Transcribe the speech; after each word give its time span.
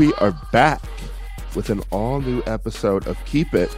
we 0.00 0.12
are 0.14 0.32
back 0.50 0.80
with 1.54 1.68
an 1.68 1.82
all 1.90 2.22
new 2.22 2.42
episode 2.46 3.06
of 3.06 3.22
Keep 3.26 3.52
It. 3.52 3.76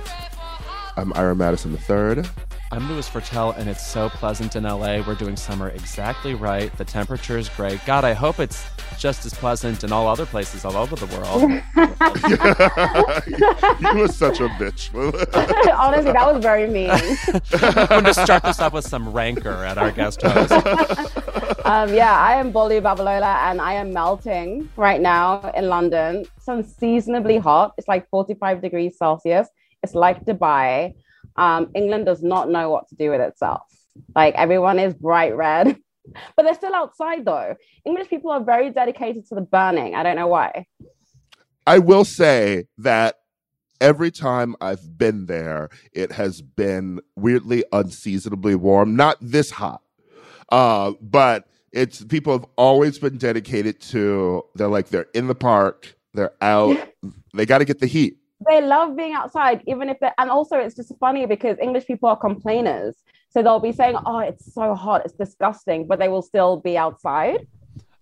I'm 0.96 1.12
Ira 1.16 1.34
Madison 1.34 1.72
III. 1.72 2.22
I'm 2.70 2.88
Louis 2.88 3.10
Virtel, 3.10 3.58
and 3.58 3.68
it's 3.68 3.84
so 3.84 4.08
pleasant 4.08 4.54
in 4.54 4.62
LA. 4.62 5.02
We're 5.04 5.16
doing 5.16 5.34
summer 5.34 5.70
exactly 5.70 6.34
right. 6.34 6.72
The 6.78 6.84
temperature 6.84 7.38
is 7.38 7.48
great. 7.48 7.84
God, 7.86 8.04
I 8.04 8.12
hope 8.12 8.38
it's 8.38 8.64
just 8.96 9.26
as 9.26 9.34
pleasant 9.34 9.82
in 9.82 9.90
all 9.90 10.06
other 10.06 10.24
places 10.24 10.64
all 10.64 10.76
over 10.76 10.94
the 10.94 11.06
world. 11.06 11.42
you 13.80 14.00
were 14.00 14.06
such 14.06 14.38
a 14.38 14.46
bitch. 14.60 14.94
Honestly, 15.76 16.12
that 16.12 16.32
was 16.32 16.40
very 16.40 16.68
mean. 16.68 16.88
I'm 16.88 17.88
going 17.88 18.04
to 18.04 18.14
start 18.14 18.44
this 18.44 18.60
off 18.60 18.74
with 18.74 18.86
some 18.86 19.12
rancor 19.12 19.64
at 19.64 19.76
our 19.76 19.90
guest 19.90 20.22
host. 20.22 20.52
Um, 21.64 21.94
yeah, 21.94 22.18
I 22.18 22.34
am 22.34 22.52
Bolu 22.52 22.80
Babalola, 22.80 23.50
and 23.50 23.60
I 23.60 23.74
am 23.74 23.92
melting 23.92 24.68
right 24.76 25.00
now 25.00 25.52
in 25.56 25.68
London. 25.68 26.24
It's 26.36 26.48
unseasonably 26.48 27.38
hot. 27.38 27.74
It's 27.78 27.86
like 27.86 28.08
45 28.10 28.60
degrees 28.60 28.98
Celsius. 28.98 29.48
It's 29.82 29.94
like 29.94 30.24
Dubai 30.24 30.94
um, 31.36 31.70
England 31.74 32.06
does 32.06 32.22
not 32.22 32.50
know 32.50 32.70
what 32.70 32.88
to 32.88 32.94
do 32.94 33.10
with 33.10 33.20
itself. 33.20 33.62
Like 34.14 34.34
everyone 34.34 34.78
is 34.78 34.94
bright 34.94 35.36
red, 35.36 35.76
but 36.36 36.42
they're 36.42 36.54
still 36.54 36.74
outside 36.74 37.24
though. 37.24 37.56
English 37.84 38.08
people 38.08 38.30
are 38.30 38.42
very 38.42 38.70
dedicated 38.70 39.26
to 39.28 39.34
the 39.34 39.40
burning. 39.40 39.94
I 39.94 40.02
don't 40.02 40.16
know 40.16 40.26
why. 40.26 40.66
I 41.66 41.78
will 41.78 42.04
say 42.04 42.66
that 42.78 43.16
every 43.80 44.10
time 44.10 44.56
I've 44.60 44.98
been 44.98 45.26
there, 45.26 45.70
it 45.92 46.12
has 46.12 46.42
been 46.42 47.00
weirdly 47.16 47.64
unseasonably 47.72 48.54
warm. 48.54 48.96
Not 48.96 49.16
this 49.20 49.52
hot, 49.52 49.82
uh, 50.48 50.92
but 51.00 51.46
it's 51.72 52.04
people 52.04 52.32
have 52.32 52.46
always 52.56 52.98
been 52.98 53.18
dedicated 53.18 53.80
to. 53.80 54.44
They're 54.54 54.68
like 54.68 54.88
they're 54.88 55.08
in 55.14 55.26
the 55.26 55.34
park, 55.34 55.96
they're 56.14 56.34
out, 56.40 56.76
they 57.34 57.46
got 57.46 57.58
to 57.58 57.64
get 57.64 57.80
the 57.80 57.86
heat 57.86 58.18
they 58.48 58.60
love 58.60 58.96
being 58.96 59.12
outside, 59.12 59.62
even 59.66 59.88
if 59.88 59.98
they're, 60.00 60.14
and 60.18 60.30
also 60.30 60.56
it's 60.56 60.74
just 60.74 60.92
funny 60.98 61.26
because 61.26 61.56
English 61.60 61.86
people 61.86 62.08
are 62.08 62.16
complainers. 62.16 62.96
So 63.30 63.42
they'll 63.42 63.60
be 63.60 63.72
saying, 63.72 63.96
oh, 64.04 64.18
it's 64.18 64.52
so 64.52 64.74
hot, 64.74 65.02
it's 65.04 65.14
disgusting, 65.14 65.86
but 65.86 65.98
they 65.98 66.08
will 66.08 66.22
still 66.22 66.58
be 66.58 66.76
outside. 66.76 67.46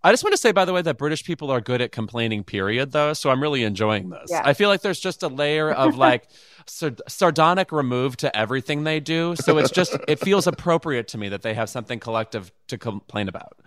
I 0.02 0.12
just 0.12 0.24
want 0.24 0.32
to 0.32 0.38
say, 0.38 0.52
by 0.52 0.64
the 0.64 0.72
way, 0.72 0.80
that 0.82 0.96
British 0.96 1.24
people 1.24 1.50
are 1.50 1.60
good 1.60 1.82
at 1.82 1.92
complaining, 1.92 2.42
period, 2.42 2.92
though. 2.92 3.12
So 3.12 3.28
I'm 3.28 3.42
really 3.42 3.64
enjoying 3.64 4.08
this. 4.08 4.30
Yeah. 4.30 4.40
I 4.44 4.54
feel 4.54 4.70
like 4.70 4.80
there's 4.80 5.00
just 5.00 5.22
a 5.22 5.28
layer 5.28 5.70
of 5.70 5.98
like 5.98 6.26
sard- 6.66 7.02
sardonic 7.06 7.70
remove 7.70 8.16
to 8.18 8.34
everything 8.34 8.84
they 8.84 9.00
do. 9.00 9.36
So 9.36 9.58
it's 9.58 9.70
just, 9.70 9.96
it 10.08 10.18
feels 10.18 10.46
appropriate 10.46 11.08
to 11.08 11.18
me 11.18 11.28
that 11.28 11.42
they 11.42 11.52
have 11.52 11.68
something 11.68 12.00
collective 12.00 12.50
to 12.68 12.78
complain 12.78 13.28
about. 13.28 13.58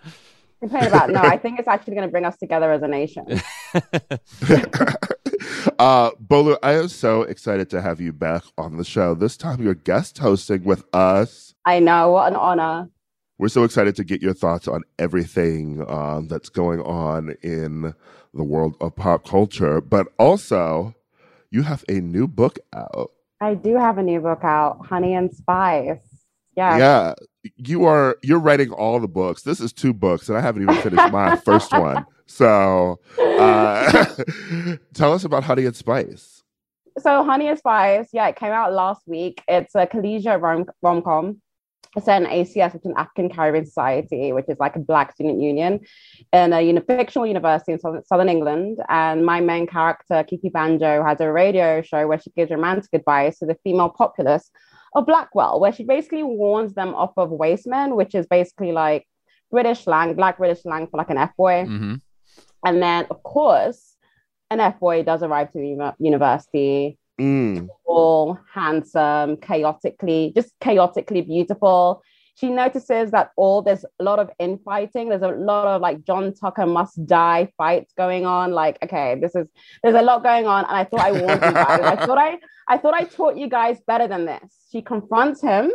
Complain 0.58 0.84
about? 0.86 1.10
No, 1.10 1.20
I 1.20 1.38
think 1.38 1.60
it's 1.60 1.68
actually 1.74 1.94
going 1.94 2.08
to 2.08 2.10
bring 2.10 2.24
us 2.24 2.36
together 2.36 2.72
as 2.72 2.82
a 2.82 2.88
nation. 2.88 3.26
uh, 5.78 6.10
Bolu, 6.12 6.56
I 6.64 6.72
am 6.74 6.88
so 6.88 7.22
excited 7.22 7.70
to 7.70 7.80
have 7.80 8.00
you 8.00 8.12
back 8.12 8.42
on 8.58 8.76
the 8.76 8.84
show. 8.84 9.14
This 9.14 9.36
time 9.36 9.62
you're 9.62 9.74
guest 9.74 10.18
hosting 10.18 10.64
with 10.64 10.84
us. 10.92 11.54
I 11.64 11.78
know. 11.78 12.10
What 12.10 12.32
an 12.32 12.36
honor. 12.36 12.88
We're 13.38 13.48
so 13.48 13.64
excited 13.64 13.96
to 13.96 14.04
get 14.04 14.22
your 14.22 14.34
thoughts 14.34 14.68
on 14.68 14.82
everything 14.98 15.84
um, 15.88 16.28
that's 16.28 16.48
going 16.48 16.80
on 16.80 17.34
in 17.42 17.94
the 18.32 18.44
world 18.44 18.76
of 18.80 18.94
pop 18.94 19.26
culture. 19.26 19.80
But 19.80 20.06
also, 20.18 20.94
you 21.50 21.62
have 21.62 21.84
a 21.88 21.94
new 21.94 22.28
book 22.28 22.58
out. 22.72 23.10
I 23.40 23.54
do 23.54 23.76
have 23.76 23.98
a 23.98 24.02
new 24.02 24.20
book 24.20 24.44
out, 24.44 24.86
Honey 24.86 25.14
and 25.14 25.34
Spice. 25.34 25.98
Yeah. 26.56 26.78
Yeah. 26.78 27.14
You 27.56 27.84
are 27.84 28.16
you're 28.22 28.38
writing 28.38 28.70
all 28.70 29.00
the 29.00 29.08
books. 29.08 29.42
This 29.42 29.60
is 29.60 29.72
two 29.72 29.92
books, 29.92 30.28
and 30.28 30.38
I 30.38 30.40
haven't 30.40 30.62
even 30.62 30.76
finished 30.76 31.12
my 31.12 31.36
first 31.44 31.72
one. 31.72 32.06
So, 32.26 33.00
uh, 33.18 34.14
tell 34.94 35.12
us 35.12 35.24
about 35.24 35.44
Honey 35.44 35.66
and 35.66 35.76
Spice. 35.76 36.42
So, 36.98 37.24
Honey 37.24 37.48
and 37.48 37.58
Spice, 37.58 38.08
yeah, 38.12 38.28
it 38.28 38.36
came 38.36 38.52
out 38.52 38.72
last 38.72 39.02
week. 39.06 39.42
It's 39.46 39.74
a 39.74 39.86
collegiate 39.86 40.40
rom 40.40 40.66
rom 40.80 41.02
com. 41.02 41.42
It's 41.96 42.08
an 42.08 42.26
ACS, 42.26 42.72
which 42.72 42.80
is 42.80 42.86
an 42.86 42.94
African 42.96 43.28
Caribbean 43.28 43.66
Society, 43.66 44.32
which 44.32 44.46
is 44.48 44.58
like 44.58 44.76
a 44.76 44.80
Black 44.80 45.12
student 45.12 45.40
union 45.40 45.80
in 46.32 46.52
a 46.52 46.60
uni- 46.60 46.80
fictional 46.80 47.26
university 47.26 47.72
in 47.72 47.78
southern, 47.78 48.04
southern 48.04 48.28
England. 48.28 48.78
And 48.88 49.24
my 49.24 49.40
main 49.40 49.66
character, 49.66 50.24
Kiki 50.24 50.48
Banjo, 50.48 51.04
has 51.04 51.20
a 51.20 51.30
radio 51.30 51.82
show 51.82 52.06
where 52.06 52.18
she 52.18 52.30
gives 52.30 52.50
romantic 52.50 52.90
advice 52.92 53.38
to 53.38 53.46
the 53.46 53.56
female 53.62 53.90
populace 53.90 54.50
of 54.94 55.06
Blackwell, 55.06 55.60
where 55.60 55.72
she 55.72 55.84
basically 55.84 56.22
warns 56.22 56.74
them 56.74 56.94
off 56.94 57.12
of 57.16 57.30
waste 57.30 57.66
men, 57.66 57.96
which 57.96 58.14
is 58.14 58.26
basically 58.26 58.72
like 58.72 59.06
British 59.50 59.84
slang, 59.84 60.14
Black 60.14 60.38
British 60.38 60.62
slang 60.62 60.86
for 60.88 60.96
like 60.96 61.10
an 61.10 61.18
F 61.18 61.36
boy. 61.36 61.64
Mm-hmm. 61.66 61.94
And 62.66 62.82
then, 62.82 63.06
of 63.10 63.22
course, 63.22 63.96
an 64.50 64.60
F 64.60 64.80
boy 64.80 65.02
does 65.02 65.22
arrive 65.22 65.52
to 65.52 65.58
the 65.58 65.94
university. 65.98 66.98
Mm. 67.20 67.68
All 67.84 68.38
handsome, 68.52 69.36
chaotically, 69.36 70.32
just 70.34 70.52
chaotically 70.60 71.22
beautiful. 71.22 72.02
She 72.36 72.50
notices 72.50 73.12
that 73.12 73.30
all 73.36 73.62
there's 73.62 73.84
a 74.00 74.02
lot 74.02 74.18
of 74.18 74.30
infighting. 74.40 75.08
There's 75.08 75.22
a 75.22 75.28
lot 75.28 75.68
of 75.68 75.80
like 75.80 76.04
John 76.04 76.34
Tucker 76.34 76.66
must 76.66 77.06
die 77.06 77.52
fights 77.56 77.92
going 77.96 78.26
on. 78.26 78.50
Like, 78.50 78.78
okay, 78.82 79.16
this 79.20 79.36
is 79.36 79.46
there's 79.82 79.94
a 79.94 80.02
lot 80.02 80.24
going 80.24 80.46
on, 80.46 80.64
and 80.64 80.76
I 80.76 80.84
thought 80.84 81.00
I 81.00 81.12
warned 81.12 81.42
you 81.42 81.52
guys. 81.52 81.80
I 81.80 81.96
thought 82.06 82.18
I 82.18 82.38
I 82.66 82.78
thought 82.78 82.94
I 82.94 83.04
taught 83.04 83.36
you 83.36 83.48
guys 83.48 83.78
better 83.86 84.08
than 84.08 84.24
this. 84.24 84.56
She 84.72 84.82
confronts 84.82 85.40
him 85.40 85.70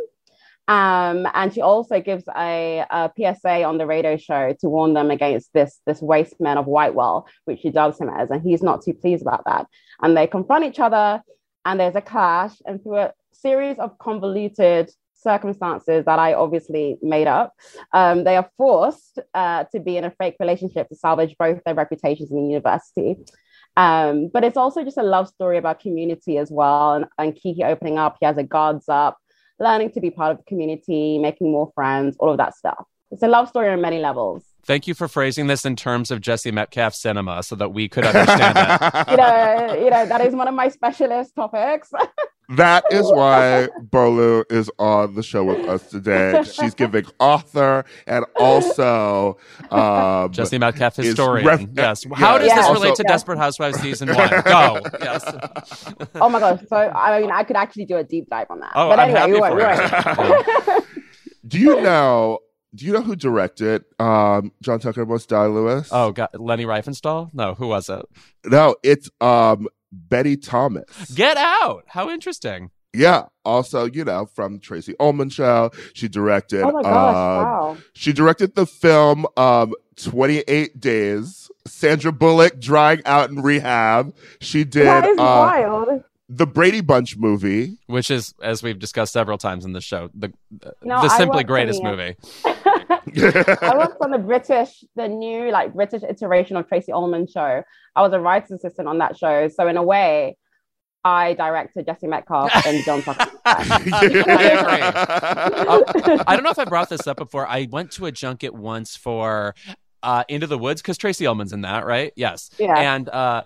um, 0.69 1.27
and 1.33 1.51
she 1.51 1.61
also 1.61 1.99
gives 1.99 2.25
a, 2.37 2.85
a, 2.91 3.11
PSA 3.17 3.63
on 3.63 3.79
the 3.79 3.87
radio 3.87 4.17
show 4.17 4.55
to 4.59 4.69
warn 4.69 4.93
them 4.93 5.09
against 5.09 5.51
this 5.51 5.81
this 5.87 5.99
waste 5.99 6.39
man 6.39 6.59
of 6.59 6.67
Whitewell, 6.67 7.27
which 7.45 7.61
she 7.61 7.71
dubs 7.71 7.99
him 7.99 8.07
as, 8.07 8.29
and 8.29 8.43
he's 8.43 8.61
not 8.61 8.83
too 8.83 8.93
pleased 8.93 9.23
about 9.23 9.43
that. 9.47 9.65
And 10.03 10.15
they 10.15 10.27
confront 10.27 10.65
each 10.65 10.79
other, 10.79 11.23
and 11.65 11.79
there's 11.79 11.95
a 11.95 12.01
clash, 12.01 12.53
and 12.67 12.81
through 12.83 12.97
a 12.97 13.13
series 13.31 13.79
of 13.79 13.97
convoluted 13.97 14.91
circumstances 15.15 16.05
that 16.05 16.19
I 16.19 16.35
obviously 16.35 16.99
made 17.01 17.27
up, 17.27 17.55
um, 17.91 18.23
they 18.23 18.37
are 18.37 18.49
forced 18.55 19.17
uh, 19.33 19.63
to 19.71 19.79
be 19.79 19.97
in 19.97 20.05
a 20.05 20.11
fake 20.11 20.35
relationship 20.39 20.87
to 20.89 20.95
salvage 20.95 21.35
both 21.39 21.63
their 21.65 21.73
reputations 21.73 22.29
in 22.29 22.37
the 22.37 22.47
university. 22.47 23.17
Um, 23.75 24.29
but 24.31 24.43
it's 24.43 24.57
also 24.57 24.83
just 24.83 24.97
a 24.97 25.03
love 25.03 25.29
story 25.29 25.57
about 25.57 25.79
community 25.79 26.37
as 26.37 26.51
well, 26.51 26.93
and, 26.93 27.05
and 27.17 27.35
Kiki 27.35 27.63
opening 27.63 27.97
up. 27.97 28.17
He 28.19 28.27
has 28.27 28.37
a 28.37 28.43
guards 28.43 28.87
up 28.87 29.17
learning 29.59 29.91
to 29.91 30.01
be 30.01 30.09
part 30.09 30.31
of 30.31 30.37
the 30.37 30.43
community, 30.43 31.17
making 31.19 31.51
more 31.51 31.71
friends, 31.75 32.15
all 32.19 32.31
of 32.31 32.37
that 32.37 32.55
stuff. 32.55 32.85
It's 33.11 33.23
a 33.23 33.27
love 33.27 33.49
story 33.49 33.69
on 33.69 33.81
many 33.81 33.99
levels. 33.99 34.43
Thank 34.65 34.87
you 34.87 34.93
for 34.93 35.07
phrasing 35.07 35.47
this 35.47 35.65
in 35.65 35.75
terms 35.75 36.11
of 36.11 36.21
Jesse 36.21 36.51
Metcalfe 36.51 36.93
cinema 36.93 37.41
so 37.41 37.55
that 37.55 37.73
we 37.73 37.89
could 37.89 38.05
understand 38.05 38.55
that. 38.55 39.07
you 39.09 39.17
know, 39.17 39.83
you 39.83 39.89
know, 39.89 40.05
that 40.05 40.21
is 40.21 40.35
one 40.35 40.47
of 40.47 40.53
my 40.53 40.69
specialist 40.69 41.33
topics. 41.33 41.89
That 42.49 42.83
is 42.91 43.05
why 43.11 43.69
Bolu 43.89 44.43
is 44.51 44.71
on 44.79 45.13
the 45.13 45.23
show 45.23 45.43
with 45.43 45.67
us 45.69 45.87
today. 45.89 46.43
She's 46.43 46.73
giving 46.73 47.05
author 47.19 47.85
and 48.07 48.25
also 48.35 49.37
um, 49.69 50.31
Jesse 50.31 50.57
Metcalfe 50.57 50.95
historian. 50.95 51.45
Ref- 51.45 51.67
yes. 51.75 52.05
How 52.15 52.37
does 52.37 52.47
yeah, 52.47 52.55
this 52.55 52.69
relate 52.69 52.89
also, 52.89 53.03
to 53.03 53.07
Desperate 53.07 53.37
Housewives 53.37 53.79
season 53.79 54.09
one? 54.13 54.29
Go. 54.45 54.81
Yes. 54.99 55.23
Oh 56.15 56.29
my 56.29 56.39
gosh. 56.39 56.61
So 56.67 56.75
I 56.75 57.21
mean, 57.21 57.31
I 57.31 57.43
could 57.43 57.55
actually 57.55 57.85
do 57.85 57.97
a 57.97 58.03
deep 58.03 58.29
dive 58.29 58.47
on 58.49 58.59
that. 58.61 58.71
Oh, 58.73 58.89
but 58.89 58.99
I'm 58.99 59.15
anyway, 59.15 59.49
happy 59.49 60.15
for 60.15 60.73
it. 60.73 60.83
do 61.47 61.59
you 61.59 61.81
know? 61.81 62.39
Do 62.75 62.85
you 62.85 62.93
know 62.93 63.01
who 63.01 63.15
directed 63.15 63.83
um, 63.97 64.51
John 64.61 64.79
Tucker 64.79 65.03
Must 65.03 65.27
Die 65.27 65.45
Lewis? 65.47 65.89
Oh, 65.91 66.11
God, 66.11 66.29
Leni 66.35 66.65
Riefenstahl? 66.65 67.33
No, 67.33 67.55
who 67.55 67.67
was 67.67 67.89
it? 67.89 68.05
No, 68.45 68.75
it's 68.83 69.09
um, 69.19 69.67
Betty 69.91 70.37
Thomas. 70.37 71.11
Get 71.15 71.37
out! 71.37 71.83
How 71.87 72.09
interesting. 72.09 72.71
Yeah. 72.93 73.25
Also, 73.45 73.85
you 73.85 74.03
know, 74.03 74.25
from 74.25 74.59
Tracey 74.59 74.95
Ullman 74.99 75.29
show, 75.29 75.71
she 75.93 76.07
directed. 76.07 76.61
Oh 76.63 76.71
my 76.71 76.81
gosh! 76.81 76.87
Um, 76.87 77.45
wow. 77.45 77.77
She 77.93 78.13
directed 78.13 78.55
the 78.55 78.65
film 78.65 79.25
um, 79.37 79.73
Twenty 79.95 80.39
Eight 80.47 80.79
Days. 80.79 81.49
Sandra 81.67 82.11
Bullock 82.11 82.59
drying 82.59 83.01
out 83.05 83.29
in 83.29 83.41
rehab. 83.41 84.15
She 84.41 84.63
did. 84.63 84.87
That 84.87 85.05
is 85.05 85.19
uh, 85.19 85.23
wild. 85.23 86.03
the 86.27 86.47
Brady 86.47 86.81
Bunch 86.81 87.15
movie, 87.17 87.77
which 87.87 88.09
is, 88.09 88.33
as 88.41 88.63
we've 88.63 88.79
discussed 88.79 89.13
several 89.13 89.37
times 89.37 89.65
in 89.65 89.73
the 89.73 89.81
show, 89.81 90.09
the 90.13 90.33
no, 90.81 91.01
the 91.01 91.09
simply 91.09 91.43
greatest 91.43 91.83
movie. 91.83 92.15
I 92.89 93.75
worked 93.77 93.97
on 94.01 94.11
the 94.11 94.17
British, 94.25 94.83
the 94.95 95.07
new 95.07 95.51
like 95.51 95.73
British 95.73 96.03
iteration 96.03 96.57
of 96.57 96.67
Tracey 96.67 96.91
Ullman 96.91 97.27
show. 97.27 97.63
I 97.95 98.01
was 98.01 98.13
a 98.13 98.19
writer's 98.19 98.51
assistant 98.51 98.87
on 98.87 98.97
that 98.99 99.17
show, 99.17 99.47
so 99.47 99.67
in 99.67 99.77
a 99.77 99.83
way, 99.83 100.37
I 101.03 101.33
directed 101.33 101.85
Jesse 101.85 102.07
Metcalfe 102.07 102.51
and 102.65 102.83
John 102.83 103.01
Tucker. 103.03 103.31
I, 103.45 103.83
I 106.27 106.35
don't 106.35 106.43
know 106.43 106.51
if 106.51 106.59
I 106.59 106.65
brought 106.65 106.89
this 106.89 107.07
up 107.07 107.17
before. 107.17 107.47
I 107.47 107.67
went 107.71 107.91
to 107.93 108.05
a 108.05 108.11
junket 108.11 108.53
once 108.53 108.95
for 108.95 109.55
uh, 110.03 110.23
Into 110.27 110.47
the 110.47 110.57
Woods 110.57 110.81
because 110.81 110.97
Tracey 110.97 111.25
Ullman's 111.25 111.53
in 111.53 111.61
that, 111.61 111.85
right? 111.85 112.11
Yes. 112.15 112.51
Yeah. 112.59 112.77
And 112.77 113.07
uh, 113.07 113.43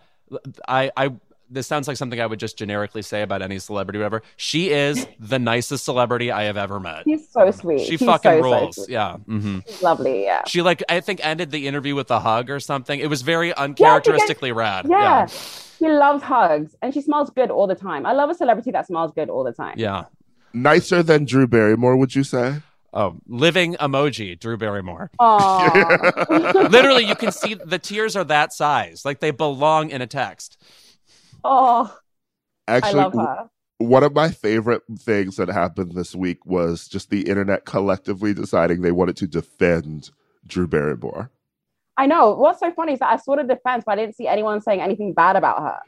I, 0.67 0.91
I 0.97 1.11
this 1.53 1.67
sounds 1.67 1.87
like 1.87 1.97
something 1.97 2.19
I 2.19 2.25
would 2.25 2.39
just 2.39 2.57
generically 2.57 3.01
say 3.01 3.21
about 3.21 3.41
any 3.41 3.59
celebrity, 3.59 3.99
whatever. 3.99 4.23
She 4.37 4.71
is 4.71 5.07
the 5.19 5.39
nicest 5.39 5.85
celebrity 5.85 6.31
I 6.31 6.43
have 6.43 6.57
ever 6.57 6.79
met. 6.79 7.03
She's 7.03 7.29
so 7.29 7.51
sweet. 7.51 7.81
She 7.81 7.97
She's 7.97 8.07
fucking 8.07 8.31
so, 8.31 8.41
rules. 8.41 8.75
So 8.75 8.85
yeah. 8.89 9.17
Mm-hmm. 9.27 9.59
She's 9.67 9.81
lovely. 9.81 10.23
Yeah. 10.23 10.43
She 10.47 10.61
like 10.61 10.83
I 10.89 10.99
think 10.99 11.25
ended 11.25 11.51
the 11.51 11.67
interview 11.67 11.95
with 11.95 12.09
a 12.11 12.19
hug 12.19 12.49
or 12.49 12.59
something. 12.59 12.99
It 12.99 13.09
was 13.09 13.21
very 13.21 13.53
uncharacteristically 13.53 14.49
yeah, 14.49 14.55
rad. 14.55 14.85
Yeah. 14.89 14.99
yeah. 14.99 15.25
She 15.27 15.87
loves 15.89 16.23
hugs 16.23 16.75
and 16.81 16.93
she 16.93 17.01
smells 17.01 17.29
good 17.29 17.51
all 17.51 17.67
the 17.67 17.75
time. 17.75 18.05
I 18.05 18.13
love 18.13 18.29
a 18.29 18.35
celebrity 18.35 18.71
that 18.71 18.87
smells 18.87 19.11
good 19.13 19.29
all 19.29 19.43
the 19.43 19.53
time. 19.53 19.75
Yeah. 19.77 20.05
Nicer 20.53 21.01
than 21.01 21.25
Drew 21.25 21.47
Barrymore, 21.47 21.97
would 21.97 22.15
you 22.15 22.23
say? 22.23 22.61
Oh, 22.93 23.15
living 23.27 23.73
emoji, 23.75 24.39
Drew 24.39 24.55
Barrymore. 24.55 25.09
Oh, 25.17 26.27
Literally, 26.69 27.05
you 27.05 27.15
can 27.15 27.31
see 27.31 27.55
the 27.55 27.79
tears 27.79 28.15
are 28.15 28.23
that 28.25 28.53
size. 28.53 29.03
Like 29.03 29.19
they 29.19 29.31
belong 29.31 29.89
in 29.89 30.01
a 30.01 30.07
text. 30.07 30.61
Oh, 31.43 31.95
Actually, 32.67 33.01
I 33.01 33.03
love 33.03 33.13
her. 33.13 33.49
one 33.79 34.03
of 34.03 34.13
my 34.13 34.29
favorite 34.29 34.81
things 34.99 35.35
that 35.35 35.49
happened 35.49 35.93
this 35.93 36.15
week 36.15 36.45
was 36.45 36.87
just 36.87 37.09
the 37.09 37.23
internet 37.29 37.65
collectively 37.65 38.33
deciding 38.33 38.81
they 38.81 38.91
wanted 38.91 39.17
to 39.17 39.27
defend 39.27 40.11
Drew 40.47 40.67
Barrymore. 40.67 41.29
I 41.97 42.05
know. 42.07 42.33
What's 42.35 42.59
so 42.59 42.71
funny 42.71 42.93
is 42.93 42.99
that 42.99 43.09
I 43.11 43.17
saw 43.17 43.35
the 43.35 43.43
defense, 43.43 43.83
but 43.85 43.93
I 43.93 43.95
didn't 43.97 44.15
see 44.15 44.27
anyone 44.27 44.61
saying 44.61 44.81
anything 44.81 45.13
bad 45.13 45.35
about 45.35 45.59
her. 45.61 45.79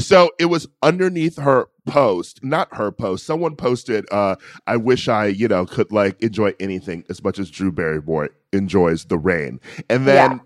So 0.00 0.30
it 0.38 0.46
was 0.46 0.66
underneath 0.82 1.38
her 1.38 1.66
post, 1.86 2.42
not 2.44 2.74
her 2.74 2.90
post. 2.92 3.24
Someone 3.26 3.56
posted, 3.56 4.04
uh, 4.12 4.36
I 4.66 4.76
wish 4.76 5.08
I, 5.08 5.26
you 5.26 5.48
know, 5.48 5.64
could 5.66 5.90
like 5.90 6.22
enjoy 6.22 6.54
anything 6.60 7.04
as 7.08 7.22
much 7.24 7.38
as 7.38 7.50
Drew 7.50 7.72
Barrymore 7.72 8.30
enjoys 8.52 9.06
the 9.06 9.18
rain. 9.18 9.58
And 9.88 10.06
then 10.06 10.32
Yeah. 10.32 10.38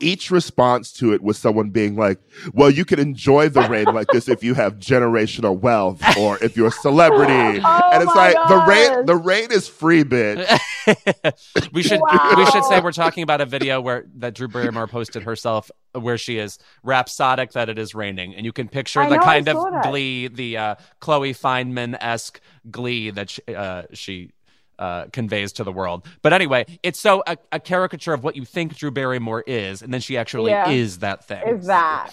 Each 0.00 0.30
response 0.30 0.92
to 0.94 1.12
it 1.12 1.22
was 1.22 1.38
someone 1.38 1.70
being 1.70 1.94
like, 1.96 2.18
Well, 2.54 2.70
you 2.70 2.84
can 2.84 2.98
enjoy 2.98 3.48
the 3.48 3.62
rain 3.68 3.84
like 3.86 4.08
this 4.08 4.28
if 4.28 4.42
you 4.42 4.54
have 4.54 4.78
generational 4.78 5.58
wealth 5.58 6.02
or 6.18 6.42
if 6.42 6.56
you're 6.56 6.68
a 6.68 6.72
celebrity. 6.72 7.60
Oh 7.72 7.90
and 7.92 8.02
it's 8.02 8.14
my 8.14 8.32
like 8.32 8.48
the 8.48 8.56
rain 8.66 9.06
the 9.06 9.16
rain 9.16 9.52
is 9.52 9.68
free, 9.68 10.04
bitch. 10.04 10.46
we 11.72 11.82
should 11.82 12.00
Wow. 12.00 12.34
we 12.36 12.46
should 12.46 12.64
say 12.64 12.80
we're 12.80 12.92
talking 12.92 13.22
about 13.22 13.40
a 13.40 13.46
video 13.46 13.80
where 13.80 14.06
that 14.16 14.34
Drew 14.34 14.48
Barrymore 14.48 14.86
posted 14.86 15.22
herself 15.24 15.70
where 15.92 16.16
she 16.18 16.38
is 16.38 16.58
rhapsodic 16.82 17.52
that 17.52 17.68
it 17.68 17.78
is 17.78 17.94
raining, 17.94 18.34
and 18.34 18.44
you 18.46 18.52
can 18.52 18.68
picture 18.68 19.00
I 19.00 19.08
the 19.08 19.16
know, 19.16 19.22
kind 19.22 19.48
of 19.48 19.56
that. 19.56 19.84
glee, 19.84 20.28
the 20.28 20.56
uh, 20.56 20.74
Chloe 21.00 21.34
Fineman 21.34 21.96
esque 22.00 22.40
glee 22.70 23.10
that 23.10 23.30
she, 23.30 23.42
uh, 23.54 23.82
she 23.92 24.30
uh, 24.80 25.04
conveys 25.12 25.52
to 25.52 25.62
the 25.64 25.70
world. 25.72 26.04
But 26.22 26.32
anyway, 26.32 26.66
it's 26.82 26.98
so 26.98 27.22
a, 27.26 27.36
a 27.52 27.60
caricature 27.60 28.12
of 28.12 28.24
what 28.24 28.34
you 28.34 28.44
think 28.44 28.76
Drew 28.76 28.90
Barrymore 28.90 29.44
is, 29.46 29.82
and 29.82 29.94
then 29.94 30.00
she 30.00 30.16
actually 30.16 30.50
Yeah. 30.50 30.68
is 30.70 30.98
that 30.98 31.24
thing. 31.24 31.42
Is 31.46 31.66
that 31.66 32.10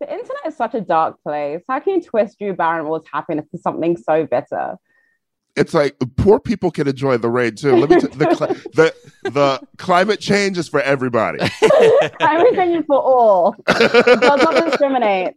the 0.00 0.06
internet 0.10 0.46
is 0.46 0.56
such 0.56 0.74
a 0.74 0.80
dark 0.80 1.22
place? 1.22 1.60
How 1.68 1.80
can 1.80 1.96
you 1.96 2.02
twist 2.02 2.38
Drew 2.38 2.54
Barrymore's 2.54 3.02
happiness 3.12 3.46
to 3.50 3.58
something 3.58 3.96
so 3.96 4.24
bitter? 4.26 4.76
It's 5.56 5.74
like 5.74 5.96
poor 6.16 6.38
people 6.38 6.70
can 6.70 6.86
enjoy 6.86 7.16
the 7.18 7.28
rain 7.28 7.56
too. 7.56 7.74
Let 7.74 7.90
me 7.90 8.00
t- 8.00 8.06
the, 8.06 8.26
cli- 8.26 8.70
the 8.74 8.94
the 9.28 9.60
climate 9.76 10.20
change 10.20 10.56
is 10.56 10.68
for 10.68 10.80
everybody. 10.80 11.40
Everything 12.20 12.76
is 12.76 12.84
for 12.86 13.00
all. 13.00 13.56
It 13.68 14.20
does 14.20 14.42
not 14.44 14.64
discriminate. 14.70 15.34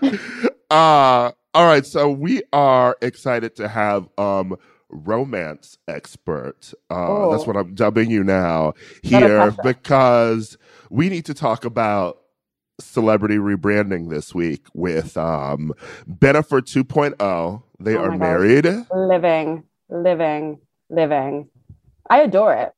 uh 0.70 1.32
all 1.56 1.66
right 1.66 1.86
so 1.86 2.10
we 2.10 2.42
are 2.54 2.96
excited 3.02 3.56
to 3.56 3.68
have 3.68 4.08
um 4.18 4.56
romance 4.90 5.78
expert 5.88 6.74
uh 6.90 7.26
that's 7.26 7.46
Oh. 7.46 7.48
what 7.48 7.56
i'm 7.58 7.74
dubbing 7.74 8.10
you 8.10 8.24
now 8.24 8.74
here 9.02 9.52
because 9.52 10.58
we 10.90 11.10
need 11.10 11.26
to 11.26 11.34
talk 11.34 11.66
about 11.66 12.18
celebrity 12.80 13.36
rebranding 13.38 14.10
this 14.10 14.34
week 14.34 14.66
with 14.74 15.16
um 15.18 15.72
Bennifer 16.08 16.60
2.0 16.62 17.62
they 17.80 17.96
Oh 17.96 17.98
are 17.98 18.12
gosh. 18.18 18.18
married 18.18 18.84
Living, 18.92 19.64
living, 19.90 20.60
living. 20.90 21.48
I 22.10 22.20
adore 22.22 22.54
it. 22.54 22.72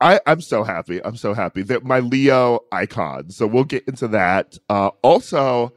I, 0.00 0.20
I'm 0.28 0.42
so 0.42 0.64
happy. 0.64 1.04
I'm 1.04 1.16
so 1.16 1.34
happy 1.34 1.64
that 1.64 1.84
my 1.84 2.00
Leo 2.00 2.60
icon. 2.72 3.30
So 3.32 3.48
we'll 3.48 3.64
get 3.64 3.88
into 3.88 4.08
that. 4.10 4.58
Uh, 4.70 4.90
also, 5.02 5.74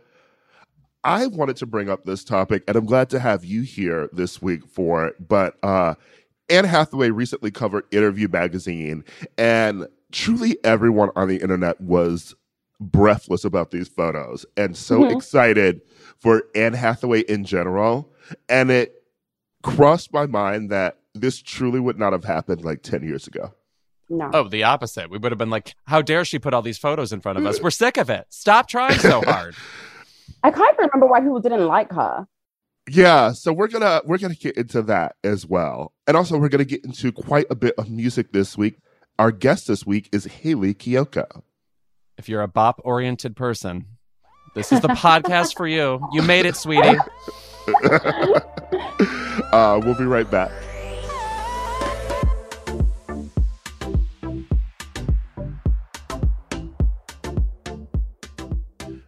I 1.05 1.27
wanted 1.27 1.55
to 1.57 1.65
bring 1.67 1.87
up 1.89 2.03
this 2.05 2.23
topic, 2.23 2.63
and 2.67 2.75
I'm 2.75 2.85
glad 2.85 3.09
to 3.11 3.19
have 3.19 3.45
you 3.45 3.61
here 3.61 4.09
this 4.11 4.41
week 4.41 4.65
for 4.65 5.05
it. 5.05 5.27
But 5.27 5.55
uh, 5.63 5.93
Anne 6.49 6.65
Hathaway 6.65 7.11
recently 7.11 7.51
covered 7.51 7.85
Interview 7.91 8.27
Magazine, 8.27 9.03
and 9.37 9.87
truly 10.11 10.57
everyone 10.63 11.11
on 11.15 11.27
the 11.27 11.37
internet 11.37 11.79
was 11.79 12.33
breathless 12.81 13.45
about 13.45 13.71
these 13.71 13.87
photos 13.87 14.45
and 14.57 14.75
so 14.75 14.99
Mhm. 15.01 15.15
excited 15.15 15.79
for 16.19 16.43
Anne 16.55 16.73
Hathaway 16.73 17.21
in 17.21 17.45
general. 17.45 18.11
And 18.49 18.69
it 18.69 19.03
crossed 19.63 20.11
my 20.11 20.25
mind 20.25 20.69
that 20.71 20.97
this 21.13 21.41
truly 21.41 21.79
would 21.79 21.97
not 21.97 22.11
have 22.13 22.25
happened 22.25 22.65
like 22.65 22.81
10 22.81 23.03
years 23.03 23.27
ago. 23.27 23.53
No. 24.09 24.29
Oh, 24.33 24.47
the 24.49 24.63
opposite. 24.63 25.09
We 25.09 25.17
would 25.17 25.31
have 25.31 25.39
been 25.39 25.49
like, 25.49 25.73
"How 25.85 26.01
dare 26.01 26.25
she 26.25 26.37
put 26.37 26.53
all 26.53 26.61
these 26.61 26.77
photos 26.77 27.13
in 27.13 27.21
front 27.21 27.37
of 27.39 27.45
us? 27.45 27.61
We're 27.61 27.71
sick 27.71 27.97
of 27.97 28.09
it. 28.09 28.27
Stop 28.29 28.67
trying 28.67 28.99
so 28.99 29.21
hard." 29.25 29.55
I 30.45 30.51
can't 30.51 30.77
remember 30.77 31.07
why 31.07 31.21
people 31.21 31.39
didn't 31.39 31.65
like 31.65 31.91
her. 31.91 32.27
Yeah, 32.87 33.31
so 33.31 33.51
we're 33.51 33.67
gonna 33.67 34.01
we're 34.05 34.19
gonna 34.19 34.35
get 34.35 34.55
into 34.57 34.83
that 34.83 35.15
as 35.23 35.47
well, 35.47 35.91
and 36.05 36.15
also 36.15 36.37
we're 36.37 36.49
gonna 36.49 36.65
get 36.65 36.85
into 36.85 37.11
quite 37.11 37.47
a 37.49 37.55
bit 37.55 37.73
of 37.79 37.89
music 37.89 38.31
this 38.31 38.55
week. 38.55 38.77
Our 39.17 39.31
guest 39.31 39.67
this 39.67 39.87
week 39.87 40.07
is 40.11 40.25
Hayley 40.25 40.75
Kiyoko. 40.75 41.41
if 42.19 42.29
you're 42.29 42.43
a 42.43 42.47
bop 42.47 42.79
oriented 42.83 43.35
person, 43.35 43.87
this 44.53 44.71
is 44.71 44.81
the 44.81 44.89
podcast 44.89 45.57
for 45.57 45.67
you. 45.67 45.99
You 46.11 46.21
made 46.21 46.45
it, 46.45 46.55
sweetie. 46.55 46.99
uh, 49.51 49.81
we'll 49.83 49.97
be 49.97 50.05
right 50.05 50.29
back. 50.29 50.51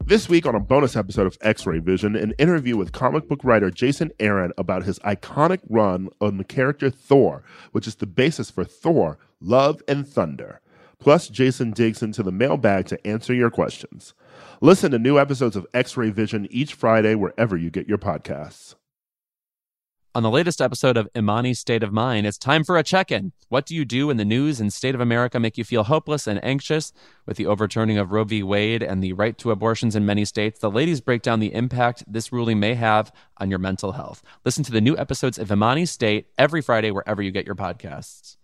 This 0.07 0.29
week 0.29 0.45
on 0.45 0.55
a 0.55 0.61
bonus 0.61 0.95
episode 0.95 1.27
of 1.27 1.37
X-Ray 1.41 1.79
Vision, 1.79 2.15
an 2.15 2.33
interview 2.37 2.77
with 2.77 2.93
comic 2.93 3.27
book 3.27 3.43
writer 3.43 3.69
Jason 3.69 4.09
Aaron 4.21 4.53
about 4.57 4.83
his 4.85 4.99
iconic 4.99 5.59
run 5.67 6.07
on 6.21 6.37
the 6.37 6.45
character 6.45 6.89
Thor, 6.89 7.43
which 7.73 7.87
is 7.87 7.95
the 7.95 8.05
basis 8.05 8.49
for 8.49 8.63
Thor: 8.63 9.17
Love 9.41 9.83
and 9.85 10.07
Thunder. 10.07 10.61
Plus, 10.97 11.27
Jason 11.27 11.71
digs 11.71 12.01
into 12.01 12.23
the 12.23 12.31
mailbag 12.31 12.85
to 12.85 13.05
answer 13.05 13.33
your 13.33 13.49
questions. 13.49 14.13
Listen 14.61 14.91
to 14.91 14.97
new 14.97 15.19
episodes 15.19 15.57
of 15.57 15.67
X-Ray 15.73 16.11
Vision 16.11 16.47
each 16.51 16.73
Friday 16.73 17.13
wherever 17.13 17.57
you 17.57 17.69
get 17.69 17.89
your 17.89 17.97
podcasts. 17.97 18.75
On 20.17 20.23
the 20.23 20.31
latest 20.31 20.61
episode 20.61 20.97
of 20.97 21.07
Imani's 21.13 21.59
State 21.59 21.83
of 21.83 21.93
Mind, 21.93 22.25
it's 22.25 22.39
time 22.39 22.63
for 22.63 22.75
a 22.75 22.81
check 22.81 23.11
in. 23.11 23.33
What 23.49 23.67
do 23.67 23.75
you 23.75 23.85
do 23.85 24.07
when 24.07 24.17
the 24.17 24.25
news 24.25 24.59
and 24.59 24.73
state 24.73 24.95
of 24.95 24.99
America 24.99 25.39
make 25.39 25.59
you 25.59 25.63
feel 25.63 25.83
hopeless 25.83 26.25
and 26.25 26.43
anxious? 26.43 26.91
With 27.27 27.37
the 27.37 27.45
overturning 27.45 27.99
of 27.99 28.11
Roe 28.11 28.23
v. 28.23 28.41
Wade 28.41 28.81
and 28.81 29.03
the 29.03 29.13
right 29.13 29.37
to 29.37 29.51
abortions 29.51 29.95
in 29.95 30.07
many 30.07 30.25
states, 30.25 30.57
the 30.57 30.71
ladies 30.71 31.01
break 31.01 31.21
down 31.21 31.39
the 31.39 31.53
impact 31.53 32.03
this 32.11 32.31
ruling 32.31 32.59
may 32.59 32.73
have 32.73 33.11
on 33.37 33.51
your 33.51 33.59
mental 33.59 33.91
health. 33.91 34.23
Listen 34.43 34.63
to 34.63 34.71
the 34.71 34.81
new 34.81 34.97
episodes 34.97 35.37
of 35.37 35.51
Imani's 35.51 35.91
State 35.91 36.25
every 36.35 36.63
Friday 36.63 36.89
wherever 36.89 37.21
you 37.21 37.29
get 37.29 37.45
your 37.45 37.53
podcasts. 37.53 38.37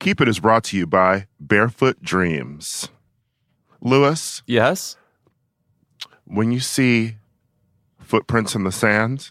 Keep 0.00 0.20
It 0.20 0.26
is 0.26 0.40
brought 0.40 0.64
to 0.64 0.76
you 0.76 0.88
by 0.88 1.28
Barefoot 1.38 2.02
Dreams. 2.02 2.88
Lewis, 3.80 4.42
Yes? 4.44 4.96
when 6.24 6.50
you 6.50 6.58
see 6.58 7.18
footprints 8.00 8.56
in 8.56 8.64
the 8.64 8.72
sand, 8.72 9.30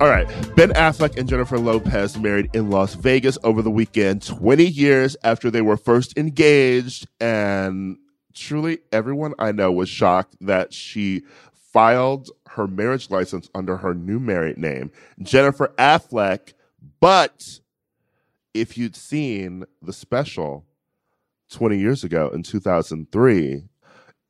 All 0.00 0.08
right. 0.08 0.26
Ben 0.56 0.70
Affleck 0.70 1.16
and 1.16 1.28
Jennifer 1.28 1.56
Lopez 1.56 2.18
married 2.18 2.50
in 2.52 2.68
Las 2.68 2.94
Vegas 2.94 3.38
over 3.44 3.62
the 3.62 3.70
weekend, 3.70 4.22
20 4.26 4.66
years 4.66 5.16
after 5.22 5.52
they 5.52 5.62
were 5.62 5.76
first 5.76 6.18
engaged. 6.18 7.06
And 7.20 7.98
truly, 8.34 8.78
everyone 8.90 9.34
I 9.38 9.52
know 9.52 9.70
was 9.70 9.88
shocked 9.88 10.36
that 10.40 10.72
she 10.74 11.22
filed 11.52 12.30
her 12.48 12.66
marriage 12.66 13.08
license 13.08 13.48
under 13.54 13.76
her 13.76 13.94
new 13.94 14.18
married 14.18 14.58
name, 14.58 14.90
Jennifer 15.22 15.72
Affleck. 15.78 16.54
But 17.00 17.60
if 18.52 18.76
you'd 18.76 18.96
seen 18.96 19.64
the 19.80 19.92
special 19.92 20.64
20 21.50 21.78
years 21.78 22.02
ago 22.02 22.30
in 22.34 22.42
2003, 22.42 23.62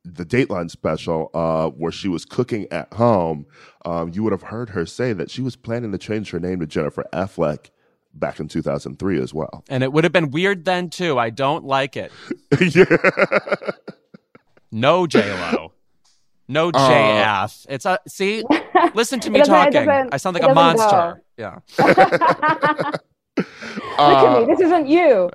the 0.05 0.25
Dateline 0.25 0.69
special, 0.69 1.31
uh, 1.33 1.69
where 1.69 1.91
she 1.91 2.07
was 2.07 2.25
cooking 2.25 2.67
at 2.71 2.93
home, 2.93 3.45
um, 3.83 4.11
you 4.13 4.23
would 4.23 4.31
have 4.31 4.43
heard 4.43 4.69
her 4.69 4.85
say 4.85 5.13
that 5.13 5.31
she 5.31 5.41
was 5.41 5.55
planning 5.55 5.91
to 5.91 5.97
change 5.97 6.29
her 6.31 6.39
name 6.39 6.59
to 6.59 6.67
Jennifer 6.67 7.05
Affleck 7.11 7.71
back 8.13 8.39
in 8.39 8.47
2003 8.47 9.19
as 9.21 9.33
well. 9.33 9.63
And 9.69 9.83
it 9.83 9.91
would 9.91 10.03
have 10.03 10.13
been 10.13 10.31
weird 10.31 10.65
then 10.65 10.89
too. 10.89 11.17
I 11.19 11.29
don't 11.29 11.65
like 11.65 11.97
it. 11.97 12.11
yeah. 12.59 12.85
No 14.71 15.07
J 15.07 15.31
Lo. 15.33 15.71
No 16.47 16.71
J 16.71 16.77
uh, 17.23 17.47
It's 17.69 17.85
a 17.85 17.99
see. 18.07 18.43
Listen 18.93 19.19
to 19.21 19.29
me 19.29 19.41
talking. 19.41 19.89
I 19.89 20.17
sound 20.17 20.35
like 20.35 20.43
a 20.43 20.53
monster. 20.53 21.21
Go. 21.37 21.59
Yeah. 21.77 22.95
Look 23.37 23.47
at 23.97 24.39
me. 24.39 24.45
This 24.53 24.59
isn't 24.61 24.87
you. 24.87 25.29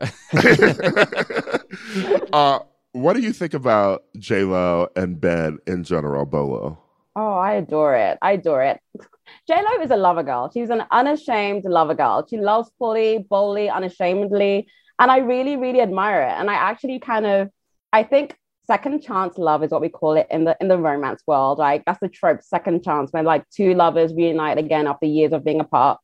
uh, 2.33 2.61
what 2.93 3.15
do 3.15 3.21
you 3.21 3.33
think 3.33 3.55
about 3.55 4.05
J 4.19 4.45
Lo 4.45 4.89
and 4.97 5.21
Ben 5.21 5.59
in 5.67 5.85
general, 5.85 6.27
Bolu? 6.27 6.77
Oh, 7.17 7.33
I 7.33 7.55
adore 7.55 7.97
it. 7.97 8.19
I 8.23 8.33
adore 8.33 8.63
it. 8.63 8.81
J 9.49 9.63
Lo 9.63 9.83
is 9.83 9.91
a 9.91 9.97
lover 9.97 10.23
girl. 10.23 10.51
She's 10.53 10.71
an 10.71 10.85
unashamed 10.91 11.65
lover 11.65 11.95
girl. 11.95 12.27
She 12.29 12.39
loves 12.39 12.71
fully, 12.79 13.19
boldly, 13.19 13.69
unashamedly, 13.69 14.67
and 14.99 15.11
I 15.11 15.19
really, 15.19 15.57
really 15.57 15.81
admire 15.81 16.23
it. 16.23 16.33
And 16.33 16.51
I 16.51 16.55
actually 16.55 16.99
kind 16.99 17.27
of, 17.27 17.51
I 17.93 18.03
think 18.03 18.37
second 18.67 19.03
chance 19.03 19.39
love 19.39 19.65
is 19.65 19.71
what 19.71 19.81
we 19.81 19.89
call 19.89 20.17
it 20.17 20.27
in 20.31 20.45
the 20.45 20.57
in 20.61 20.69
the 20.69 20.79
romance 20.79 21.23
world. 21.27 21.59
Like 21.59 21.85
that's 21.85 22.01
the 22.01 22.09
trope, 22.09 22.43
second 22.43 22.83
chance, 22.83 23.13
when 23.13 23.25
like 23.25 23.49
two 23.51 23.75
lovers 23.75 24.15
reunite 24.15 24.59
again 24.59 24.87
after 24.87 25.07
years 25.07 25.33
of 25.33 25.45
being 25.45 25.61
apart. 25.61 25.99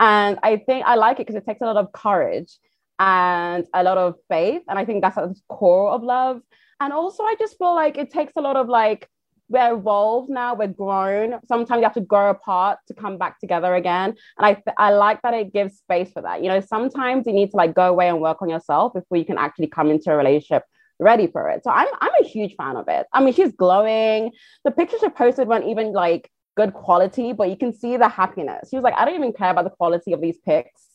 And 0.00 0.38
I 0.42 0.56
think 0.56 0.84
I 0.84 0.96
like 0.96 1.20
it 1.20 1.26
because 1.26 1.36
it 1.36 1.46
takes 1.46 1.60
a 1.60 1.64
lot 1.64 1.76
of 1.76 1.92
courage 1.92 2.58
and 2.98 3.66
a 3.74 3.82
lot 3.82 3.98
of 3.98 4.16
faith. 4.28 4.62
And 4.68 4.78
I 4.78 4.84
think 4.84 5.02
that's 5.02 5.18
at 5.18 5.28
the 5.28 5.40
core 5.48 5.90
of 5.90 6.02
love. 6.02 6.40
And 6.80 6.92
also, 6.92 7.22
I 7.22 7.36
just 7.38 7.58
feel 7.58 7.74
like 7.74 7.96
it 7.96 8.10
takes 8.10 8.32
a 8.36 8.40
lot 8.40 8.56
of 8.56 8.68
like, 8.68 9.08
we're 9.48 9.74
evolved 9.74 10.30
now, 10.30 10.54
we're 10.54 10.68
grown. 10.68 11.38
Sometimes 11.46 11.78
you 11.78 11.84
have 11.84 11.94
to 11.94 12.00
grow 12.00 12.30
apart 12.30 12.78
to 12.88 12.94
come 12.94 13.18
back 13.18 13.38
together 13.38 13.74
again. 13.74 14.14
And 14.38 14.46
I, 14.46 14.62
I 14.78 14.92
like 14.92 15.20
that 15.22 15.34
it 15.34 15.52
gives 15.52 15.76
space 15.76 16.10
for 16.10 16.22
that. 16.22 16.42
You 16.42 16.48
know, 16.48 16.60
sometimes 16.60 17.26
you 17.26 17.32
need 17.32 17.50
to 17.50 17.56
like 17.56 17.74
go 17.74 17.88
away 17.88 18.08
and 18.08 18.20
work 18.20 18.40
on 18.40 18.48
yourself 18.48 18.94
before 18.94 19.18
you 19.18 19.24
can 19.24 19.38
actually 19.38 19.66
come 19.66 19.90
into 19.90 20.10
a 20.10 20.16
relationship 20.16 20.64
ready 20.98 21.26
for 21.26 21.50
it. 21.50 21.64
So 21.64 21.70
I'm, 21.70 21.88
I'm 22.00 22.12
a 22.20 22.24
huge 22.24 22.54
fan 22.56 22.76
of 22.76 22.88
it. 22.88 23.06
I 23.12 23.22
mean, 23.22 23.34
she's 23.34 23.52
glowing. 23.52 24.32
The 24.64 24.70
pictures 24.70 25.00
she 25.00 25.08
posted 25.10 25.48
weren't 25.48 25.66
even 25.66 25.92
like 25.92 26.30
good 26.56 26.72
quality, 26.72 27.32
but 27.32 27.50
you 27.50 27.56
can 27.56 27.72
see 27.74 27.96
the 27.96 28.08
happiness. 28.08 28.70
She 28.70 28.76
was 28.76 28.84
like, 28.84 28.94
I 28.96 29.04
don't 29.04 29.16
even 29.16 29.32
care 29.32 29.50
about 29.50 29.64
the 29.64 29.70
quality 29.70 30.12
of 30.12 30.20
these 30.20 30.38
pics 30.38 30.91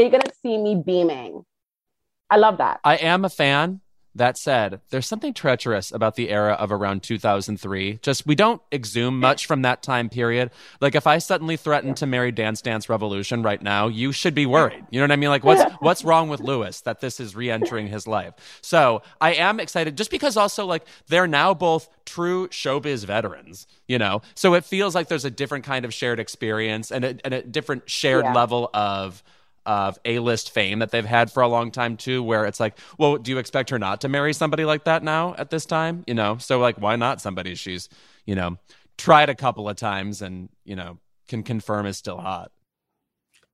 you're 0.00 0.10
going 0.10 0.22
to 0.22 0.34
see 0.42 0.58
me 0.58 0.74
beaming. 0.74 1.44
I 2.30 2.36
love 2.36 2.58
that. 2.58 2.80
I 2.84 2.96
am 2.96 3.24
a 3.24 3.30
fan. 3.30 3.80
That 4.16 4.36
said, 4.36 4.80
there's 4.90 5.06
something 5.06 5.32
treacherous 5.32 5.92
about 5.92 6.16
the 6.16 6.30
era 6.30 6.54
of 6.54 6.72
around 6.72 7.04
2003. 7.04 8.00
Just 8.02 8.26
we 8.26 8.34
don't 8.34 8.60
exhume 8.72 9.20
much 9.20 9.46
from 9.46 9.62
that 9.62 9.84
time 9.84 10.08
period. 10.08 10.50
Like 10.80 10.96
if 10.96 11.06
I 11.06 11.18
suddenly 11.18 11.56
threatened 11.56 11.96
to 11.98 12.06
marry 12.06 12.32
Dance 12.32 12.60
Dance 12.60 12.88
Revolution 12.88 13.44
right 13.44 13.62
now, 13.62 13.86
you 13.86 14.10
should 14.10 14.34
be 14.34 14.46
worried. 14.46 14.84
You 14.90 14.98
know 14.98 15.04
what 15.04 15.12
I 15.12 15.16
mean? 15.16 15.28
Like 15.28 15.44
what's 15.44 15.62
what's 15.78 16.02
wrong 16.02 16.28
with 16.28 16.40
Lewis 16.40 16.80
that 16.80 17.00
this 17.00 17.20
is 17.20 17.36
re-entering 17.36 17.86
his 17.86 18.08
life? 18.08 18.34
So 18.62 19.02
I 19.20 19.34
am 19.34 19.60
excited 19.60 19.96
just 19.96 20.10
because 20.10 20.36
also 20.36 20.66
like 20.66 20.84
they're 21.06 21.28
now 21.28 21.54
both 21.54 21.88
true 22.04 22.48
showbiz 22.48 23.04
veterans. 23.04 23.68
You 23.86 23.98
know, 23.98 24.22
so 24.34 24.54
it 24.54 24.64
feels 24.64 24.92
like 24.92 25.06
there's 25.06 25.24
a 25.24 25.30
different 25.30 25.64
kind 25.64 25.84
of 25.84 25.94
shared 25.94 26.18
experience 26.18 26.90
and 26.90 27.04
a, 27.04 27.16
and 27.24 27.32
a 27.32 27.42
different 27.42 27.88
shared 27.88 28.24
yeah. 28.24 28.34
level 28.34 28.70
of 28.74 29.22
of 29.66 29.98
A-list 30.04 30.52
fame 30.52 30.78
that 30.78 30.90
they've 30.90 31.04
had 31.04 31.30
for 31.30 31.42
a 31.42 31.48
long 31.48 31.70
time 31.70 31.96
too 31.96 32.22
where 32.22 32.46
it's 32.46 32.60
like 32.60 32.78
well 32.98 33.16
do 33.16 33.30
you 33.30 33.38
expect 33.38 33.70
her 33.70 33.78
not 33.78 34.00
to 34.00 34.08
marry 34.08 34.32
somebody 34.32 34.64
like 34.64 34.84
that 34.84 35.02
now 35.02 35.34
at 35.38 35.50
this 35.50 35.66
time? 35.66 36.04
You 36.06 36.14
know? 36.14 36.38
So 36.38 36.58
like 36.58 36.80
why 36.80 36.96
not 36.96 37.20
somebody 37.20 37.54
she's 37.54 37.88
you 38.24 38.34
know 38.34 38.58
tried 38.98 39.28
a 39.28 39.34
couple 39.34 39.68
of 39.68 39.76
times 39.76 40.22
and 40.22 40.48
you 40.64 40.76
know 40.76 40.98
can 41.28 41.42
confirm 41.42 41.86
is 41.86 41.96
still 41.96 42.18
hot? 42.18 42.50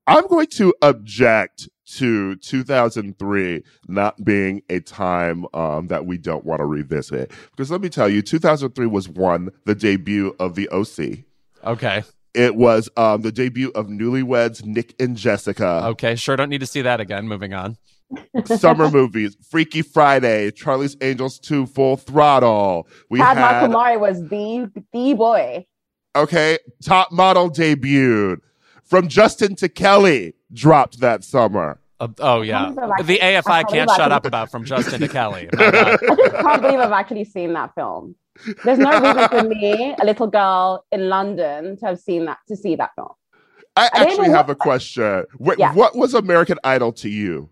I'm 0.08 0.26
going 0.28 0.46
to 0.48 0.72
object 0.82 1.68
to 1.96 2.36
2003 2.36 3.62
not 3.88 4.24
being 4.24 4.62
a 4.68 4.80
time 4.80 5.46
um, 5.54 5.88
that 5.88 6.06
we 6.06 6.18
don't 6.18 6.44
want 6.44 6.60
to 6.60 6.64
revisit. 6.64 7.32
Because 7.50 7.70
let 7.70 7.80
me 7.80 7.88
tell 7.88 8.08
you 8.08 8.22
2003 8.22 8.86
was 8.86 9.08
one 9.08 9.50
the 9.64 9.74
debut 9.74 10.34
of 10.38 10.54
the 10.54 10.68
oc 10.68 11.24
okay 11.64 12.02
it 12.36 12.54
was 12.54 12.88
um, 12.96 13.22
the 13.22 13.32
debut 13.32 13.72
of 13.74 13.86
newlyweds 13.86 14.64
Nick 14.64 14.94
and 15.00 15.16
Jessica. 15.16 15.82
Okay, 15.86 16.14
sure. 16.16 16.36
Don't 16.36 16.50
need 16.50 16.60
to 16.60 16.66
see 16.66 16.82
that 16.82 17.00
again. 17.00 17.26
Moving 17.26 17.54
on. 17.54 17.76
Summer 18.44 18.88
movies, 18.90 19.36
Freaky 19.50 19.82
Friday, 19.82 20.52
Charlie's 20.52 20.96
Angels 21.00 21.40
2, 21.40 21.66
Full 21.66 21.96
Throttle. 21.96 22.86
We 23.10 23.18
Chad 23.18 23.36
had 23.36 23.68
Michael 23.68 23.80
Murray 23.80 23.96
was 23.96 24.20
the 24.28 24.70
the 24.92 25.14
boy. 25.14 25.66
Okay, 26.14 26.58
Top 26.84 27.10
Model 27.10 27.50
debuted. 27.50 28.38
From 28.84 29.08
Justin 29.08 29.56
to 29.56 29.68
Kelly 29.68 30.34
dropped 30.52 31.00
that 31.00 31.24
summer. 31.24 31.80
Uh, 31.98 32.08
oh 32.20 32.42
yeah, 32.42 32.70
the 33.02 33.18
AFI 33.18 33.68
can't 33.68 33.90
shut 33.90 34.12
up 34.12 34.24
about 34.26 34.50
from 34.50 34.64
Justin 34.64 35.00
to 35.00 35.08
Kelly. 35.08 35.48
I 35.58 35.96
just 36.16 36.34
can't 36.34 36.62
believe 36.62 36.78
I've 36.78 36.92
actually 36.92 37.24
seen 37.24 37.54
that 37.54 37.74
film. 37.74 38.14
There's 38.64 38.78
no 38.78 39.00
reason 39.00 39.28
for 39.28 39.42
me, 39.48 39.94
a 40.00 40.04
little 40.04 40.26
girl 40.26 40.84
in 40.92 41.08
London, 41.08 41.76
to 41.78 41.86
have 41.86 41.98
seen 41.98 42.26
that 42.26 42.38
to 42.48 42.56
see 42.56 42.76
that 42.76 42.90
film. 42.94 43.12
I, 43.76 43.90
I 43.92 44.02
actually 44.04 44.30
have 44.30 44.48
a 44.48 44.54
question. 44.54 45.24
What, 45.36 45.58
yeah. 45.58 45.74
what 45.74 45.94
was 45.94 46.14
American 46.14 46.58
Idol 46.64 46.92
to 46.94 47.08
you? 47.08 47.50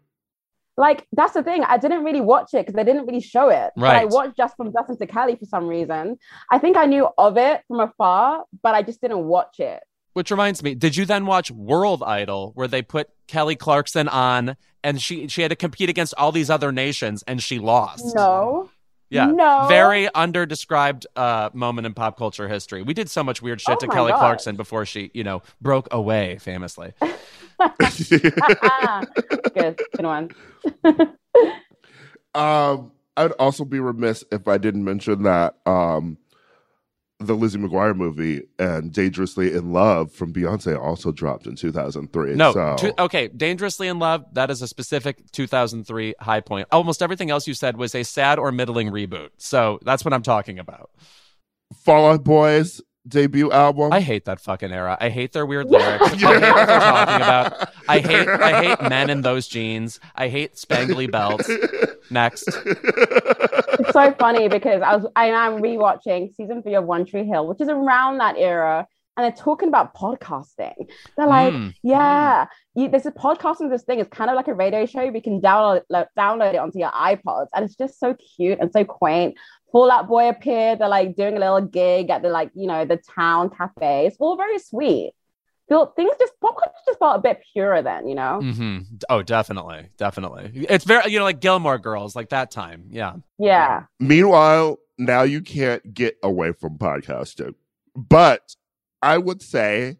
Like 0.76 1.06
that's 1.12 1.34
the 1.34 1.42
thing. 1.42 1.62
I 1.62 1.78
didn't 1.78 2.02
really 2.02 2.20
watch 2.20 2.52
it 2.52 2.66
because 2.66 2.74
they 2.74 2.82
didn't 2.82 3.06
really 3.06 3.20
show 3.20 3.48
it. 3.48 3.70
Right. 3.76 3.76
But 3.76 3.96
I 3.96 4.04
watched 4.06 4.36
just 4.36 4.56
from 4.56 4.72
Justin 4.72 4.98
to 4.98 5.06
Kelly 5.06 5.36
for 5.36 5.44
some 5.44 5.68
reason. 5.68 6.18
I 6.50 6.58
think 6.58 6.76
I 6.76 6.86
knew 6.86 7.08
of 7.16 7.36
it 7.36 7.62
from 7.68 7.80
afar, 7.80 8.44
but 8.62 8.74
I 8.74 8.82
just 8.82 9.00
didn't 9.00 9.24
watch 9.24 9.60
it. 9.60 9.80
Which 10.14 10.30
reminds 10.30 10.62
me, 10.62 10.74
did 10.74 10.96
you 10.96 11.04
then 11.04 11.26
watch 11.26 11.50
World 11.50 12.02
Idol, 12.04 12.52
where 12.54 12.68
they 12.68 12.82
put 12.82 13.08
Kelly 13.26 13.56
Clarkson 13.56 14.08
on, 14.08 14.56
and 14.82 15.00
she 15.00 15.28
she 15.28 15.42
had 15.42 15.50
to 15.50 15.56
compete 15.56 15.90
against 15.90 16.14
all 16.16 16.32
these 16.32 16.50
other 16.50 16.72
nations, 16.72 17.22
and 17.26 17.42
she 17.42 17.58
lost? 17.58 18.14
No. 18.14 18.70
Yeah. 19.14 19.26
No. 19.26 19.66
Very 19.68 20.06
underdescribed 20.08 21.06
uh, 21.16 21.50
moment 21.52 21.86
in 21.86 21.94
pop 21.94 22.18
culture 22.18 22.48
history. 22.48 22.82
We 22.82 22.94
did 22.94 23.08
so 23.08 23.22
much 23.22 23.40
weird 23.40 23.60
shit 23.60 23.76
Oh 23.76 23.78
to 23.80 23.88
Kelly 23.88 24.12
God. 24.12 24.18
Clarkson 24.18 24.56
before 24.56 24.84
she, 24.84 25.10
you 25.14 25.24
know, 25.24 25.42
broke 25.60 25.88
away 25.92 26.38
famously. 26.38 26.92
good, 27.58 28.20
good 29.54 29.80
one. 30.00 30.30
um, 32.34 32.90
I'd 33.16 33.32
also 33.38 33.64
be 33.64 33.78
remiss 33.78 34.24
if 34.32 34.48
I 34.48 34.58
didn't 34.58 34.84
mention 34.84 35.22
that 35.22 35.54
um, 35.64 36.18
the 37.20 37.34
Lizzie 37.34 37.58
McGuire 37.58 37.96
movie 37.96 38.42
and 38.58 38.92
Dangerously 38.92 39.54
in 39.54 39.72
Love 39.72 40.12
from 40.12 40.32
Beyonce 40.32 40.78
also 40.78 41.12
dropped 41.12 41.46
in 41.46 41.54
2003. 41.54 42.34
No, 42.34 42.52
so. 42.52 42.76
two- 42.78 42.92
okay, 42.98 43.28
Dangerously 43.28 43.88
in 43.88 43.98
Love, 43.98 44.24
that 44.32 44.50
is 44.50 44.62
a 44.62 44.68
specific 44.68 45.30
2003 45.30 46.14
high 46.20 46.40
point. 46.40 46.68
Almost 46.72 47.02
everything 47.02 47.30
else 47.30 47.46
you 47.46 47.54
said 47.54 47.76
was 47.76 47.94
a 47.94 48.02
sad 48.02 48.38
or 48.38 48.50
middling 48.52 48.90
reboot. 48.90 49.30
So 49.38 49.78
that's 49.82 50.04
what 50.04 50.12
I'm 50.12 50.22
talking 50.22 50.58
about. 50.58 50.90
Fall 51.84 52.10
Out 52.10 52.24
Boys 52.24 52.80
debut 53.06 53.50
album. 53.52 53.92
I 53.92 54.00
hate 54.00 54.24
that 54.26 54.40
fucking 54.40 54.72
era. 54.72 54.96
I 55.00 55.08
hate 55.10 55.32
their 55.32 55.46
weird 55.46 55.66
lyrics. 55.70 56.02
I 56.04 56.16
hate 56.16 56.24
what 56.24 56.40
they're 56.66 56.80
talking 56.80 57.14
about. 57.16 57.70
I 57.88 57.98
hate 57.98 58.28
I 58.28 58.62
hate 58.64 58.82
men 58.88 59.10
in 59.10 59.20
those 59.22 59.46
jeans. 59.48 60.00
I 60.14 60.28
hate 60.28 60.54
spangly 60.54 61.10
belts. 61.10 61.48
Next. 62.10 62.48
It's 63.76 63.92
so 63.92 64.12
funny 64.18 64.48
because 64.48 64.82
I 64.82 64.96
was 64.96 65.06
I 65.16 65.26
am 65.26 65.60
rewatching 65.60 66.34
season 66.34 66.62
three 66.62 66.74
of 66.74 66.84
One 66.84 67.04
Tree 67.04 67.24
Hill, 67.24 67.46
which 67.46 67.60
is 67.60 67.68
around 67.68 68.18
that 68.18 68.36
era, 68.38 68.86
and 69.16 69.24
they're 69.24 69.32
talking 69.44 69.68
about 69.68 69.94
podcasting. 69.94 70.74
They're 71.16 71.26
like, 71.26 71.52
Mm. 71.52 71.74
yeah, 71.82 72.46
you, 72.74 72.88
this 72.88 73.04
is 73.06 73.12
podcasting. 73.12 73.70
This 73.70 73.82
thing 73.82 73.98
is 74.00 74.08
kind 74.08 74.30
of 74.30 74.36
like 74.36 74.48
a 74.48 74.54
radio 74.54 74.86
show. 74.86 75.06
We 75.10 75.20
can 75.20 75.40
download 75.40 75.82
like, 75.90 76.08
download 76.18 76.54
it 76.54 76.58
onto 76.58 76.78
your 76.78 76.90
iPods, 76.90 77.48
and 77.54 77.64
it's 77.64 77.76
just 77.76 77.98
so 78.00 78.14
cute 78.36 78.58
and 78.60 78.72
so 78.72 78.84
quaint. 78.84 79.34
Fall 79.74 79.90
Out 79.90 80.06
Boy 80.06 80.28
appeared. 80.28 80.78
They're 80.78 80.86
like 80.86 81.16
doing 81.16 81.36
a 81.36 81.40
little 81.40 81.60
gig 81.60 82.08
at 82.08 82.22
the 82.22 82.28
like 82.28 82.52
you 82.54 82.68
know 82.68 82.84
the 82.84 82.96
town 82.96 83.50
cafe. 83.50 84.06
It's 84.06 84.16
all 84.20 84.36
very 84.36 84.60
sweet. 84.60 85.14
Feel 85.68 85.86
things 85.96 86.12
just 86.20 86.32
pop 86.40 86.56
culture 86.56 86.78
just 86.86 87.00
felt 87.00 87.16
a 87.16 87.20
bit 87.20 87.42
purer 87.52 87.82
then, 87.82 88.06
you 88.06 88.14
know. 88.14 88.38
Mm-hmm. 88.40 88.78
Oh, 89.10 89.22
definitely, 89.22 89.88
definitely. 89.96 90.66
It's 90.70 90.84
very 90.84 91.10
you 91.10 91.18
know 91.18 91.24
like 91.24 91.40
Gilmore 91.40 91.78
Girls, 91.78 92.14
like 92.14 92.28
that 92.28 92.52
time. 92.52 92.84
Yeah. 92.90 93.14
Yeah. 93.36 93.86
Meanwhile, 93.98 94.78
now 94.96 95.22
you 95.22 95.40
can't 95.40 95.92
get 95.92 96.18
away 96.22 96.52
from 96.52 96.78
podcasting. 96.78 97.56
But 97.96 98.54
I 99.02 99.18
would 99.18 99.42
say 99.42 99.98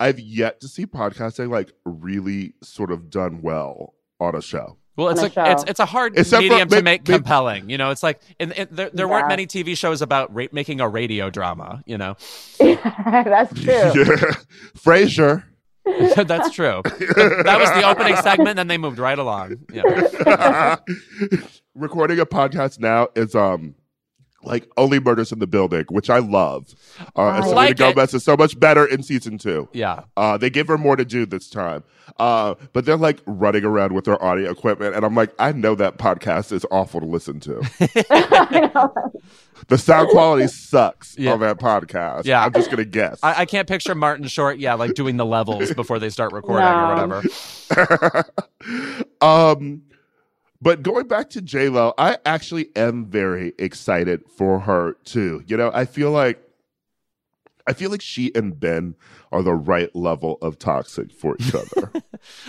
I've 0.00 0.18
yet 0.18 0.60
to 0.62 0.66
see 0.66 0.86
podcasting 0.86 1.50
like 1.50 1.70
really 1.84 2.54
sort 2.64 2.90
of 2.90 3.10
done 3.10 3.42
well 3.42 3.94
on 4.18 4.34
a 4.34 4.42
show. 4.42 4.76
Well, 4.96 5.08
it's 5.08 5.20
On 5.22 5.30
a 5.36 5.40
a 5.48 5.52
it's 5.52 5.64
it's 5.66 5.80
a 5.80 5.86
hard 5.86 6.16
Except 6.16 6.42
for 6.44 6.48
medium 6.48 6.68
to 6.68 6.76
may- 6.76 6.82
make 6.82 7.08
may- 7.08 7.14
compelling. 7.14 7.68
You 7.68 7.78
know, 7.78 7.90
it's 7.90 8.02
like 8.02 8.20
in, 8.38 8.52
in, 8.52 8.68
there 8.70 8.90
there 8.92 9.08
weren't 9.08 9.28
many 9.28 9.46
TV 9.46 9.76
shows 9.76 10.02
about 10.02 10.32
ra- 10.34 10.46
making 10.52 10.80
a 10.80 10.88
radio 10.88 11.30
drama. 11.30 11.82
You 11.86 11.98
know, 11.98 12.16
That's 12.58 13.52
true. 13.60 13.72
Yeah. 13.94 14.32
Frasier. 14.76 15.44
that's 16.26 16.50
true. 16.54 16.80
That 16.84 17.58
was 17.60 17.68
the 17.72 17.82
opening 17.86 18.16
segment, 18.16 18.56
then 18.56 18.68
they 18.68 18.78
moved 18.78 18.98
right 18.98 19.18
along. 19.18 19.58
Yeah. 19.70 20.76
Recording 21.74 22.20
a 22.20 22.24
podcast 22.26 22.78
now 22.80 23.08
is 23.14 23.34
um 23.34 23.74
like 24.44 24.68
only 24.76 25.00
murders 25.00 25.32
in 25.32 25.38
the 25.38 25.46
building, 25.46 25.84
which 25.90 26.10
I 26.10 26.18
love. 26.18 26.74
Uh, 27.16 27.28
and 27.28 27.36
I 27.36 27.40
Selena 27.40 27.54
like 27.56 27.70
it. 27.72 27.76
Gomez 27.78 28.14
is 28.14 28.24
so 28.24 28.36
much 28.36 28.58
better 28.58 28.84
in 28.86 29.02
season 29.02 29.38
two. 29.38 29.68
Yeah. 29.72 30.04
Uh, 30.16 30.36
they 30.36 30.50
give 30.50 30.68
her 30.68 30.78
more 30.78 30.96
to 30.96 31.04
do 31.04 31.26
this 31.26 31.48
time. 31.50 31.84
Uh, 32.18 32.54
but 32.72 32.84
they're 32.84 32.96
like 32.98 33.20
running 33.26 33.64
around 33.64 33.92
with 33.94 34.04
their 34.04 34.22
audio 34.22 34.50
equipment. 34.50 34.94
And 34.94 35.04
I'm 35.04 35.14
like, 35.14 35.32
I 35.38 35.52
know 35.52 35.74
that 35.76 35.96
podcast 35.98 36.52
is 36.52 36.64
awful 36.70 37.00
to 37.00 37.06
listen 37.06 37.40
to. 37.40 37.60
I 38.10 38.70
know. 38.74 38.94
The 39.68 39.78
sound 39.78 40.10
quality 40.10 40.46
sucks 40.48 41.16
Yeah. 41.16 41.32
on 41.32 41.40
that 41.40 41.58
podcast. 41.58 42.26
Yeah. 42.26 42.44
I'm 42.44 42.52
just 42.52 42.66
going 42.66 42.78
to 42.78 42.84
guess. 42.84 43.18
I, 43.22 43.42
I 43.42 43.46
can't 43.46 43.66
picture 43.66 43.94
Martin 43.94 44.26
Short, 44.26 44.58
yeah, 44.58 44.74
like 44.74 44.92
doing 44.94 45.16
the 45.16 45.24
levels 45.24 45.72
before 45.72 45.98
they 45.98 46.10
start 46.10 46.32
recording 46.32 46.66
or 46.66 47.22
whatever. 47.70 48.24
um, 49.22 49.82
but 50.64 50.82
going 50.82 51.06
back 51.06 51.30
to 51.30 51.42
J 51.42 51.68
Lo, 51.68 51.92
I 51.98 52.16
actually 52.24 52.70
am 52.74 53.04
very 53.06 53.52
excited 53.58 54.22
for 54.36 54.60
her 54.60 54.94
too. 55.04 55.42
You 55.46 55.56
know, 55.58 55.70
I 55.72 55.84
feel 55.84 56.10
like 56.10 56.40
I 57.66 57.72
feel 57.72 57.90
like 57.90 58.02
she 58.02 58.34
and 58.34 58.58
Ben 58.58 58.94
are 59.32 59.42
the 59.42 59.54
right 59.54 59.94
level 59.94 60.38
of 60.42 60.58
toxic 60.58 61.12
for 61.12 61.36
each 61.40 61.54
other. 61.62 61.92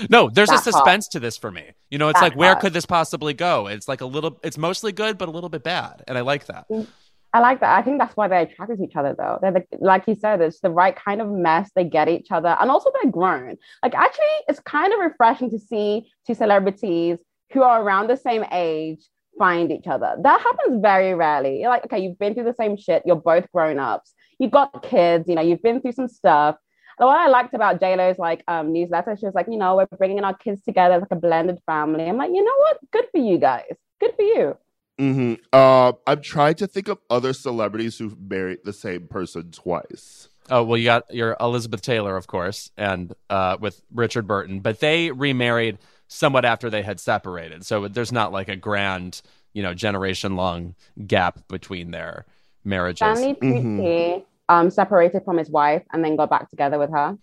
No, 0.10 0.30
there's 0.30 0.50
a 0.50 0.54
That 0.54 0.64
hot. 0.64 0.74
suspense 0.74 1.08
to 1.10 1.20
this 1.20 1.38
for 1.38 1.52
me. 1.52 1.72
You 1.90 1.98
know, 1.98 2.10
it's 2.10 2.20
That 2.20 2.26
like 2.32 2.36
where 2.38 2.54
hot. 2.54 2.62
could 2.62 2.74
this 2.74 2.86
possibly 2.86 3.34
go? 3.34 3.68
It's 3.68 3.88
like 3.88 4.02
a 4.02 4.06
little 4.06 4.40
it's 4.44 4.58
mostly 4.58 4.92
good 4.92 5.18
but 5.18 5.28
a 5.28 5.32
little 5.32 5.50
bit 5.50 5.64
bad. 5.64 6.04
And 6.08 6.18
I 6.18 6.22
like 6.22 6.46
that. 6.48 6.68
Mm, 6.70 6.88
I 7.34 7.40
like 7.40 7.60
that. 7.62 7.78
I 7.78 7.82
think 7.82 8.00
that's 8.00 8.16
why 8.16 8.28
they're 8.30 8.42
attracted 8.42 8.78
to 8.78 8.84
each 8.86 8.96
other, 8.96 9.14
though. 9.18 9.40
They're 9.42 9.52
the, 9.52 9.66
like 9.80 10.04
you 10.08 10.16
said, 10.16 10.40
it's 10.40 10.62
the 10.62 10.70
right 10.70 10.96
kind 10.96 11.22
of 11.22 11.28
mess. 11.30 11.70
They 11.76 11.84
get 11.84 12.08
each 12.08 12.32
other, 12.32 12.56
and 12.62 12.72
also 12.72 12.92
they're 12.96 13.12
grown. 13.12 13.58
Like 13.84 13.94
actually, 13.94 14.36
it's 14.48 14.60
kind 14.62 14.94
of 14.94 15.00
refreshing 15.00 15.50
to 15.52 15.60
see 15.60 16.08
two 16.26 16.34
celebrities 16.34 17.18
who 17.54 17.64
are 17.64 17.82
around 17.82 18.08
the 18.08 18.18
same 18.18 18.44
age 18.52 19.08
find 19.38 19.72
each 19.72 19.88
other. 19.88 20.16
That 20.22 20.42
happens 20.42 20.82
very 20.82 21.14
rarely. 21.14 21.62
You're 21.62 21.70
like, 21.70 21.86
okay, 21.86 22.00
you've 22.00 22.20
been 22.20 22.34
through 22.34 22.46
the 22.46 22.54
same 22.54 22.78
shit. 22.78 23.04
You're 23.06 23.16
both 23.16 23.52
grown 23.52 23.80
ups. 23.80 24.14
You've 24.40 24.52
got 24.52 24.84
kids. 24.84 25.28
You 25.28 25.36
know, 25.36 25.42
you've 25.42 25.62
been 25.62 25.82
through 25.82 25.94
some 25.94 26.08
stuff. 26.08 26.56
And 26.98 27.08
what 27.08 27.18
I 27.18 27.28
liked 27.28 27.54
about 27.54 27.80
J 27.80 27.96
Lo's 27.98 28.18
like 28.18 28.44
um, 28.48 28.72
newsletter, 28.72 29.18
she 29.20 29.26
was 29.26 29.36
like, 29.36 29.48
you 29.50 29.58
know, 29.58 29.76
we're 29.76 29.98
bringing 29.98 30.24
our 30.24 30.34
kids 30.34 30.62
together 30.62 30.98
like 30.98 31.12
a 31.12 31.16
blended 31.16 31.60
family. 31.66 32.08
I'm 32.08 32.18
like, 32.18 32.32
you 32.34 32.44
know 32.44 32.58
what? 32.58 32.80
Good 32.92 33.06
for 33.12 33.18
you 33.18 33.38
guys. 33.38 33.74
Good 34.00 34.14
for 34.16 34.22
you. 34.22 34.58
hmm 34.98 35.34
Uh, 35.52 35.94
I'm 36.08 36.22
trying 36.22 36.56
to 36.56 36.68
think 36.68 36.88
of 36.88 37.00
other 37.10 37.34
celebrities 37.34 37.98
who've 37.98 38.18
married 38.18 38.60
the 38.64 38.74
same 38.74 39.08
person 39.08 39.52
twice. 39.52 40.30
Oh 40.50 40.64
well, 40.64 40.78
you 40.78 40.86
got 40.86 41.14
your 41.14 41.36
Elizabeth 41.40 41.82
Taylor, 41.82 42.16
of 42.16 42.28
course, 42.28 42.72
and 42.78 43.14
uh, 43.30 43.58
with 43.60 43.82
Richard 43.94 44.28
Burton, 44.28 44.60
but 44.60 44.80
they 44.80 45.12
remarried 45.12 45.80
somewhat 46.08 46.46
after 46.46 46.70
they 46.70 46.82
had 46.82 47.00
separated. 47.00 47.66
So 47.66 47.88
there's 47.88 48.12
not 48.12 48.32
like 48.32 48.48
a 48.50 48.56
grand, 48.56 49.22
you 49.54 49.64
know, 49.64 49.74
generation 49.74 50.36
long 50.36 50.76
gap 51.08 51.48
between 51.48 51.92
their 51.92 52.26
marriages, 52.64 52.98
Stanley 53.18 53.34
Mhm. 53.36 53.80
Tucci 53.80 54.24
um, 54.50 54.70
separated 54.70 55.24
from 55.26 55.38
his 55.38 55.50
wife 55.50 55.84
and 55.94 56.04
then 56.04 56.16
got 56.16 56.30
back 56.30 56.50
together 56.50 56.78
with 56.80 56.92
her. 56.92 57.18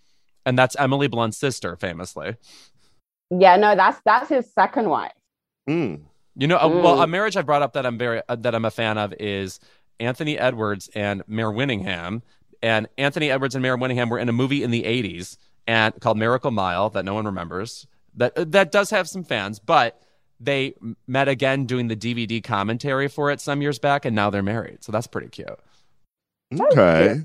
and 0.45 0.59
that's 0.59 0.75
Emily 0.77 1.07
Blunt's 1.07 1.38
sister, 1.38 1.77
famously. 1.77 2.37
Yeah, 3.31 3.57
no, 3.57 3.75
that's 3.77 4.01
that's 4.05 4.29
his 4.29 4.53
second 4.53 4.88
wife. 4.88 5.12
Mm. 5.68 6.03
You 6.37 6.47
know, 6.49 6.57
uh, 6.59 6.68
well, 6.68 6.97
Mm. 6.99 7.05
a 7.05 7.07
marriage 7.07 7.37
I 7.37 7.42
brought 7.42 7.62
up 7.62 7.75
that 7.75 7.87
I'm 7.87 7.97
very 7.97 8.23
uh, 8.29 8.37
that 8.37 8.55
I'm 8.55 8.64
a 8.64 8.71
fan 8.71 8.99
of 8.99 9.14
is 9.21 9.61
Anthony 10.01 10.37
Edwards 10.38 10.90
and 10.95 11.23
Mare 11.27 11.51
Winningham. 11.51 12.23
And 12.61 12.88
Anthony 12.99 13.31
Edwards 13.31 13.55
and 13.55 13.62
Mare 13.62 13.77
Winningham 13.77 14.09
were 14.11 14.18
in 14.18 14.29
a 14.29 14.33
movie 14.33 14.62
in 14.62 14.71
the 14.73 14.83
'80s 14.85 15.37
and 15.66 15.99
called 16.01 16.18
Miracle 16.18 16.51
Mile 16.51 16.90
that 16.90 17.05
no 17.05 17.14
one 17.14 17.25
remembers. 17.25 17.87
That 18.14 18.37
uh, 18.37 18.44
that 18.48 18.72
does 18.72 18.90
have 18.90 19.09
some 19.09 19.25
fans, 19.25 19.59
but 19.59 20.01
they 20.38 20.75
met 21.07 21.29
again 21.29 21.66
doing 21.66 21.88
the 21.88 21.96
DVD 21.96 22.42
commentary 22.42 23.09
for 23.09 23.31
it 23.31 23.40
some 23.40 23.62
years 23.62 23.79
back, 23.79 24.05
and 24.05 24.14
now 24.14 24.29
they're 24.31 24.42
married. 24.42 24.85
So 24.85 24.92
that's 24.92 25.07
pretty 25.07 25.29
cute. 25.29 25.48
Okay. 26.59 27.22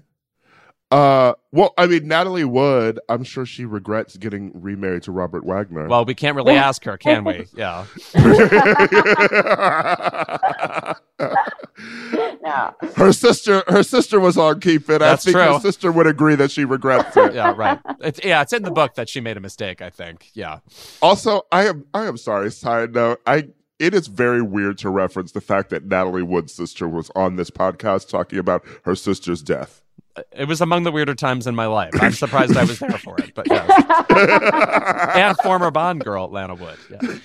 Uh, 0.89 1.33
well, 1.51 1.73
I 1.77 1.85
mean, 1.85 2.07
Natalie 2.07 2.45
Wood, 2.45 2.97
I'm 3.09 3.25
sure 3.25 3.45
she 3.45 3.65
regrets 3.65 4.15
getting 4.15 4.51
remarried 4.53 5.03
to 5.03 5.11
Robert 5.11 5.45
Wagner. 5.45 5.87
Well, 5.87 6.05
we 6.05 6.15
can't 6.15 6.37
really 6.37 6.53
ask 6.53 6.85
her, 6.85 6.97
can 6.97 7.25
we? 7.25 7.45
Yeah. 7.55 7.85
Yeah. 12.47 12.71
her 12.95 13.11
sister, 13.11 13.63
her 13.67 13.83
sister 13.83 14.19
was 14.19 14.37
on 14.37 14.59
Keep 14.61 14.89
It. 14.89 14.99
That's 14.99 15.23
I 15.23 15.31
think 15.31 15.35
true. 15.37 15.53
her 15.53 15.59
sister 15.59 15.91
would 15.91 16.07
agree 16.07 16.35
that 16.35 16.49
she 16.49 16.63
regrets 16.65 17.15
it. 17.17 17.33
Yeah, 17.33 17.53
right. 17.55 17.79
It's 17.99 18.19
yeah, 18.23 18.41
it's 18.41 18.53
in 18.53 18.63
the 18.63 18.71
book 18.71 18.95
that 18.95 19.09
she 19.09 19.19
made 19.19 19.35
a 19.37 19.41
mistake, 19.41 19.81
I 19.81 19.89
think. 19.89 20.29
Yeah. 20.33 20.59
Also, 21.01 21.41
I 21.51 21.67
am, 21.67 21.85
I 21.93 22.05
am 22.05 22.17
sorry. 22.17 22.51
Side 22.51 22.93
note, 22.93 23.19
I. 23.27 23.49
It 23.79 23.93
is 23.93 24.07
very 24.07 24.41
weird 24.41 24.79
to 24.79 24.89
reference 24.89 25.33
the 25.33 25.41
fact 25.41 25.69
that 25.69 25.85
Natalie 25.85 26.23
Wood's 26.23 26.51
sister 26.51 26.87
was 26.87 27.11
on 27.15 27.35
this 27.35 27.51
podcast 27.51 28.09
talking 28.09 28.39
about 28.39 28.65
her 28.85 28.95
sister's 28.95 29.43
death. 29.43 29.83
It 30.31 30.47
was 30.47 30.61
among 30.61 30.81
the 30.81 30.91
weirder 30.91 31.13
times 31.13 31.45
in 31.45 31.53
my 31.53 31.67
life. 31.67 31.91
I'm 32.01 32.13
surprised 32.13 32.57
I 32.57 32.63
was 32.63 32.79
there 32.79 32.97
for 32.97 33.19
it, 33.19 33.35
but 33.35 33.45
yes. 33.47 33.69
and 35.15 35.37
former 35.43 35.69
Bond 35.69 36.03
girl 36.03 36.27
Lana 36.27 36.55
Wood. 36.55 36.77
Yeah. 36.89 37.19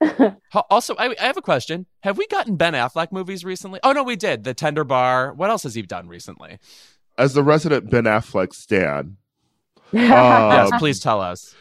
Ho- 0.52 0.64
Also, 0.70 0.94
I, 0.96 1.14
I 1.20 1.24
have 1.26 1.36
a 1.36 1.42
question. 1.42 1.86
Have 2.02 2.16
we 2.18 2.26
gotten 2.28 2.56
Ben 2.56 2.72
Affleck 2.74 3.12
movies 3.12 3.44
recently? 3.44 3.80
Oh 3.82 3.92
no, 3.92 4.02
we 4.02 4.16
did. 4.16 4.44
The 4.44 4.54
Tender 4.54 4.84
Bar. 4.84 5.34
What 5.34 5.50
else 5.50 5.62
has 5.64 5.74
he 5.74 5.82
done 5.82 6.08
recently? 6.08 6.58
As 7.18 7.34
the 7.34 7.42
resident 7.42 7.90
Ben 7.90 8.04
Affleck 8.04 8.54
stan, 8.54 9.16
yes, 9.92 10.72
Um, 10.72 10.78
please 10.78 11.00
tell 11.00 11.20
us. 11.20 11.54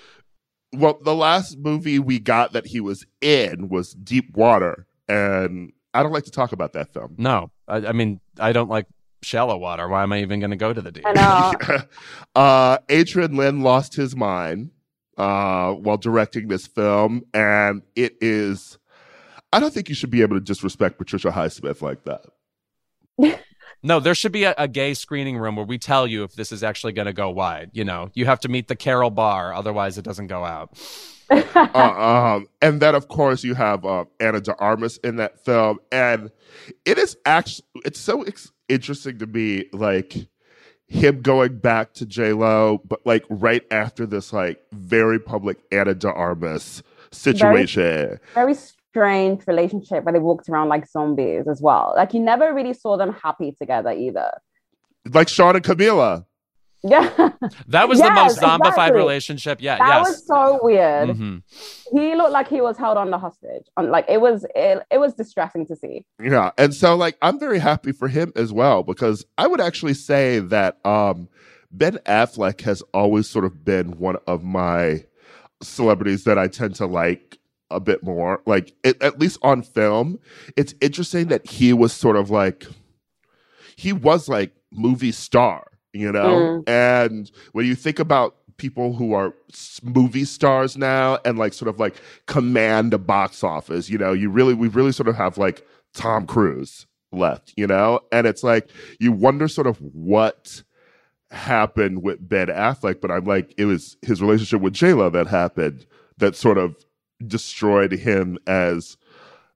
well, 0.73 0.99
the 1.03 1.15
last 1.15 1.57
movie 1.57 1.99
we 1.99 2.19
got 2.19 2.53
that 2.53 2.67
he 2.67 2.79
was 2.79 3.05
in 3.21 3.67
was 3.69 3.93
Deep 3.93 4.35
Water, 4.37 4.85
and 5.09 5.73
I 5.93 6.03
don't 6.03 6.11
like 6.13 6.25
to 6.25 6.31
talk 6.31 6.51
about 6.53 6.73
that 6.73 6.93
film. 6.93 7.15
No, 7.17 7.51
I, 7.67 7.77
I 7.87 7.91
mean 7.91 8.19
I 8.39 8.53
don't 8.53 8.69
like 8.69 8.85
shallow 9.21 9.57
water. 9.57 9.87
Why 9.89 10.03
am 10.03 10.13
I 10.13 10.21
even 10.21 10.39
going 10.39 10.51
to 10.51 10.55
go 10.55 10.71
to 10.71 10.81
the 10.81 10.91
deep? 10.93 11.03
I 11.05 11.11
know. 11.11 11.79
uh, 12.41 12.77
Adrian 12.87 13.35
Lyne 13.35 13.61
lost 13.61 13.95
his 13.95 14.15
mind 14.15 14.69
uh, 15.19 15.73
while 15.73 15.97
directing 15.97 16.47
this 16.47 16.65
film, 16.65 17.23
and 17.33 17.83
it 17.95 18.15
is. 18.21 18.79
I 19.51 19.59
don't 19.59 19.73
think 19.73 19.89
you 19.89 19.95
should 19.95 20.11
be 20.11 20.21
able 20.21 20.37
to 20.37 20.43
disrespect 20.43 20.97
Patricia 20.97 21.31
Highsmith 21.31 21.81
like 21.81 22.05
that. 22.05 22.25
no, 23.83 23.99
there 23.99 24.15
should 24.15 24.31
be 24.31 24.43
a, 24.43 24.53
a, 24.57 24.67
gay 24.67 24.93
screening 24.93 25.37
room 25.37 25.55
where 25.55 25.65
we 25.65 25.79
tell 25.79 26.05
you 26.05 26.23
if 26.23 26.35
this 26.35 26.51
is 26.51 26.63
actually 26.63 26.93
going 26.93 27.07
to 27.07 27.13
go 27.13 27.29
wide. 27.31 27.71
You 27.73 27.83
know, 27.83 28.11
you 28.13 28.25
have 28.25 28.39
to 28.41 28.47
meet 28.47 28.67
the 28.67 28.75
Carol 28.75 29.09
Bar, 29.09 29.53
otherwise 29.53 29.97
it 29.97 30.05
doesn't 30.05 30.27
go 30.27 30.45
out. 30.45 30.77
uh, 31.31 32.35
um, 32.35 32.47
and 32.61 32.79
then, 32.79 32.95
of 32.95 33.07
course, 33.07 33.43
you 33.43 33.55
have 33.55 33.83
uh, 33.85 34.05
Ana 34.19 34.39
de 34.39 34.55
Armas 34.55 34.97
in 34.97 35.17
that 35.17 35.43
film, 35.43 35.79
and 35.91 36.31
it 36.85 36.97
is 36.97 37.17
actually 37.25 37.65
it's 37.85 37.99
so 37.99 38.21
ex- 38.21 38.51
interesting 38.69 39.17
to 39.17 39.27
me, 39.27 39.65
like 39.73 40.15
him 40.89 41.21
going 41.21 41.57
back 41.57 41.93
to 41.93 42.05
J 42.05 42.33
Lo, 42.33 42.81
but 42.85 42.99
like 43.05 43.23
right 43.29 43.63
after 43.71 44.05
this, 44.05 44.33
like 44.33 44.61
very 44.71 45.19
public 45.19 45.57
Ana 45.71 45.93
de 45.93 46.11
Armas 46.11 46.83
situation. 47.11 47.81
Very, 47.81 48.19
very 48.33 48.55
strange 48.55 49.45
relationship 49.47 50.03
where 50.03 50.13
they 50.13 50.19
walked 50.19 50.49
around 50.49 50.67
like 50.67 50.87
zombies 50.87 51.47
as 51.47 51.61
well. 51.61 51.93
Like 51.95 52.13
you 52.13 52.19
never 52.19 52.53
really 52.53 52.73
saw 52.73 52.97
them 52.97 53.13
happy 53.13 53.55
together 53.59 53.91
either. 53.91 54.31
Like 55.11 55.29
Sean 55.29 55.55
and 55.55 55.63
Camila. 55.63 56.25
Yeah. 56.83 57.31
That 57.67 57.87
was 57.87 57.99
yes, 57.99 58.07
the 58.07 58.13
most 58.13 58.39
zombified 58.39 58.69
exactly. 58.69 58.97
relationship. 58.97 59.61
Yeah. 59.61 59.77
That 59.77 59.87
yes. 59.87 60.07
was 60.07 60.27
so 60.27 60.59
weird. 60.61 61.09
Mm-hmm. 61.09 61.97
He 61.97 62.15
looked 62.15 62.31
like 62.31 62.47
he 62.47 62.61
was 62.61 62.77
held 62.77 62.97
under 62.97 63.17
hostage. 63.17 63.67
Like 63.77 64.05
it 64.09 64.21
was 64.21 64.45
it, 64.55 64.83
it 64.89 64.97
was 64.97 65.13
distressing 65.13 65.65
to 65.67 65.75
see. 65.75 66.05
Yeah. 66.21 66.51
And 66.57 66.73
so 66.73 66.95
like 66.95 67.17
I'm 67.21 67.39
very 67.39 67.59
happy 67.59 67.91
for 67.91 68.07
him 68.07 68.31
as 68.35 68.51
well 68.51 68.83
because 68.83 69.25
I 69.37 69.47
would 69.47 69.61
actually 69.61 69.93
say 69.93 70.39
that 70.39 70.83
um 70.85 71.29
Ben 71.71 71.97
Affleck 72.05 72.61
has 72.61 72.81
always 72.93 73.29
sort 73.29 73.45
of 73.45 73.63
been 73.63 73.99
one 73.99 74.17
of 74.27 74.43
my 74.43 75.03
celebrities 75.61 76.23
that 76.23 76.37
I 76.37 76.47
tend 76.47 76.75
to 76.75 76.85
like 76.85 77.37
a 77.69 77.79
bit 77.79 78.03
more. 78.03 78.41
Like 78.45 78.73
it, 78.83 79.01
at 79.01 79.19
least 79.19 79.39
on 79.41 79.61
film, 79.61 80.19
it's 80.57 80.73
interesting 80.81 81.27
that 81.27 81.47
he 81.47 81.73
was 81.73 81.93
sort 81.93 82.15
of 82.15 82.29
like 82.29 82.65
he 83.75 83.93
was 83.93 84.27
like 84.27 84.51
movie 84.71 85.11
star, 85.11 85.67
you 85.93 86.11
know. 86.11 86.63
Mm. 86.65 86.69
And 86.69 87.31
when 87.53 87.65
you 87.65 87.75
think 87.75 87.99
about 87.99 88.35
people 88.57 88.93
who 88.93 89.13
are 89.13 89.33
movie 89.83 90.25
stars 90.25 90.77
now 90.77 91.17
and 91.25 91.39
like 91.39 91.53
sort 91.53 91.69
of 91.69 91.79
like 91.79 91.95
command 92.27 92.93
a 92.93 92.97
box 92.97 93.43
office, 93.43 93.89
you 93.89 93.97
know, 93.97 94.13
you 94.13 94.29
really 94.29 94.53
we 94.53 94.67
really 94.67 94.91
sort 94.91 95.07
of 95.07 95.15
have 95.15 95.37
like 95.37 95.65
Tom 95.93 96.27
Cruise 96.27 96.85
left, 97.11 97.53
you 97.57 97.65
know? 97.65 98.01
And 98.11 98.27
it's 98.27 98.43
like 98.43 98.69
you 98.99 99.11
wonder 99.11 99.47
sort 99.47 99.67
of 99.67 99.77
what 99.77 100.61
happened 101.31 102.03
with 102.03 102.27
Ben 102.27 102.47
Affleck, 102.47 103.01
but 103.01 103.11
I'm 103.11 103.25
like, 103.25 103.53
it 103.57 103.65
was 103.65 103.97
his 104.01 104.21
relationship 104.21 104.61
with 104.61 104.81
Lo 104.81 105.09
that 105.09 105.27
happened 105.27 105.85
that 106.17 106.35
sort 106.35 106.57
of 106.57 106.75
destroyed 107.25 107.91
him 107.91 108.37
as 108.47 108.97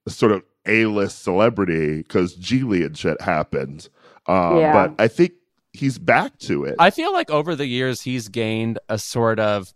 a 0.06 0.10
sort 0.10 0.32
of 0.32 0.44
A-list 0.66 1.24
celebrity 1.24 1.98
because 1.98 2.38
Gigli 2.38 2.86
and 2.86 2.98
shit 2.98 3.20
happened. 3.22 3.90
Um, 4.28 4.58
yeah. 4.58 4.74
But 4.74 5.02
I 5.02 5.08
think 5.08 5.34
he's 5.74 5.98
back 5.98 6.38
to 6.40 6.66
it. 6.66 6.76
I 6.80 6.92
feel 6.92 7.12
like 7.12 7.30
over 7.30 7.56
the 7.56 7.66
years 7.66 8.02
he's 8.02 8.30
gained 8.30 8.80
a 8.88 8.98
sort 8.98 9.40
of 9.40 9.74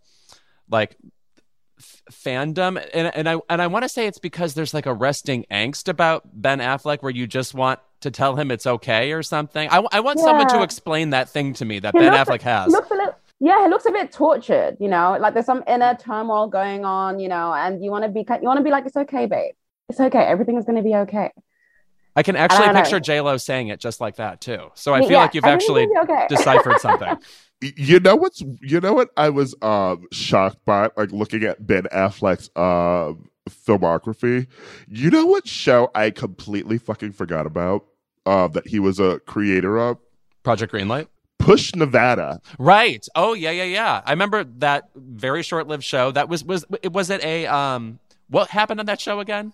like 0.70 0.96
f- 1.78 2.02
fandom, 2.10 2.82
and 2.94 3.14
and 3.14 3.28
I 3.28 3.40
and 3.50 3.60
I 3.60 3.66
want 3.66 3.82
to 3.82 3.88
say 3.88 4.06
it's 4.06 4.18
because 4.18 4.54
there's 4.54 4.72
like 4.72 4.86
a 4.86 4.94
resting 4.94 5.44
angst 5.50 5.88
about 5.88 6.22
Ben 6.32 6.60
Affleck 6.60 7.02
where 7.02 7.12
you 7.12 7.26
just 7.26 7.54
want 7.54 7.80
to 8.00 8.10
tell 8.10 8.36
him 8.36 8.50
it's 8.50 8.66
okay 8.66 9.12
or 9.12 9.22
something. 9.22 9.68
I, 9.70 9.84
I 9.92 10.00
want 10.00 10.18
yeah. 10.18 10.24
someone 10.24 10.48
to 10.48 10.62
explain 10.62 11.10
that 11.10 11.28
thing 11.28 11.52
to 11.54 11.64
me 11.64 11.80
that 11.80 11.94
he 11.94 12.00
Ben 12.00 12.12
Affleck 12.12 12.42
has. 12.42 12.70
Looks 12.70 12.90
a 12.90 12.94
little, 12.94 13.14
yeah, 13.40 13.64
he 13.64 13.68
looks 13.68 13.86
a 13.86 13.90
bit 13.90 14.12
tortured. 14.12 14.76
You 14.78 14.88
know, 14.88 15.16
like 15.20 15.34
there's 15.34 15.46
some 15.46 15.64
inner 15.66 15.96
turmoil 15.96 16.46
going 16.46 16.84
on. 16.84 17.18
You 17.18 17.28
know, 17.28 17.52
and 17.52 17.84
you 17.84 17.90
want 17.90 18.04
to 18.04 18.08
be 18.08 18.20
you 18.20 18.46
want 18.46 18.58
to 18.58 18.64
be 18.64 18.70
like 18.70 18.86
it's 18.86 18.96
okay, 18.96 19.26
babe. 19.26 19.54
It's 19.88 20.00
okay. 20.00 20.22
Everything 20.22 20.56
is 20.56 20.64
going 20.64 20.76
to 20.76 20.82
be 20.82 20.94
okay. 20.94 21.32
I 22.18 22.22
can 22.24 22.34
actually 22.34 22.68
picture 22.72 22.98
J 22.98 23.20
Lo 23.20 23.36
saying 23.36 23.68
it 23.68 23.78
just 23.78 24.00
like 24.00 24.16
that 24.16 24.40
too. 24.40 24.72
So 24.74 24.92
I 24.92 25.02
feel 25.02 25.12
yeah, 25.12 25.18
like 25.18 25.34
you've 25.34 25.44
actually 25.44 25.86
okay. 26.02 26.26
deciphered 26.28 26.80
something. 26.80 27.16
You 27.60 28.00
know 28.00 28.16
what's 28.16 28.42
you 28.60 28.80
know 28.80 28.92
what 28.92 29.10
I 29.16 29.28
was 29.28 29.54
um, 29.62 30.04
shocked 30.10 30.64
by, 30.64 30.90
like 30.96 31.12
looking 31.12 31.44
at 31.44 31.64
Ben 31.64 31.84
Affleck's 31.84 32.50
uh, 32.56 33.14
filmography. 33.48 34.48
You 34.88 35.10
know 35.10 35.26
what 35.26 35.46
show 35.46 35.92
I 35.94 36.10
completely 36.10 36.76
fucking 36.76 37.12
forgot 37.12 37.46
about 37.46 37.86
uh, 38.26 38.48
that 38.48 38.66
he 38.66 38.80
was 38.80 38.98
a 38.98 39.20
creator 39.20 39.78
of? 39.78 39.98
Project 40.42 40.72
Greenlight. 40.72 41.06
Push 41.38 41.76
Nevada. 41.76 42.40
Right. 42.58 43.06
Oh 43.14 43.34
yeah, 43.34 43.52
yeah, 43.52 43.62
yeah. 43.62 44.02
I 44.04 44.10
remember 44.10 44.42
that 44.42 44.90
very 44.96 45.44
short-lived 45.44 45.84
show. 45.84 46.10
That 46.10 46.28
was 46.28 46.42
was 46.42 46.64
it 46.82 46.92
was 46.92 47.10
it 47.10 47.24
a 47.24 47.46
um 47.46 48.00
what 48.28 48.50
happened 48.50 48.80
on 48.80 48.86
that 48.86 49.00
show 49.00 49.20
again? 49.20 49.52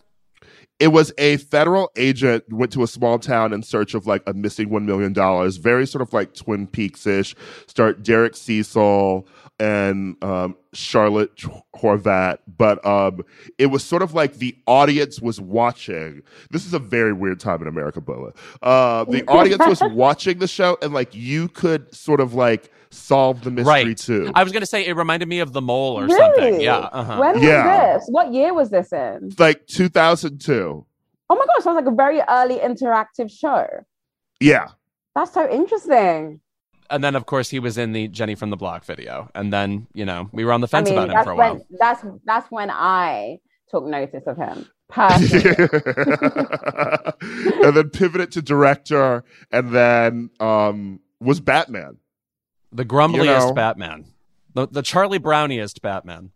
It 0.80 0.88
was 0.88 1.12
a 1.18 1.36
federal 1.36 1.90
agent 1.96 2.44
went 2.52 2.72
to 2.72 2.82
a 2.82 2.86
small 2.88 3.18
town 3.18 3.52
in 3.52 3.62
search 3.62 3.94
of 3.94 4.06
like 4.06 4.22
a 4.26 4.34
missing 4.34 4.70
one 4.70 4.86
million 4.86 5.12
dollars. 5.12 5.56
Very 5.56 5.86
sort 5.86 6.02
of 6.02 6.12
like 6.12 6.34
Twin 6.34 6.66
Peaks 6.66 7.06
ish. 7.06 7.34
Start 7.66 8.02
Derek 8.02 8.34
Cecil 8.34 9.26
and 9.60 10.16
um, 10.22 10.56
Scarlett 10.72 11.36
Chorvat, 11.76 12.38
but 12.48 12.84
um, 12.84 13.22
it 13.56 13.66
was 13.66 13.84
sort 13.84 14.02
of 14.02 14.14
like 14.14 14.34
the 14.34 14.56
audience 14.66 15.20
was 15.20 15.40
watching. 15.40 16.22
This 16.50 16.66
is 16.66 16.74
a 16.74 16.80
very 16.80 17.12
weird 17.12 17.38
time 17.38 17.62
in 17.62 17.68
America, 17.68 18.00
Boa. 18.00 18.32
Uh, 18.62 19.04
the 19.04 19.24
audience 19.28 19.64
was 19.66 19.80
watching 19.92 20.38
the 20.38 20.48
show, 20.48 20.76
and 20.82 20.92
like 20.92 21.14
you 21.14 21.48
could 21.48 21.94
sort 21.94 22.20
of 22.20 22.34
like 22.34 22.72
solve 22.94 23.42
the 23.42 23.50
mystery 23.50 23.72
right. 23.72 23.96
too. 23.96 24.30
I 24.34 24.42
was 24.42 24.52
going 24.52 24.62
to 24.62 24.66
say 24.66 24.86
it 24.86 24.96
reminded 24.96 25.28
me 25.28 25.40
of 25.40 25.52
The 25.52 25.60
Mole 25.60 25.98
or 25.98 26.06
really? 26.06 26.16
something. 26.16 26.60
Yeah. 26.60 26.76
Uh-huh. 26.76 27.18
When 27.18 27.42
yeah. 27.42 27.92
was 27.92 28.02
this? 28.02 28.08
What 28.12 28.32
year 28.32 28.54
was 28.54 28.70
this 28.70 28.92
in? 28.92 29.32
Like 29.38 29.66
2002. 29.66 30.86
Oh 31.30 31.34
my 31.34 31.46
gosh, 31.46 31.64
sounds 31.64 31.76
like 31.76 31.86
a 31.86 31.94
very 31.94 32.20
early 32.28 32.56
interactive 32.58 33.30
show. 33.30 33.66
Yeah. 34.40 34.68
That's 35.14 35.32
so 35.32 35.48
interesting. 35.50 36.40
And 36.90 37.02
then, 37.02 37.16
of 37.16 37.26
course, 37.26 37.48
he 37.50 37.58
was 37.58 37.78
in 37.78 37.92
the 37.92 38.08
Jenny 38.08 38.34
from 38.34 38.50
the 38.50 38.56
Block 38.56 38.84
video. 38.84 39.30
And 39.34 39.52
then, 39.52 39.86
you 39.94 40.04
know, 40.04 40.28
we 40.32 40.44
were 40.44 40.52
on 40.52 40.60
the 40.60 40.68
fence 40.68 40.90
I 40.90 40.94
mean, 40.94 41.04
about 41.04 41.16
him 41.16 41.24
for 41.24 41.30
a 41.30 41.36
when, 41.36 41.50
while. 41.50 41.66
That's 41.78 42.04
that's 42.24 42.50
when 42.50 42.70
I 42.70 43.38
took 43.70 43.84
notice 43.84 44.24
of 44.26 44.36
him. 44.36 44.68
and 44.96 45.20
then 47.76 47.90
pivoted 47.90 48.30
to 48.32 48.42
director, 48.42 49.24
and 49.50 49.72
then 49.74 50.30
um, 50.38 51.00
was 51.20 51.40
Batman. 51.40 51.96
The 52.74 52.84
grumbliest 52.84 53.18
you 53.18 53.24
know, 53.24 53.52
Batman. 53.52 54.04
The, 54.54 54.66
the 54.66 54.82
Charlie 54.82 55.20
Browniest 55.20 55.80
Batman. 55.80 56.32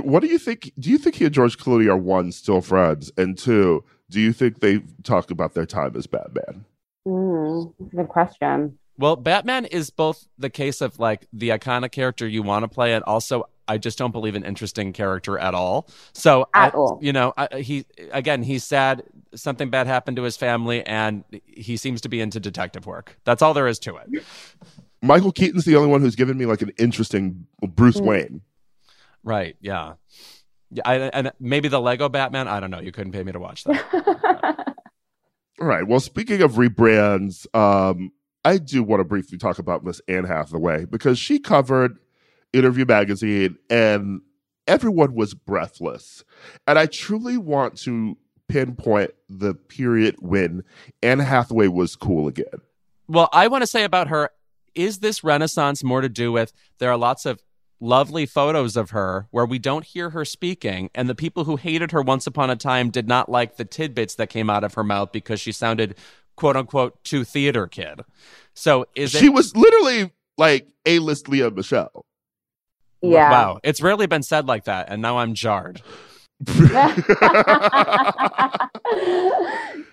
What 0.00 0.20
do 0.20 0.28
you 0.28 0.38
think? 0.38 0.72
Do 0.78 0.90
you 0.90 0.98
think 0.98 1.16
he 1.16 1.24
and 1.24 1.34
George 1.34 1.58
Clooney 1.58 1.88
are 1.88 1.96
one, 1.96 2.32
still 2.32 2.60
friends? 2.60 3.10
And 3.16 3.36
two, 3.36 3.84
do 4.08 4.20
you 4.20 4.32
think 4.32 4.60
they 4.60 4.80
talk 5.02 5.30
about 5.30 5.54
their 5.54 5.66
time 5.66 5.96
as 5.96 6.06
Batman? 6.06 6.64
Mm, 7.06 7.72
good 7.94 8.08
question. 8.08 8.78
Well, 8.98 9.16
Batman 9.16 9.64
is 9.64 9.90
both 9.90 10.28
the 10.38 10.50
case 10.50 10.80
of 10.82 10.98
like 10.98 11.26
the 11.32 11.48
iconic 11.48 11.90
character 11.90 12.28
you 12.28 12.42
want 12.42 12.64
to 12.64 12.68
play, 12.68 12.92
and 12.92 13.02
also 13.04 13.48
I 13.66 13.78
just 13.78 13.96
don't 13.96 14.12
believe 14.12 14.34
an 14.34 14.44
interesting 14.44 14.92
character 14.92 15.38
at 15.38 15.54
all. 15.54 15.88
So, 16.12 16.46
at 16.54 16.74
I, 16.74 16.76
all. 16.76 16.98
you 17.00 17.12
know, 17.12 17.32
I, 17.36 17.60
he 17.60 17.86
again, 18.12 18.42
he's 18.42 18.62
sad. 18.62 19.02
Something 19.34 19.70
bad 19.70 19.86
happened 19.86 20.18
to 20.18 20.22
his 20.22 20.36
family, 20.36 20.84
and 20.84 21.24
he 21.46 21.76
seems 21.76 22.02
to 22.02 22.08
be 22.08 22.20
into 22.20 22.38
detective 22.38 22.84
work. 22.84 23.18
That's 23.24 23.40
all 23.40 23.54
there 23.54 23.66
is 23.66 23.78
to 23.80 23.96
it. 23.96 24.22
Michael 25.02 25.32
Keaton's 25.32 25.64
the 25.64 25.76
only 25.76 25.88
one 25.88 26.00
who's 26.00 26.16
given 26.16 26.36
me 26.36 26.46
like 26.46 26.62
an 26.62 26.72
interesting 26.78 27.46
Bruce 27.62 28.00
mm. 28.00 28.06
Wayne. 28.06 28.42
Right. 29.22 29.56
Yeah. 29.60 29.94
Yeah. 30.70 30.82
I, 30.84 30.96
and 30.96 31.32
maybe 31.40 31.68
the 31.68 31.80
Lego 31.80 32.08
Batman. 32.08 32.48
I 32.48 32.60
don't 32.60 32.70
know. 32.70 32.80
You 32.80 32.92
couldn't 32.92 33.12
pay 33.12 33.22
me 33.22 33.32
to 33.32 33.40
watch 33.40 33.64
that. 33.64 34.74
All 35.60 35.66
right. 35.66 35.86
Well, 35.86 36.00
speaking 36.00 36.42
of 36.42 36.52
rebrands, 36.52 37.46
um, 37.54 38.12
I 38.44 38.58
do 38.58 38.82
want 38.82 39.00
to 39.00 39.04
briefly 39.04 39.38
talk 39.38 39.58
about 39.58 39.84
Miss 39.84 40.00
Anne 40.08 40.24
Hathaway 40.24 40.84
because 40.84 41.18
she 41.18 41.38
covered 41.38 41.98
Interview 42.52 42.84
Magazine 42.84 43.56
and 43.68 44.22
everyone 44.66 45.14
was 45.14 45.34
breathless. 45.34 46.24
And 46.66 46.78
I 46.78 46.86
truly 46.86 47.36
want 47.36 47.76
to 47.78 48.16
pinpoint 48.48 49.12
the 49.28 49.54
period 49.54 50.16
when 50.20 50.64
Anne 51.02 51.18
Hathaway 51.18 51.68
was 51.68 51.96
cool 51.96 52.28
again. 52.28 52.44
Well, 53.08 53.28
I 53.32 53.48
want 53.48 53.62
to 53.62 53.66
say 53.66 53.84
about 53.84 54.08
her 54.08 54.30
is 54.82 54.98
this 54.98 55.22
renaissance 55.24 55.82
more 55.84 56.00
to 56.00 56.08
do 56.08 56.30
with 56.32 56.52
there 56.78 56.90
are 56.90 56.96
lots 56.96 57.26
of 57.26 57.40
lovely 57.80 58.26
photos 58.26 58.76
of 58.76 58.90
her 58.90 59.26
where 59.30 59.46
we 59.46 59.58
don't 59.58 59.84
hear 59.86 60.10
her 60.10 60.24
speaking 60.24 60.90
and 60.94 61.08
the 61.08 61.14
people 61.14 61.44
who 61.44 61.56
hated 61.56 61.92
her 61.92 62.02
once 62.02 62.26
upon 62.26 62.50
a 62.50 62.56
time 62.56 62.90
did 62.90 63.08
not 63.08 63.30
like 63.30 63.56
the 63.56 63.64
tidbits 63.64 64.14
that 64.16 64.28
came 64.28 64.50
out 64.50 64.62
of 64.64 64.74
her 64.74 64.84
mouth 64.84 65.10
because 65.12 65.40
she 65.40 65.50
sounded 65.52 65.94
quote 66.36 66.56
unquote 66.56 67.02
too 67.04 67.24
theater 67.24 67.66
kid. 67.66 68.02
So 68.54 68.86
is 68.94 69.12
she 69.12 69.26
it- 69.26 69.32
was 69.32 69.56
literally 69.56 70.12
like 70.36 70.68
a-list 70.86 71.28
Lea 71.28 71.48
Michele. 71.50 72.04
yeah. 73.02 73.30
Wow. 73.30 73.60
It's 73.62 73.80
rarely 73.80 74.06
been 74.06 74.22
said 74.22 74.46
like 74.46 74.64
that 74.64 74.88
and 74.90 75.00
now 75.00 75.18
i'm 75.18 75.32
jarred. 75.34 75.80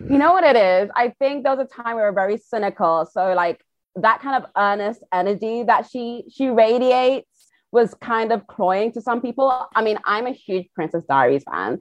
You 0.10 0.18
know 0.18 0.32
what 0.32 0.44
it 0.46 0.56
is? 0.56 0.90
I 0.96 1.10
think 1.20 1.44
there 1.44 1.54
was 1.56 1.68
a 1.68 1.84
time 1.84 1.96
we 1.98 2.02
were 2.02 2.12
very 2.14 2.38
cynical 2.38 3.06
so 3.12 3.34
like 3.34 3.62
that 4.02 4.22
kind 4.22 4.44
of 4.44 4.50
earnest 4.58 5.04
energy 5.14 5.64
that 5.64 5.90
she 5.90 6.26
she 6.30 6.50
radiates 6.50 7.28
was 7.72 7.94
kind 7.96 8.32
of 8.32 8.48
cloying 8.48 8.92
to 8.94 9.02
some 9.02 9.22
people. 9.22 9.68
I 9.76 9.84
mean, 9.84 10.00
I'm 10.06 10.26
a 10.26 10.32
huge 10.32 10.68
Princess 10.74 11.04
Diaries 11.04 11.44
fan. 11.44 11.80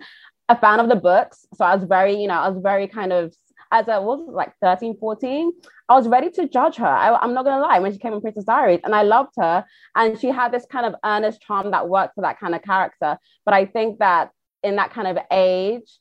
a 0.49 0.57
fan 0.57 0.79
of 0.79 0.89
the 0.89 0.97
books. 0.97 1.45
So 1.55 1.65
I 1.65 1.75
was 1.75 1.85
very, 1.85 2.15
you 2.21 2.29
know, 2.29 2.35
I 2.35 2.49
was 2.49 2.63
very 2.63 2.87
kind 2.87 3.13
of 3.13 3.35
as 3.73 3.89
I 3.89 3.99
was 3.99 4.21
like 4.29 4.53
13, 4.63 4.97
14, 4.99 5.53
I 5.89 5.95
was 5.95 6.09
ready 6.09 6.31
to 6.31 6.49
judge 6.49 6.77
her. 6.77 6.87
I, 6.87 7.23
am 7.25 7.35
not 7.35 7.45
gonna 7.45 7.63
lie, 7.63 7.79
when 7.79 7.93
she 7.93 7.99
came 7.99 8.13
in 8.13 8.21
Princess 8.21 8.45
Diaries, 8.45 8.81
and 8.85 8.95
I 8.95 9.03
loved 9.03 9.33
her, 9.39 9.65
and 9.95 10.19
she 10.19 10.29
had 10.29 10.53
this 10.53 10.67
kind 10.71 10.87
of 10.87 10.95
earnest 11.05 11.41
charm 11.43 11.71
that 11.73 11.89
worked 11.89 12.15
for 12.15 12.23
that 12.23 12.39
kind 12.39 12.55
of 12.55 12.63
character. 12.63 13.19
But 13.45 13.55
I 13.55 13.67
think 13.67 13.99
that 13.99 14.31
in 14.63 14.77
that 14.77 14.93
kind 14.93 15.09
of 15.09 15.19
age, 15.31 15.99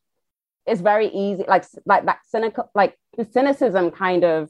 it's 0.65 0.81
very 0.81 1.07
easy, 1.07 1.43
like 1.47 1.65
like 1.85 2.05
that 2.05 2.19
cynical, 2.27 2.69
like 2.73 2.97
the 3.17 3.25
cynicism 3.25 3.91
kind 3.91 4.23
of 4.23 4.49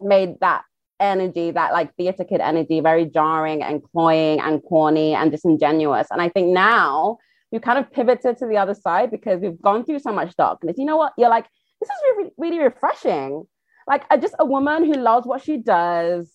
made 0.00 0.36
that 0.40 0.62
energy, 1.00 1.50
that 1.50 1.72
like 1.72 1.94
theater 1.96 2.24
kid 2.24 2.40
energy, 2.40 2.80
very 2.80 3.04
jarring 3.04 3.62
and 3.62 3.82
cloying 3.82 4.40
and 4.40 4.62
corny 4.62 5.14
and 5.14 5.30
disingenuous. 5.30 6.08
And 6.10 6.20
I 6.20 6.28
think 6.28 6.48
now 6.48 7.18
we've 7.50 7.62
kind 7.62 7.78
of 7.78 7.90
pivoted 7.92 8.38
to 8.38 8.46
the 8.46 8.56
other 8.56 8.74
side 8.74 9.10
because 9.10 9.40
we've 9.40 9.60
gone 9.60 9.84
through 9.84 10.00
so 10.00 10.12
much 10.12 10.36
darkness. 10.36 10.76
You 10.78 10.84
know 10.84 10.96
what? 10.96 11.12
You're 11.16 11.30
like, 11.30 11.46
this 11.80 11.88
is 11.88 11.96
really, 12.16 12.30
really 12.36 12.58
refreshing. 12.58 13.46
Like 13.86 14.04
just 14.20 14.34
a 14.38 14.44
woman 14.44 14.84
who 14.84 14.94
loves 14.94 15.26
what 15.26 15.42
she 15.42 15.56
does. 15.56 16.30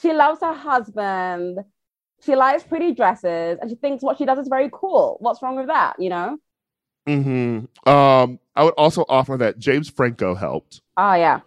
She 0.00 0.12
loves 0.12 0.40
her 0.40 0.54
husband. 0.54 1.58
She 2.22 2.34
likes 2.34 2.62
pretty 2.62 2.92
dresses, 2.92 3.58
and 3.60 3.70
she 3.70 3.76
thinks 3.76 4.02
what 4.02 4.18
she 4.18 4.26
does 4.26 4.38
is 4.38 4.48
very 4.48 4.68
cool. 4.72 5.16
What's 5.20 5.40
wrong 5.40 5.56
with 5.56 5.68
that? 5.68 5.96
You 5.98 6.10
know. 6.10 6.38
Hmm. 7.06 7.60
Um. 7.86 8.38
I 8.54 8.64
would 8.64 8.74
also 8.76 9.06
offer 9.08 9.38
that 9.38 9.58
James 9.58 9.88
Franco 9.88 10.34
helped. 10.34 10.82
Oh 10.98 11.14
yeah. 11.14 11.40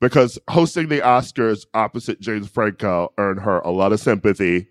Because 0.00 0.38
hosting 0.48 0.88
the 0.88 1.00
Oscars 1.00 1.64
opposite 1.72 2.20
James 2.20 2.48
Franco 2.48 3.12
earned 3.16 3.40
her 3.40 3.60
a 3.60 3.70
lot 3.70 3.92
of 3.92 4.00
sympathy. 4.00 4.68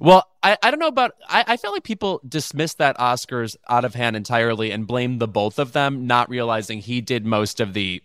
Well, 0.00 0.26
I, 0.42 0.56
I 0.62 0.70
don't 0.70 0.80
know 0.80 0.86
about 0.86 1.12
I, 1.28 1.44
I 1.46 1.56
feel 1.56 1.72
like 1.72 1.82
people 1.82 2.20
dismiss 2.26 2.74
that 2.74 2.96
Oscars 2.98 3.56
out 3.68 3.84
of 3.84 3.94
hand 3.94 4.16
entirely 4.16 4.70
and 4.70 4.86
blame 4.86 5.18
the 5.18 5.28
both 5.28 5.58
of 5.58 5.72
them, 5.72 6.06
not 6.06 6.28
realizing 6.28 6.80
he 6.80 7.00
did 7.00 7.26
most 7.26 7.60
of 7.60 7.74
the 7.74 8.02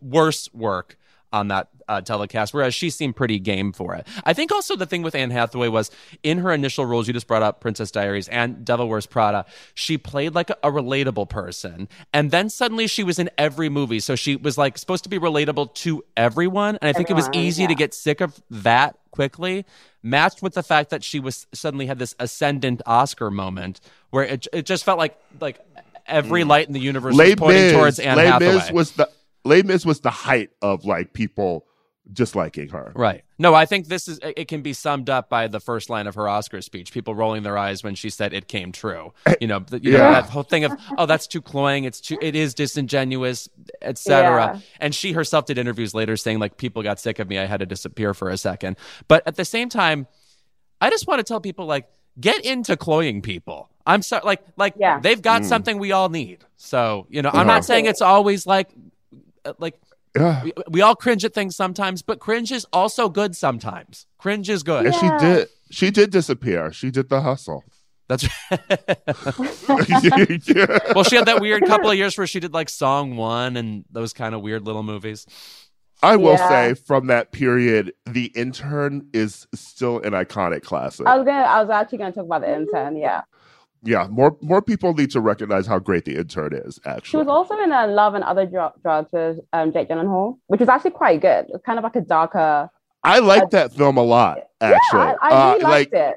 worst 0.00 0.54
work 0.54 0.98
on 1.32 1.48
that 1.48 1.68
uh, 1.88 2.00
telecast, 2.00 2.54
whereas 2.54 2.74
she 2.74 2.90
seemed 2.90 3.16
pretty 3.16 3.38
game 3.38 3.72
for 3.72 3.94
it. 3.94 4.06
I 4.24 4.32
think 4.32 4.52
also 4.52 4.76
the 4.76 4.86
thing 4.86 5.02
with 5.02 5.14
Anne 5.14 5.30
Hathaway 5.30 5.68
was 5.68 5.90
in 6.22 6.38
her 6.38 6.52
initial 6.52 6.86
roles, 6.86 7.06
you 7.06 7.12
just 7.12 7.26
brought 7.26 7.42
up 7.42 7.60
Princess 7.60 7.90
Diaries 7.90 8.28
and 8.28 8.64
Devil 8.64 8.88
Wears 8.88 9.06
Prada, 9.06 9.44
she 9.74 9.98
played 9.98 10.34
like 10.34 10.50
a, 10.50 10.56
a 10.62 10.70
relatable 10.70 11.28
person. 11.28 11.88
And 12.12 12.30
then 12.30 12.48
suddenly 12.48 12.86
she 12.86 13.04
was 13.04 13.18
in 13.18 13.30
every 13.38 13.68
movie. 13.68 14.00
So 14.00 14.16
she 14.16 14.36
was 14.36 14.56
like 14.56 14.78
supposed 14.78 15.04
to 15.04 15.10
be 15.10 15.18
relatable 15.18 15.74
to 15.74 16.04
everyone. 16.16 16.78
And 16.80 16.88
I 16.88 16.92
think 16.92 17.10
everyone, 17.10 17.24
it 17.24 17.36
was 17.36 17.44
easy 17.44 17.62
yeah. 17.62 17.68
to 17.68 17.74
get 17.74 17.94
sick 17.94 18.20
of 18.20 18.42
that 18.50 18.96
quickly, 19.10 19.66
matched 20.02 20.42
with 20.42 20.54
the 20.54 20.62
fact 20.62 20.90
that 20.90 21.04
she 21.04 21.20
was 21.20 21.46
suddenly 21.52 21.86
had 21.86 21.98
this 21.98 22.14
ascendant 22.18 22.82
Oscar 22.86 23.30
moment 23.30 23.80
where 24.10 24.24
it, 24.24 24.46
it 24.52 24.66
just 24.66 24.84
felt 24.84 24.98
like 24.98 25.18
like 25.40 25.60
every 26.06 26.42
mm. 26.42 26.48
light 26.48 26.66
in 26.66 26.72
the 26.72 26.80
universe 26.80 27.14
Les 27.14 27.30
was 27.30 27.34
pointing 27.36 27.72
towards 27.72 27.98
Anne 27.98 28.16
Les 28.16 28.26
Hathaway. 28.26 28.72
Was 28.72 28.92
the 28.92 29.08
Les 29.44 29.62
Mis 29.62 29.84
was 29.84 30.00
the 30.00 30.10
height 30.10 30.50
of 30.60 30.84
like 30.84 31.12
people 31.12 31.66
disliking 32.10 32.68
her. 32.70 32.92
Right. 32.94 33.22
No, 33.38 33.54
I 33.54 33.66
think 33.66 33.86
this 33.86 34.08
is 34.08 34.18
it 34.22 34.48
can 34.48 34.62
be 34.62 34.72
summed 34.72 35.08
up 35.08 35.28
by 35.28 35.48
the 35.48 35.60
first 35.60 35.90
line 35.90 36.06
of 36.06 36.14
her 36.14 36.28
Oscar 36.28 36.60
speech. 36.60 36.92
People 36.92 37.14
rolling 37.14 37.42
their 37.42 37.56
eyes 37.56 37.82
when 37.82 37.94
she 37.94 38.10
said 38.10 38.32
it 38.32 38.48
came 38.48 38.72
true. 38.72 39.12
You 39.40 39.46
know, 39.46 39.60
the, 39.60 39.82
you 39.82 39.92
yeah. 39.92 39.98
know 39.98 40.12
that 40.12 40.24
whole 40.24 40.42
thing 40.42 40.64
of 40.64 40.72
oh 40.98 41.06
that's 41.06 41.26
too 41.26 41.40
cloying, 41.40 41.84
it's 41.84 42.00
too 42.00 42.18
it 42.20 42.34
is 42.34 42.54
disingenuous, 42.54 43.48
etc. 43.80 44.54
Yeah. 44.54 44.60
And 44.80 44.94
she 44.94 45.12
herself 45.12 45.46
did 45.46 45.58
interviews 45.58 45.94
later 45.94 46.16
saying 46.16 46.38
like 46.38 46.56
people 46.56 46.82
got 46.82 47.00
sick 47.00 47.18
of 47.18 47.28
me, 47.28 47.38
I 47.38 47.46
had 47.46 47.60
to 47.60 47.66
disappear 47.66 48.14
for 48.14 48.30
a 48.30 48.36
second. 48.36 48.76
But 49.08 49.22
at 49.26 49.36
the 49.36 49.44
same 49.44 49.68
time, 49.68 50.06
I 50.80 50.90
just 50.90 51.06
want 51.06 51.20
to 51.20 51.24
tell 51.24 51.40
people 51.40 51.66
like 51.66 51.88
get 52.20 52.44
into 52.44 52.76
cloying 52.76 53.22
people. 53.22 53.68
I'm 53.86 54.02
sorry 54.02 54.22
like 54.24 54.42
like 54.56 54.74
yeah. 54.76 55.00
they've 55.00 55.22
got 55.22 55.42
mm. 55.42 55.46
something 55.46 55.78
we 55.78 55.92
all 55.92 56.08
need. 56.08 56.44
So, 56.56 57.06
you 57.10 57.22
know, 57.22 57.30
I'm 57.32 57.46
not 57.46 57.64
saying 57.64 57.86
it's 57.86 58.02
always 58.02 58.46
like 58.46 58.68
Uh, 59.44 59.52
like 59.58 59.78
yeah. 60.16 60.44
we, 60.44 60.52
we, 60.68 60.80
all 60.82 60.94
cringe 60.94 61.24
at 61.24 61.34
things 61.34 61.56
sometimes, 61.56 62.02
but 62.02 62.20
cringe 62.20 62.52
is 62.52 62.66
also 62.72 63.08
good 63.08 63.36
sometimes. 63.36 64.06
Cringe 64.18 64.48
is 64.48 64.62
good. 64.62 64.86
And 64.86 64.94
she 64.94 65.08
did 65.18 65.48
she 65.70 65.90
did 65.90 66.10
disappear. 66.10 66.72
She 66.72 66.90
did 66.90 67.08
the 67.08 67.20
hustle. 67.20 67.64
That's 68.08 68.28
right. 68.50 68.60
well, 70.94 71.04
she 71.04 71.16
had 71.16 71.26
that 71.26 71.38
weird 71.40 71.64
couple 71.66 71.90
of 71.90 71.96
years 71.96 72.18
where 72.18 72.26
she 72.26 72.40
did 72.40 72.52
like 72.52 72.68
Song 72.68 73.16
One 73.16 73.56
and 73.56 73.84
those 73.90 74.12
kind 74.12 74.34
of 74.34 74.42
weird 74.42 74.66
little 74.66 74.82
movies. 74.82 75.26
I 76.02 76.16
will 76.16 76.32
yeah. 76.32 76.48
say 76.48 76.74
from 76.74 77.06
that 77.06 77.30
period, 77.30 77.92
the 78.06 78.26
intern 78.34 79.08
is 79.12 79.46
still 79.54 80.00
an 80.00 80.12
iconic 80.12 80.62
classic. 80.62 81.06
I 81.06 81.16
was 81.16 81.24
gonna 81.24 81.44
I 81.44 81.60
was 81.60 81.70
actually 81.70 81.98
gonna 81.98 82.12
talk 82.12 82.24
about 82.24 82.42
the 82.42 82.54
intern, 82.54 82.96
yeah 82.96 83.22
yeah, 83.82 84.06
more 84.08 84.36
more 84.40 84.62
people 84.62 84.94
need 84.94 85.10
to 85.10 85.20
recognize 85.20 85.66
how 85.66 85.78
great 85.78 86.04
the 86.04 86.16
intern 86.16 86.52
is. 86.54 86.78
Actually, 86.84 87.10
she 87.10 87.16
was 87.16 87.26
also 87.26 87.60
in 87.60 87.72
a 87.72 87.86
Love 87.86 88.14
and 88.14 88.22
Other 88.24 88.46
Dr- 88.46 88.74
Drugs 88.82 89.08
with 89.12 89.40
um, 89.52 89.72
Jake 89.72 89.88
Gyllenhaal, 89.88 90.38
which 90.46 90.60
was 90.60 90.68
actually 90.68 90.92
quite 90.92 91.20
good. 91.20 91.46
It's 91.48 91.64
kind 91.64 91.78
of 91.78 91.82
like 91.82 91.96
a 91.96 92.00
darker. 92.00 92.70
I 93.02 93.18
like 93.18 93.42
uh, 93.44 93.48
that 93.52 93.72
film 93.72 93.96
a 93.96 94.02
lot. 94.02 94.38
Actually, 94.60 95.00
yeah, 95.00 95.14
I, 95.20 95.30
I 95.30 95.52
really 95.52 95.64
uh, 95.64 95.68
liked 95.68 95.92
like, 95.92 96.00
it. 96.00 96.16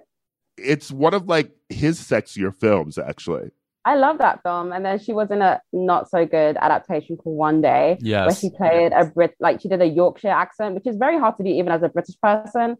It's 0.57 0.91
one 0.91 1.13
of 1.13 1.27
like 1.27 1.51
his 1.69 1.99
sexier 1.99 2.55
films, 2.55 2.97
actually. 2.97 3.51
I 3.85 3.95
love 3.95 4.17
that 4.17 4.41
film. 4.41 4.71
And 4.71 4.83
then 4.83 4.97
she 4.99 5.13
was 5.13 5.29
in 5.29 5.41
a 5.41 5.61
not 5.71 6.09
so 6.09 6.25
good 6.25 6.57
adaptation 6.59 7.17
called 7.17 7.37
One 7.37 7.61
Day, 7.61 7.97
yes. 8.01 8.25
where 8.25 8.35
she 8.35 8.55
played 8.55 8.91
a 8.93 9.05
Brit, 9.05 9.35
like 9.39 9.61
she 9.61 9.69
did 9.69 9.81
a 9.81 9.85
Yorkshire 9.85 10.29
accent, 10.29 10.73
which 10.73 10.87
is 10.87 10.95
very 10.95 11.19
hard 11.19 11.37
to 11.37 11.43
do 11.43 11.49
even 11.49 11.71
as 11.71 11.83
a 11.83 11.89
British 11.89 12.15
person. 12.21 12.77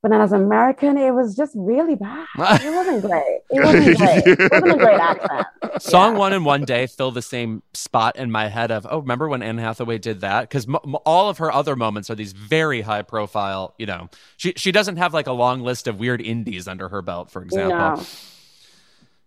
But 0.00 0.12
then 0.12 0.20
as 0.20 0.30
an 0.30 0.42
American, 0.44 0.96
it 0.96 1.10
was 1.10 1.34
just 1.34 1.52
really 1.56 1.96
bad. 1.96 2.26
It 2.38 2.72
wasn't 2.72 3.02
great. 3.06 3.40
It 3.50 3.64
wasn't 3.64 3.96
great. 3.98 4.22
It 4.26 4.52
wasn't 4.52 4.72
a 4.72 4.76
great 4.76 5.00
accent. 5.00 5.46
Song 5.82 6.12
yeah. 6.12 6.18
one 6.18 6.32
in 6.32 6.44
one 6.44 6.64
day 6.64 6.86
fill 6.86 7.10
the 7.10 7.22
same 7.22 7.64
spot 7.74 8.14
in 8.16 8.30
my 8.30 8.46
head 8.48 8.70
of, 8.70 8.86
oh, 8.88 9.00
remember 9.00 9.28
when 9.28 9.42
Anne 9.42 9.58
Hathaway 9.58 9.98
did 9.98 10.20
that? 10.20 10.42
Because 10.42 10.68
m- 10.68 10.94
all 11.04 11.28
of 11.28 11.38
her 11.38 11.50
other 11.52 11.74
moments 11.74 12.10
are 12.10 12.14
these 12.14 12.32
very 12.32 12.80
high 12.80 13.02
profile, 13.02 13.74
you 13.76 13.86
know, 13.86 14.08
she, 14.36 14.52
she 14.56 14.70
doesn't 14.70 14.98
have 14.98 15.12
like 15.12 15.26
a 15.26 15.32
long 15.32 15.62
list 15.62 15.88
of 15.88 15.98
weird 15.98 16.20
indies 16.20 16.68
under 16.68 16.88
her 16.88 17.02
belt, 17.02 17.30
for 17.32 17.42
example. 17.42 18.04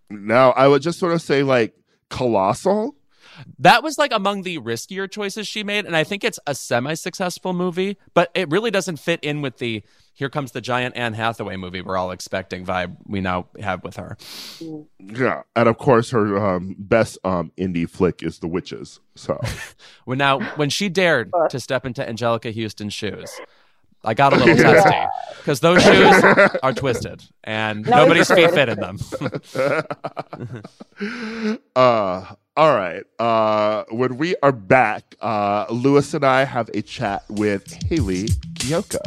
No. 0.09 0.17
no, 0.17 0.49
I 0.51 0.69
would 0.69 0.81
just 0.81 0.99
sort 0.99 1.11
of 1.11 1.21
say 1.21 1.43
like 1.43 1.75
Colossal 2.09 2.95
that 3.59 3.83
was 3.83 3.97
like 3.97 4.11
among 4.11 4.43
the 4.43 4.57
riskier 4.59 5.09
choices 5.09 5.47
she 5.47 5.63
made 5.63 5.85
and 5.85 5.95
i 5.95 6.03
think 6.03 6.23
it's 6.23 6.39
a 6.47 6.55
semi-successful 6.55 7.53
movie 7.53 7.97
but 8.13 8.29
it 8.33 8.49
really 8.49 8.71
doesn't 8.71 8.97
fit 8.97 9.19
in 9.23 9.41
with 9.41 9.57
the 9.57 9.83
here 10.13 10.29
comes 10.29 10.51
the 10.51 10.61
giant 10.61 10.95
Anne 10.95 11.13
Hathaway 11.13 11.55
movie 11.55 11.81
we're 11.81 11.97
all 11.97 12.11
expecting 12.11 12.65
vibe 12.65 12.95
we 13.07 13.21
now 13.21 13.47
have 13.59 13.83
with 13.83 13.95
her. 13.95 14.17
Yeah, 14.99 15.43
and 15.55 15.67
of 15.67 15.77
course 15.77 16.11
her 16.11 16.37
um, 16.37 16.75
best 16.77 17.17
um, 17.23 17.51
indie 17.57 17.89
flick 17.89 18.21
is 18.21 18.39
The 18.39 18.47
Witches. 18.47 18.99
So 19.15 19.39
when 20.05 20.17
now 20.17 20.39
when 20.57 20.69
she 20.69 20.89
dared 20.89 21.31
to 21.49 21.59
step 21.59 21.85
into 21.85 22.03
Anjelica 22.03 22.53
Huston's 22.53 22.93
shoes, 22.93 23.31
I 24.03 24.13
got 24.13 24.33
a 24.33 24.35
little 24.35 24.55
testy 24.55 25.07
because 25.37 25.59
those 25.59 25.81
shoes 25.83 26.23
are 26.61 26.73
twisted 26.73 27.23
and 27.43 27.85
no, 27.85 27.97
nobody's 27.97 28.31
feet 28.31 28.51
fit 28.51 28.69
in 28.69 28.79
them. 28.79 28.97
uh, 31.75 32.35
all 32.61 32.75
right. 32.75 33.03
Uh, 33.17 33.85
when 33.89 34.17
we 34.17 34.35
are 34.43 34.51
back, 34.51 35.15
uh, 35.19 35.65
Louis 35.71 36.13
and 36.13 36.23
I 36.23 36.43
have 36.43 36.69
a 36.75 36.83
chat 36.83 37.23
with 37.27 37.73
Hayley 37.89 38.27
Kiyoko. 38.53 38.99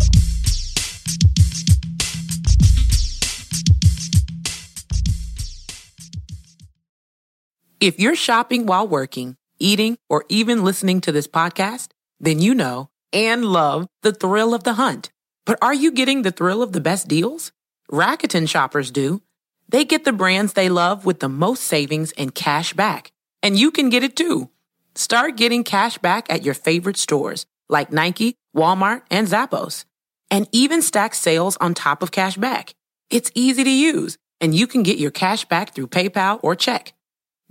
If 7.79 8.01
you're 8.01 8.17
shopping 8.17 8.67
while 8.67 8.89
working, 8.89 9.37
eating, 9.61 9.99
or 10.11 10.25
even 10.29 10.65
listening 10.65 11.01
to 11.03 11.13
this 11.13 11.29
podcast, 11.29 11.91
then 12.19 12.41
you 12.41 12.57
know 12.57 12.89
and 13.13 13.45
love 13.45 13.87
the 14.03 14.11
thrill 14.11 14.53
of 14.53 14.65
the 14.65 14.75
hunt. 14.75 15.13
But 15.47 15.59
are 15.63 15.75
you 15.75 15.93
getting 15.93 16.23
the 16.23 16.33
thrill 16.33 16.61
of 16.61 16.73
the 16.73 16.81
best 16.81 17.07
deals? 17.07 17.53
Rakuten 17.89 18.49
shoppers 18.49 18.91
do. 18.91 19.23
They 19.69 19.85
get 19.85 20.03
the 20.05 20.13
brands 20.13 20.55
they 20.55 20.69
love 20.69 21.07
with 21.07 21.21
the 21.21 21.29
most 21.29 21.63
savings 21.63 22.11
and 22.19 22.35
cash 22.35 22.73
back. 22.73 23.13
And 23.45 23.59
you 23.59 23.71
can 23.71 23.91
get 23.91 24.03
it 24.03 24.17
too. 24.17 24.49
Start 24.95 25.37
getting 25.37 25.65
cash 25.65 25.99
back 25.99 26.33
at 26.33 26.45
your 26.45 26.55
favorite 26.55 26.97
stores 26.97 27.45
like 27.69 27.93
Nike, 27.93 28.37
Walmart, 28.57 29.03
and 29.11 29.29
Zappos. 29.29 29.85
And 30.31 30.49
even 30.51 30.81
stack 30.81 31.15
sales 31.15 31.59
on 31.59 31.75
top 31.75 32.03
of 32.03 32.11
cash 32.11 32.39
back. 32.39 32.75
It's 33.11 33.31
easy 33.35 33.63
to 33.63 33.71
use, 33.71 34.17
and 34.41 34.55
you 34.55 34.67
can 34.67 34.83
get 34.83 34.97
your 34.97 35.11
cash 35.11 35.45
back 35.45 35.75
through 35.75 35.89
PayPal 35.89 36.41
or 36.43 36.57
check. 36.57 36.95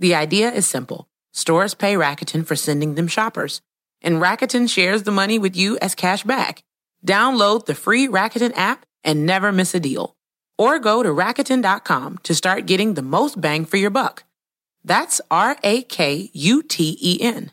The 0.00 0.16
idea 0.16 0.50
is 0.50 0.66
simple. 0.66 1.06
Stores 1.32 1.74
pay 1.74 1.94
Rakuten 1.94 2.44
for 2.44 2.56
sending 2.56 2.96
them 2.96 3.06
shoppers, 3.06 3.60
and 4.02 4.20
Rakuten 4.20 4.68
shares 4.68 5.04
the 5.04 5.12
money 5.12 5.38
with 5.38 5.56
you 5.56 5.78
as 5.80 5.94
cash 5.94 6.24
back. 6.24 6.64
Download 7.06 7.64
the 7.66 7.74
free 7.76 8.08
Rakuten 8.08 8.52
app 8.56 8.84
and 9.04 9.26
never 9.26 9.52
miss 9.52 9.76
a 9.76 9.80
deal. 9.80 10.16
Or 10.58 10.80
go 10.80 11.04
to 11.04 11.10
Rakuten.com 11.10 12.18
to 12.24 12.34
start 12.34 12.66
getting 12.66 12.94
the 12.94 13.02
most 13.02 13.40
bang 13.40 13.64
for 13.64 13.76
your 13.76 13.90
buck. 13.90 14.24
That's 14.84 15.20
R 15.30 15.56
A 15.62 15.82
K 15.82 16.30
U 16.32 16.62
T 16.62 16.98
E 17.00 17.18
N. 17.20 17.52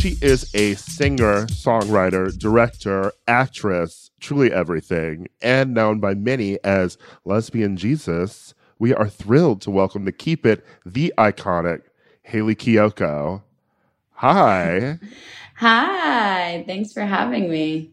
she 0.00 0.16
is 0.22 0.50
a 0.54 0.74
singer, 0.76 1.44
songwriter, 1.48 2.34
director, 2.38 3.12
actress, 3.28 4.10
truly 4.18 4.50
everything, 4.50 5.28
and 5.42 5.74
known 5.74 6.00
by 6.00 6.14
many 6.14 6.58
as 6.64 6.96
Lesbian 7.26 7.76
Jesus. 7.76 8.54
We 8.78 8.94
are 8.94 9.10
thrilled 9.10 9.60
to 9.60 9.70
welcome 9.70 10.06
to 10.06 10.12
Keep 10.12 10.46
It 10.46 10.64
the 10.86 11.12
iconic 11.18 11.82
Hayley 12.22 12.54
Kiyoko. 12.54 13.42
Hi. 14.12 14.98
Hi. 15.60 16.64
Thanks 16.66 16.90
for 16.90 17.02
having 17.02 17.50
me. 17.50 17.90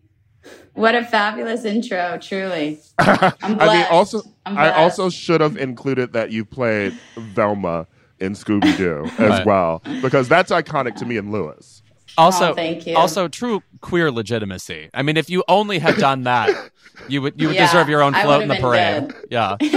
What 0.74 0.96
a 0.96 1.04
fabulous 1.04 1.66
intro, 1.66 2.18
truly. 2.18 2.80
I'm 2.98 3.58
blessed. 3.58 3.62
I 3.62 3.74
mean, 3.74 3.86
also, 3.90 4.22
I 4.46 4.72
also 4.72 5.10
should 5.10 5.42
have 5.42 5.58
included 5.58 6.14
that 6.14 6.32
you 6.32 6.46
played 6.46 6.94
Velma 7.18 7.86
in 8.20 8.34
Scooby 8.34 8.78
Doo 8.78 9.06
as 9.22 9.46
well, 9.46 9.82
because 10.02 10.30
that's 10.30 10.50
iconic 10.50 10.96
to 10.96 11.06
me 11.06 11.18
and 11.18 11.34
Lewis. 11.34 11.84
Also, 12.18 12.52
oh, 12.52 12.56
thank 12.56 12.88
you. 12.88 12.96
Also, 12.96 13.28
true 13.28 13.62
queer 13.82 14.12
legitimacy. 14.12 14.90
I 14.94 15.02
mean, 15.02 15.18
if 15.18 15.30
you 15.30 15.44
only 15.50 15.80
had 15.80 15.98
done 15.98 16.24
that, 16.24 16.72
you 17.10 17.22
would 17.22 17.40
you 17.40 17.48
would 17.48 17.58
yeah, 17.58 17.66
deserve 17.66 17.90
your 17.90 18.02
own 18.02 18.14
float 18.14 18.44
in 18.44 18.48
the 18.48 18.56
parade. 18.56 19.10
Good. 19.10 19.28
Yeah. 19.30 19.58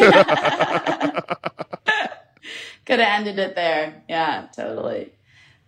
Could 2.87 3.01
have 3.01 3.21
ended 3.21 3.41
it 3.41 3.57
there. 3.57 4.05
Yeah, 4.09 4.47
totally. 4.55 5.13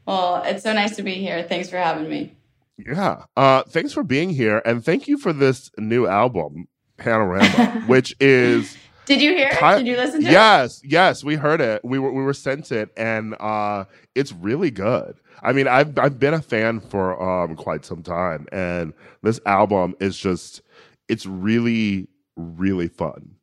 Well, 0.07 0.43
it's 0.45 0.63
so 0.63 0.73
nice 0.73 0.97
to 0.97 1.03
be 1.03 1.15
here. 1.15 1.43
Thanks 1.43 1.69
for 1.69 1.77
having 1.77 2.09
me. 2.09 2.35
Yeah. 2.79 3.25
Uh, 3.37 3.63
thanks 3.65 3.93
for 3.93 4.03
being 4.03 4.31
here. 4.31 4.63
And 4.65 4.85
thank 4.85 5.07
you 5.07 5.19
for 5.19 5.33
this 5.33 5.71
new 5.79 6.07
album, 6.07 6.67
Panorama, 6.97 7.83
which 7.87 8.15
is. 8.21 8.77
Did 9.05 9.21
you 9.21 9.35
hear 9.35 9.51
it? 9.53 9.79
Did 9.79 9.87
you 9.87 9.97
listen 9.97 10.23
to 10.23 10.31
yes, 10.31 10.79
it? 10.79 10.85
Yes, 10.85 10.93
yes, 10.93 11.25
we 11.25 11.35
heard 11.35 11.61
it. 11.61 11.85
We 11.85 11.99
were 11.99 12.13
we 12.13 12.23
were 12.23 12.35
sent 12.35 12.71
it, 12.71 12.91
and 12.97 13.35
uh, 13.41 13.85
it's 14.15 14.33
really 14.33 14.71
good. 14.71 15.17
I 15.43 15.53
mean, 15.53 15.67
I've 15.67 15.99
I've 15.99 16.21
been 16.21 16.35
a 16.35 16.43
fan 16.43 16.79
for 16.79 17.21
um, 17.21 17.57
quite 17.57 17.85
some 17.85 18.03
time, 18.05 18.47
and 18.53 18.93
this 19.23 19.41
album 19.45 19.97
is 19.99 20.17
just 20.17 20.63
it's 21.09 21.27
really 21.27 22.07
really 22.37 22.89
fun. 22.89 23.35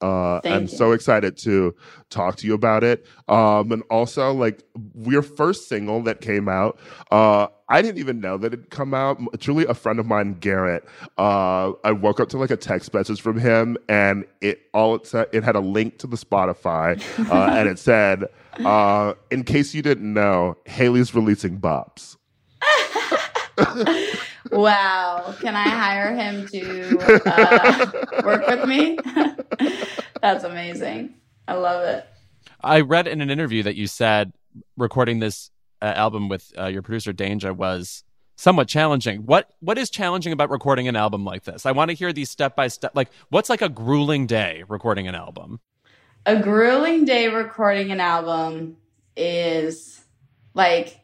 Uh, 0.00 0.40
I'm 0.44 0.62
you. 0.62 0.68
so 0.68 0.92
excited 0.92 1.36
to 1.38 1.74
talk 2.10 2.36
to 2.36 2.46
you 2.46 2.54
about 2.54 2.84
it. 2.84 3.06
Um, 3.28 3.72
and 3.72 3.82
also, 3.90 4.32
like, 4.32 4.62
your 5.06 5.22
first 5.22 5.68
single 5.68 6.02
that 6.02 6.20
came 6.20 6.48
out, 6.48 6.78
uh, 7.10 7.46
I 7.68 7.80
didn't 7.80 7.98
even 7.98 8.20
know 8.20 8.36
that 8.36 8.52
it'd 8.52 8.70
come 8.70 8.92
out. 8.92 9.18
Truly, 9.40 9.64
a 9.66 9.74
friend 9.74 9.98
of 9.98 10.06
mine, 10.06 10.34
Garrett, 10.34 10.84
uh, 11.16 11.72
I 11.82 11.92
woke 11.92 12.20
up 12.20 12.28
to 12.30 12.38
like 12.38 12.50
a 12.50 12.56
text 12.56 12.92
message 12.92 13.20
from 13.20 13.38
him, 13.38 13.78
and 13.88 14.26
it 14.40 14.60
all 14.74 14.94
it 14.96 15.06
said, 15.06 15.28
it 15.32 15.42
had 15.42 15.56
a 15.56 15.60
link 15.60 15.98
to 15.98 16.06
the 16.06 16.16
Spotify, 16.16 17.00
uh, 17.30 17.50
and 17.58 17.68
it 17.68 17.78
said, 17.78 18.24
uh, 18.64 19.14
"In 19.30 19.44
case 19.44 19.74
you 19.74 19.80
didn't 19.80 20.12
know, 20.12 20.58
Hayley's 20.66 21.14
releasing 21.14 21.58
bops." 21.58 22.16
wow. 24.50 25.34
Can 25.40 25.54
I 25.56 25.68
hire 25.68 26.14
him 26.14 26.46
to 26.48 26.98
uh, 27.26 28.22
work 28.24 28.46
with 28.46 28.68
me? 28.68 28.98
That's 30.20 30.44
amazing. 30.44 31.14
I 31.46 31.54
love 31.54 31.82
it. 31.84 32.06
I 32.62 32.80
read 32.80 33.06
in 33.06 33.20
an 33.20 33.30
interview 33.30 33.62
that 33.64 33.76
you 33.76 33.86
said 33.86 34.32
recording 34.76 35.20
this 35.20 35.50
uh, 35.82 35.86
album 35.86 36.28
with 36.28 36.52
uh, 36.58 36.66
your 36.66 36.82
producer 36.82 37.12
Danja 37.12 37.54
was 37.54 38.04
somewhat 38.36 38.68
challenging. 38.68 39.26
What 39.26 39.50
what 39.60 39.78
is 39.78 39.90
challenging 39.90 40.32
about 40.32 40.50
recording 40.50 40.88
an 40.88 40.96
album 40.96 41.24
like 41.24 41.44
this? 41.44 41.66
I 41.66 41.72
want 41.72 41.90
to 41.90 41.94
hear 41.94 42.12
these 42.12 42.30
step 42.30 42.56
by 42.56 42.68
step. 42.68 42.92
Like, 42.94 43.10
what's 43.28 43.50
like 43.50 43.62
a 43.62 43.68
grueling 43.68 44.26
day 44.26 44.64
recording 44.68 45.06
an 45.08 45.14
album? 45.14 45.60
A 46.26 46.40
grueling 46.40 47.04
day 47.04 47.28
recording 47.28 47.92
an 47.92 48.00
album 48.00 48.78
is 49.16 50.02
like 50.54 51.00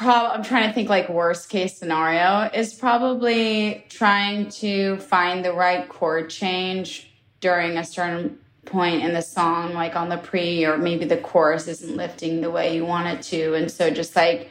I'm 0.00 0.42
trying 0.42 0.68
to 0.68 0.74
think 0.74 0.88
like 0.88 1.08
worst 1.08 1.48
case 1.48 1.76
scenario 1.76 2.50
is 2.52 2.74
probably 2.74 3.84
trying 3.88 4.48
to 4.50 4.98
find 4.98 5.44
the 5.44 5.52
right 5.52 5.88
chord 5.88 6.30
change 6.30 7.10
during 7.40 7.78
a 7.78 7.84
certain 7.84 8.38
point 8.64 9.04
in 9.04 9.14
the 9.14 9.22
song 9.22 9.74
like 9.74 9.94
on 9.94 10.08
the 10.08 10.16
pre 10.16 10.64
or 10.66 10.76
maybe 10.76 11.04
the 11.04 11.16
chorus 11.16 11.68
isn't 11.68 11.96
lifting 11.96 12.40
the 12.40 12.50
way 12.50 12.74
you 12.74 12.84
want 12.84 13.06
it 13.06 13.22
to. 13.22 13.54
And 13.54 13.70
so 13.70 13.90
just 13.90 14.16
like 14.16 14.50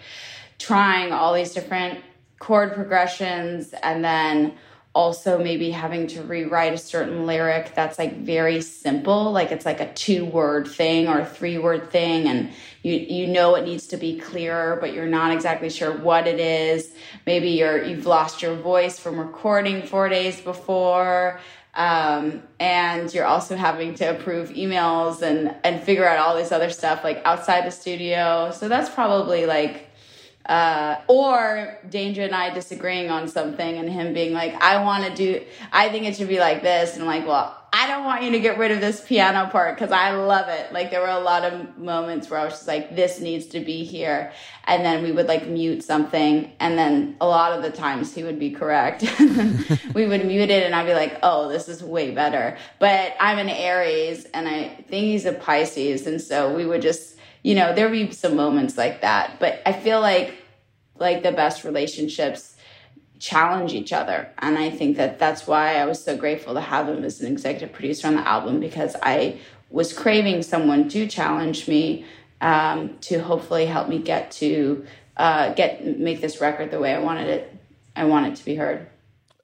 trying 0.58 1.12
all 1.12 1.34
these 1.34 1.54
different 1.54 2.00
chord 2.40 2.74
progressions 2.74 3.74
and 3.84 4.04
then 4.04 4.54
also 4.96 5.38
maybe 5.38 5.72
having 5.72 6.08
to 6.08 6.24
rewrite 6.24 6.74
a 6.74 6.78
certain 6.78 7.26
lyric 7.26 7.76
that's 7.76 8.00
like 8.00 8.16
very 8.20 8.62
simple 8.62 9.34
like 9.34 9.52
it's 9.52 9.66
like 9.66 9.82
a 9.82 9.94
two 9.94 10.24
word 10.24 10.66
thing 10.66 11.10
or 11.10 11.20
a 11.20 11.26
three 11.26 11.58
word 11.58 11.92
thing 11.92 12.28
and 12.30 12.50
you 12.82 12.94
you 12.94 13.28
know 13.28 13.56
it 13.56 13.66
needs 13.66 13.88
to 13.88 13.98
be 13.98 14.18
clearer 14.18 14.78
but 14.80 14.94
you're 14.94 15.06
not 15.06 15.34
exactly 15.34 15.70
sure 15.70 15.92
what 15.98 16.28
it 16.28 16.40
is. 16.40 16.94
Maybe 17.28 17.50
you're 17.50 17.84
you've 17.84 18.06
lost 18.06 18.42
your 18.42 18.56
voice 18.56 18.98
from 18.98 19.20
recording 19.20 19.84
4 19.84 20.08
days 20.08 20.40
before 20.40 21.42
um, 21.74 22.42
and 22.58 23.14
you're 23.14 23.26
also 23.26 23.58
having 23.58 23.96
to 23.96 24.06
approve 24.06 24.52
emails 24.52 25.22
and 25.22 25.54
and 25.66 25.84
figure 25.84 26.08
out 26.08 26.20
all 26.20 26.36
this 26.36 26.54
other 26.54 26.70
stuff 26.70 27.04
like 27.04 27.22
outside 27.26 27.66
the 27.66 27.72
studio. 27.72 28.52
So 28.52 28.70
that's 28.70 28.90
probably 28.90 29.46
like 29.46 29.85
uh, 30.46 30.98
or 31.08 31.78
Danja 31.90 32.20
and 32.20 32.36
I 32.36 32.54
disagreeing 32.54 33.10
on 33.10 33.28
something 33.28 33.78
and 33.78 33.90
him 33.90 34.14
being 34.14 34.34
like, 34.34 34.54
I 34.62 34.84
want 34.84 35.06
to 35.06 35.16
do, 35.16 35.44
I 35.72 35.90
think 35.90 36.06
it 36.06 36.16
should 36.16 36.28
be 36.28 36.40
like 36.40 36.62
this. 36.62 36.98
And 36.98 37.06
like, 37.06 37.26
well, 37.26 37.58
I 37.78 37.88
don't 37.88 38.06
want 38.06 38.24
you 38.24 38.32
to 38.32 38.40
get 38.40 38.58
rid 38.58 38.72
of 38.72 38.80
this 38.80 39.02
piano 39.02 39.50
part 39.50 39.76
because 39.76 39.92
I 39.92 40.12
love 40.12 40.48
it. 40.48 40.72
Like 40.72 40.92
there 40.92 41.02
were 41.02 41.10
a 41.10 41.20
lot 41.20 41.44
of 41.44 41.78
moments 41.78 42.30
where 42.30 42.40
I 42.40 42.46
was 42.46 42.54
just 42.54 42.68
like, 42.70 42.96
this 42.96 43.20
needs 43.20 43.48
to 43.48 43.60
be 43.60 43.84
here. 43.84 44.32
And 44.64 44.86
then 44.86 45.04
we 45.04 45.12
would 45.12 45.28
like 45.28 45.48
mute 45.48 45.84
something. 45.84 46.54
And 46.62 46.78
then 46.78 47.18
a 47.20 47.28
lot 47.28 47.52
of 47.52 47.64
the 47.64 47.72
times 47.76 48.14
he 48.14 48.24
would 48.24 48.40
be 48.40 48.52
correct. 48.52 49.04
we 49.94 50.06
would 50.06 50.26
mute 50.26 50.50
it 50.50 50.64
and 50.64 50.74
I'd 50.74 50.86
be 50.86 50.94
like, 50.94 51.20
oh, 51.22 51.50
this 51.50 51.68
is 51.68 51.84
way 51.84 52.12
better. 52.12 52.58
But 52.80 53.14
I'm 53.20 53.40
an 53.40 53.50
Aries 53.50 54.26
and 54.34 54.48
I 54.48 54.70
think 54.88 55.08
he's 55.08 55.26
a 55.26 55.34
Pisces. 55.34 56.08
And 56.08 56.22
so 56.22 56.56
we 56.56 56.66
would 56.66 56.82
just, 56.82 57.15
you 57.46 57.54
know, 57.54 57.76
there 57.76 57.88
be 57.90 58.10
some 58.10 58.36
moments 58.36 58.76
like 58.76 59.02
that. 59.02 59.40
But 59.40 59.62
I 59.68 59.72
feel 59.72 60.02
like 60.02 60.34
like 60.98 61.22
the 61.22 61.32
best 61.32 61.64
relationships 61.64 62.56
challenge 63.20 63.72
each 63.74 63.94
other. 63.94 64.32
And 64.40 64.58
I 64.58 64.72
think 64.72 64.98
that 64.98 65.20
that's 65.20 65.46
why 65.46 65.76
I 65.76 65.86
was 65.86 66.04
so 66.04 66.18
grateful 66.18 66.56
to 66.56 66.62
have 66.62 66.90
him 66.90 67.04
as 67.04 67.22
an 67.22 67.32
executive 67.32 67.72
producer 67.72 68.08
on 68.08 68.16
the 68.16 68.28
album 68.28 68.60
because 68.60 68.96
I 69.04 69.40
was 69.70 69.94
craving 69.94 70.42
someone 70.42 70.90
to 70.90 71.08
challenge 71.08 71.68
me 71.68 72.06
um, 72.42 72.98
to 73.02 73.20
hopefully 73.20 73.68
help 73.68 73.90
me 73.90 74.00
get 74.00 74.32
to 74.32 74.84
uh, 75.18 75.54
get 75.54 75.86
make 76.00 76.22
this 76.22 76.42
record 76.42 76.72
the 76.72 76.80
way 76.80 76.96
I 76.96 77.00
wanted 77.00 77.28
it. 77.28 77.56
I 77.96 78.06
want 78.06 78.26
it 78.26 78.36
to 78.38 78.46
be 78.46 78.56
heard. 78.56 78.88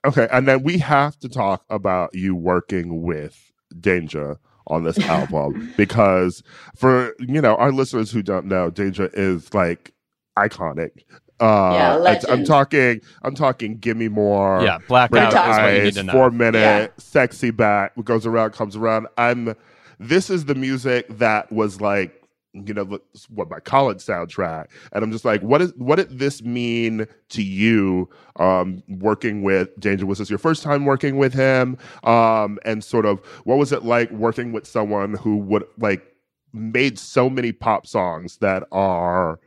Okay, 0.04 0.28
and 0.32 0.48
then 0.48 0.64
we 0.64 0.80
have 0.80 1.20
to 1.20 1.30
talk 1.30 1.64
about 1.70 2.16
you 2.16 2.36
working 2.36 3.04
with 3.04 3.52
Danja 3.72 4.40
on 4.72 4.84
this 4.84 4.98
album 5.00 5.72
because 5.78 6.42
for 6.76 7.14
you 7.20 7.42
know 7.42 7.56
our 7.56 7.72
listeners 7.72 8.12
who 8.12 8.22
don't 8.22 8.46
know, 8.46 8.72
Danja 8.72 9.10
is 9.14 9.54
like 9.54 9.94
iconic. 10.38 11.04
Uh, 11.40 11.72
yeah, 11.74 11.96
legend. 11.96 12.32
I'm 12.32 12.46
talking. 12.46 13.02
I'm 13.24 13.36
talking. 13.36 13.78
Give 13.78 13.98
me 13.98 14.08
more. 14.08 14.64
Yeah, 14.64 14.78
blackout 14.88 15.34
eyes. 15.34 15.98
Four 16.12 16.30
minute, 16.32 16.60
yeah. 16.60 16.88
sexy 16.98 17.52
back 17.52 17.94
goes 18.04 18.26
around, 18.26 18.52
comes 18.52 18.76
around. 18.76 19.08
I'm. 19.18 19.56
This 20.00 20.30
is 20.30 20.46
the 20.46 20.56
music 20.56 21.08
that 21.18 21.52
was 21.52 21.82
like 21.82 22.21
you 22.54 22.74
know 22.74 23.00
what 23.30 23.50
my 23.50 23.60
college 23.60 24.00
soundtrack 24.00 24.66
and 24.92 25.04
i'm 25.04 25.12
just 25.12 25.24
like 25.24 25.42
what 25.42 25.62
is 25.62 25.74
what 25.78 25.96
did 25.96 26.20
this 26.20 26.42
mean 26.44 27.08
to 27.30 27.42
you 27.42 28.10
um 28.38 28.84
working 28.90 29.42
with 29.42 29.74
Danja 29.80 30.04
was 30.04 30.20
this 30.20 30.30
your 30.30 30.40
first 30.40 30.62
time 30.62 30.86
working 30.86 31.18
with 31.18 31.34
him 31.34 31.78
um 32.04 32.60
and 32.66 32.84
sort 32.84 33.06
of 33.06 33.20
what 33.46 33.58
was 33.58 33.72
it 33.72 33.84
like 33.84 34.12
working 34.12 34.52
with 34.52 34.68
someone 34.68 35.14
who 35.14 35.38
would 35.38 35.64
like 35.78 36.06
made 36.54 37.00
so 37.00 37.30
many 37.30 37.52
pop 37.52 37.88
songs 37.88 38.38
that 38.38 38.64
are 38.72 39.40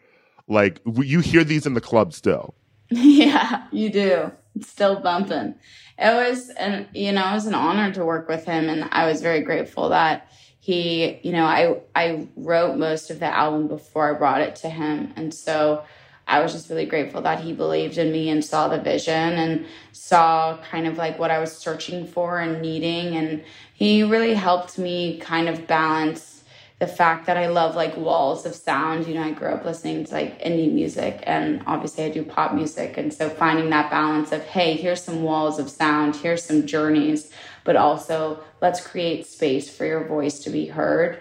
like 0.49 0.81
you 0.97 1.21
hear 1.21 1.45
these 1.45 1.67
in 1.67 1.75
the 1.75 1.81
club 1.81 2.13
still. 2.13 2.55
Yeah 2.91 3.67
you 3.73 3.91
do. 3.91 4.31
It's 4.55 4.69
still 4.69 5.01
bumping. 5.01 5.55
It 5.99 6.15
was 6.15 6.49
and 6.51 6.87
you 6.95 7.13
know 7.13 7.29
it 7.29 7.35
was 7.35 7.47
an 7.47 7.55
honor 7.55 7.93
to 7.93 8.05
work 8.05 8.29
with 8.29 8.45
him 8.45 8.69
and 8.69 8.89
i 8.93 9.07
was 9.07 9.21
very 9.21 9.41
grateful 9.41 9.91
that 9.91 10.29
he 10.65 11.21
you 11.23 11.31
know 11.31 11.45
i 11.45 11.77
i 11.95 12.27
wrote 12.37 12.79
most 12.79 13.11
of 13.11 13.21
the 13.21 13.27
album 13.27 13.69
before 13.69 14.15
i 14.15 14.19
brought 14.19 14.41
it 14.41 14.57
to 14.57 14.67
him 14.67 15.13
and 15.15 15.35
so 15.35 15.85
i 16.27 16.41
was 16.41 16.55
just 16.55 16.71
really 16.71 16.87
grateful 16.87 17.21
that 17.21 17.39
he 17.39 17.53
believed 17.53 17.99
in 17.99 18.11
me 18.11 18.31
and 18.31 18.43
saw 18.43 18.67
the 18.67 18.81
vision 18.81 19.35
and 19.35 19.67
saw 19.93 20.57
kind 20.71 20.87
of 20.87 20.97
like 20.97 21.19
what 21.19 21.31
i 21.31 21.39
was 21.39 21.55
searching 21.55 22.07
for 22.07 22.41
and 22.41 22.63
needing 22.63 23.15
and 23.15 23.45
he 23.75 24.03
really 24.03 24.33
helped 24.33 24.79
me 24.79 25.19
kind 25.19 25.51
of 25.51 25.67
balance 25.67 26.35
the 26.81 26.87
fact 26.89 27.27
that 27.27 27.37
I 27.37 27.47
love 27.47 27.77
like 27.77 27.97
walls 27.97 28.45
of 28.45 28.55
sound. 28.55 29.07
You 29.07 29.15
know, 29.15 29.23
I 29.23 29.31
grew 29.31 29.49
up 29.49 29.65
listening 29.65 30.05
to 30.05 30.13
like 30.13 30.43
indie 30.43 30.71
music 30.71 31.21
and 31.23 31.63
obviously 31.67 32.05
I 32.05 32.11
do 32.11 32.25
pop 32.25 32.53
music. 32.53 32.99
And 32.99 33.15
so 33.15 33.31
finding 33.31 33.71
that 33.71 33.91
balance 33.91 34.33
of, 34.33 34.43
hey, 34.43 34.75
here's 34.75 35.01
some 35.01 35.23
walls 35.23 35.59
of 35.59 35.71
sound, 35.71 36.17
here's 36.17 36.43
some 36.43 36.67
journeys, 36.67 37.31
but 37.65 37.77
also 37.77 38.41
let's 38.61 38.87
create 38.87 39.27
space 39.27 39.75
for 39.75 39.85
your 39.85 40.05
voice 40.05 40.39
to 40.41 40.51
be 40.51 40.67
heard. 40.67 41.19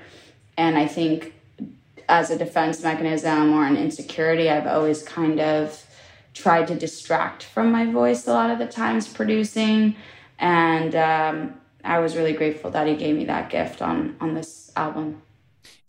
And 0.58 0.78
I 0.78 0.88
think 0.88 1.34
as 2.08 2.30
a 2.30 2.38
defense 2.38 2.84
mechanism 2.84 3.54
or 3.54 3.66
an 3.66 3.78
insecurity, 3.78 4.50
I've 4.50 4.68
always 4.68 5.02
kind 5.02 5.40
of 5.40 5.84
tried 6.34 6.68
to 6.68 6.76
distract 6.76 7.44
from 7.44 7.72
my 7.72 7.92
voice 7.92 8.28
a 8.28 8.34
lot 8.34 8.50
of 8.50 8.60
the 8.60 8.68
times 8.68 9.08
producing. 9.08 9.96
And 10.40 10.96
um, 10.96 11.62
I 11.84 12.00
was 12.00 12.16
really 12.16 12.34
grateful 12.34 12.72
that 12.72 12.88
he 12.88 12.96
gave 12.96 13.16
me 13.16 13.26
that 13.26 13.50
gift 13.50 13.82
on 13.82 14.16
on 14.20 14.34
this 14.34 14.72
album. 14.76 15.22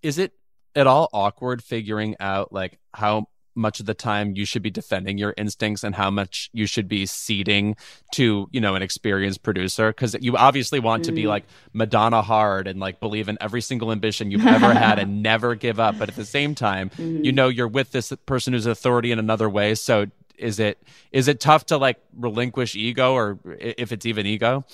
Is 0.02 0.18
it 0.18 0.32
at 0.76 0.86
all 0.86 1.08
awkward 1.12 1.62
figuring 1.62 2.16
out 2.20 2.52
like 2.52 2.78
how 2.92 3.26
much 3.54 3.80
of 3.80 3.86
the 3.86 3.94
time 3.94 4.34
you 4.34 4.44
should 4.44 4.62
be 4.62 4.70
defending 4.70 5.18
your 5.18 5.34
instincts 5.36 5.84
and 5.84 5.94
how 5.94 6.10
much 6.10 6.50
you 6.52 6.66
should 6.66 6.88
be 6.88 7.06
ceding 7.06 7.76
to 8.12 8.48
you 8.52 8.60
know 8.60 8.74
an 8.74 8.82
experienced 8.82 9.42
producer. 9.42 9.88
Because 9.88 10.16
you 10.20 10.36
obviously 10.36 10.80
want 10.80 11.04
to 11.04 11.12
be 11.12 11.24
mm. 11.24 11.28
like 11.28 11.44
madonna 11.72 12.22
hard 12.22 12.66
and 12.66 12.80
like 12.80 13.00
believe 13.00 13.28
in 13.28 13.38
every 13.40 13.60
single 13.60 13.92
ambition 13.92 14.30
you've 14.30 14.46
ever 14.46 14.72
had 14.74 14.98
and 14.98 15.22
never 15.22 15.54
give 15.54 15.80
up. 15.80 15.98
But 15.98 16.08
at 16.08 16.16
the 16.16 16.24
same 16.24 16.54
time 16.54 16.90
you 16.98 17.32
know 17.32 17.48
you're 17.48 17.68
with 17.68 17.92
this 17.92 18.12
person 18.26 18.52
who's 18.52 18.66
authority 18.66 19.12
in 19.12 19.18
another 19.18 19.48
way. 19.48 19.74
So 19.74 20.06
is 20.36 20.58
it 20.58 20.78
is 21.12 21.28
it 21.28 21.40
tough 21.40 21.66
to 21.66 21.76
like 21.76 21.98
relinquish 22.16 22.74
ego 22.74 23.14
or 23.14 23.38
if 23.58 23.92
it's 23.92 24.06
even 24.06 24.26
ego? 24.26 24.64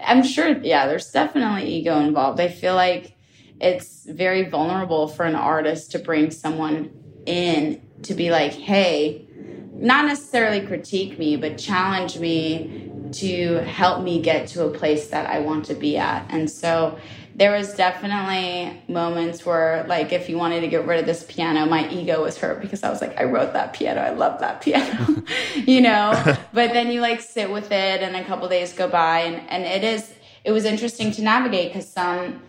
I'm 0.00 0.22
sure 0.22 0.48
yeah 0.58 0.86
there's 0.86 1.10
definitely 1.10 1.68
ego 1.70 1.98
involved. 2.00 2.40
I 2.40 2.48
feel 2.48 2.74
like 2.74 3.16
it's 3.60 4.04
very 4.04 4.48
vulnerable 4.48 5.08
for 5.08 5.24
an 5.24 5.34
artist 5.34 5.92
to 5.92 5.98
bring 5.98 6.30
someone 6.30 6.90
in 7.26 7.82
to 8.02 8.14
be 8.14 8.30
like, 8.30 8.52
hey, 8.52 9.26
not 9.72 10.06
necessarily 10.06 10.66
critique 10.66 11.18
me, 11.18 11.36
but 11.36 11.58
challenge 11.58 12.18
me 12.18 12.90
to 13.12 13.56
help 13.64 14.02
me 14.02 14.20
get 14.20 14.48
to 14.48 14.64
a 14.64 14.70
place 14.70 15.08
that 15.08 15.28
I 15.28 15.40
want 15.40 15.66
to 15.66 15.74
be 15.74 15.96
at. 15.96 16.26
And 16.30 16.50
so 16.50 16.98
there 17.34 17.52
was 17.52 17.74
definitely 17.74 18.82
moments 18.88 19.44
where 19.44 19.84
like 19.86 20.10
if 20.12 20.28
you 20.28 20.38
wanted 20.38 20.62
to 20.62 20.68
get 20.68 20.86
rid 20.86 20.98
of 20.98 21.06
this 21.06 21.24
piano, 21.28 21.66
my 21.66 21.88
ego 21.90 22.22
was 22.22 22.38
hurt 22.38 22.62
because 22.62 22.82
I 22.82 22.90
was 22.90 23.02
like, 23.02 23.18
I 23.20 23.24
wrote 23.24 23.52
that 23.52 23.74
piano. 23.74 24.00
I 24.00 24.10
love 24.10 24.40
that 24.40 24.62
piano. 24.62 25.22
you 25.54 25.82
know? 25.82 26.12
but 26.52 26.72
then 26.72 26.90
you 26.90 27.00
like 27.00 27.20
sit 27.20 27.50
with 27.50 27.70
it 27.70 28.02
and 28.02 28.16
a 28.16 28.24
couple 28.24 28.48
days 28.48 28.72
go 28.72 28.88
by 28.88 29.20
and, 29.20 29.48
and 29.50 29.64
it 29.64 29.84
is 29.84 30.12
it 30.44 30.52
was 30.52 30.64
interesting 30.64 31.10
to 31.12 31.22
navigate 31.22 31.72
because 31.72 31.88
some 31.88 32.40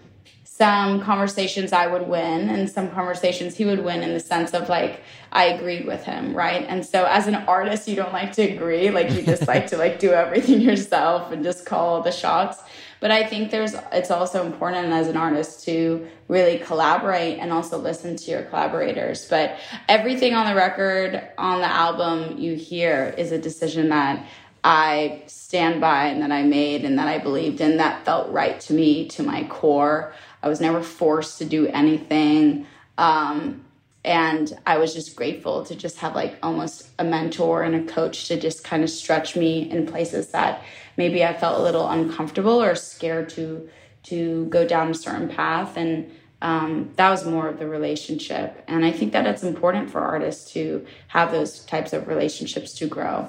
some 0.58 1.02
conversations 1.02 1.72
I 1.72 1.86
would 1.86 2.08
win 2.08 2.50
and 2.50 2.68
some 2.68 2.90
conversations 2.90 3.56
he 3.56 3.66
would 3.66 3.84
win 3.84 4.02
in 4.02 4.14
the 4.14 4.20
sense 4.20 4.56
of 4.56 4.70
like 4.70 5.02
I 5.32 5.46
agreed 5.46 5.86
with 5.86 6.04
him, 6.04 6.34
right? 6.34 6.66
And 6.68 6.84
so 6.84 7.06
as 7.06 7.28
an 7.28 7.36
artist, 7.36 7.88
you 7.88 7.96
don't 7.96 8.12
like 8.12 8.32
to 8.34 8.42
agree, 8.42 8.90
like 8.90 9.12
you 9.12 9.22
just 9.22 9.48
like 9.48 9.68
to 9.68 9.78
like 9.78 10.00
do 10.00 10.12
everything 10.14 10.60
yourself 10.70 11.32
and 11.32 11.44
just 11.44 11.68
call 11.68 12.02
the 12.02 12.12
shots. 12.12 12.64
But 13.00 13.12
I 13.12 13.28
think 13.28 13.52
there's 13.52 13.76
it's 13.92 14.10
also 14.10 14.44
important 14.44 14.92
as 14.92 15.08
an 15.08 15.16
artist 15.16 15.64
to 15.66 16.08
really 16.28 16.58
collaborate 16.58 17.38
and 17.38 17.54
also 17.54 17.78
listen 17.78 18.16
to 18.16 18.32
your 18.32 18.42
collaborators. 18.44 19.30
But 19.30 19.60
everything 19.88 20.34
on 20.34 20.48
the 20.48 20.56
record 20.56 21.22
on 21.38 21.60
the 21.62 21.72
album 21.72 22.40
you 22.40 22.56
hear 22.56 23.14
is 23.16 23.32
a 23.32 23.38
decision 23.38 23.90
that 23.90 24.26
I 24.64 25.22
stand 25.28 25.80
by 25.80 26.08
and 26.08 26.22
that 26.24 26.32
I 26.32 26.44
made 26.44 26.84
and 26.84 26.98
that 26.98 27.08
I 27.08 27.20
believed 27.20 27.62
in 27.62 27.78
that 27.78 28.04
felt 28.04 28.32
right 28.32 28.60
to 28.62 28.74
me 28.74 29.08
to 29.10 29.24
my 29.24 29.44
core. 29.46 30.14
I 30.42 30.50
was 30.50 30.62
never 30.62 30.82
forced 30.82 31.38
to 31.40 31.46
do 31.46 31.68
anything. 31.68 32.68
Um, 32.98 33.66
and 34.06 34.58
I 34.66 34.78
was 34.78 34.94
just 34.94 35.16
grateful 35.16 35.66
to 35.66 35.76
just 35.76 35.98
have 35.98 36.16
like 36.16 36.38
almost 36.42 36.90
a 36.98 37.04
mentor 37.04 37.64
and 37.64 37.76
a 37.76 37.92
coach 37.92 38.28
to 38.30 38.40
just 38.40 38.64
kind 38.64 38.84
of 38.84 38.90
stretch 38.90 39.36
me 39.36 39.70
in 39.70 39.86
places 39.86 40.30
that 40.30 40.64
maybe 40.96 41.26
I 41.26 41.34
felt 41.34 41.60
a 41.60 41.64
little 41.64 41.88
uncomfortable 41.90 42.62
or 42.62 42.76
scared 42.76 43.30
to 43.32 43.70
to 44.04 44.46
go 44.46 44.66
down 44.66 44.92
a 44.92 44.94
certain 44.94 45.28
path 45.28 45.76
and 45.76 46.10
um, 46.42 46.92
that 46.96 47.10
was 47.10 47.26
more 47.26 47.48
of 47.48 47.60
the 47.60 47.68
relationship 47.68 48.64
and 48.68 48.86
i 48.86 48.92
think 48.92 49.12
that 49.12 49.26
it's 49.26 49.44
important 49.44 49.90
for 49.90 50.00
artists 50.02 50.52
to 50.54 50.86
have 51.08 51.32
those 51.32 51.66
types 51.66 51.94
of 51.94 52.08
relationships 52.08 52.74
to 52.74 52.88
grow 52.88 53.28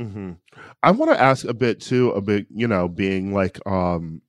mm-hmm. 0.00 0.32
i 0.82 0.90
want 0.90 1.10
to 1.10 1.20
ask 1.20 1.44
a 1.44 1.54
bit 1.54 1.80
too 1.80 2.10
a 2.12 2.20
bit 2.20 2.46
you 2.52 2.66
know 2.66 2.88
being 2.88 3.34
like 3.34 3.58
um 3.66 4.22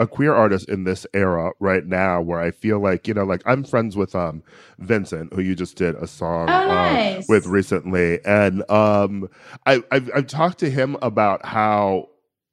a 0.00 0.06
queer 0.06 0.34
artist 0.34 0.68
in 0.68 0.84
this 0.84 1.06
era 1.14 1.52
right 1.60 1.86
now 1.86 2.20
where 2.20 2.40
I 2.40 2.50
feel 2.50 2.80
like, 2.80 3.06
you 3.06 3.14
know, 3.14 3.24
like 3.24 3.42
I'm 3.46 3.64
friends 3.64 3.96
with 3.96 4.14
um 4.14 4.42
Vincent, 4.78 5.32
who 5.32 5.40
you 5.40 5.54
just 5.54 5.76
did 5.76 5.94
a 5.96 6.06
song 6.06 6.48
oh, 6.48 6.62
um, 6.62 6.68
nice. 6.68 7.18
uh, 7.20 7.26
with 7.28 7.46
recently. 7.46 8.24
And 8.24 8.68
um 8.70 9.28
I 9.66 9.82
I've, 9.90 10.10
I've 10.14 10.26
talked 10.26 10.58
to 10.58 10.70
him 10.70 10.96
about 11.02 11.44
how 11.44 12.08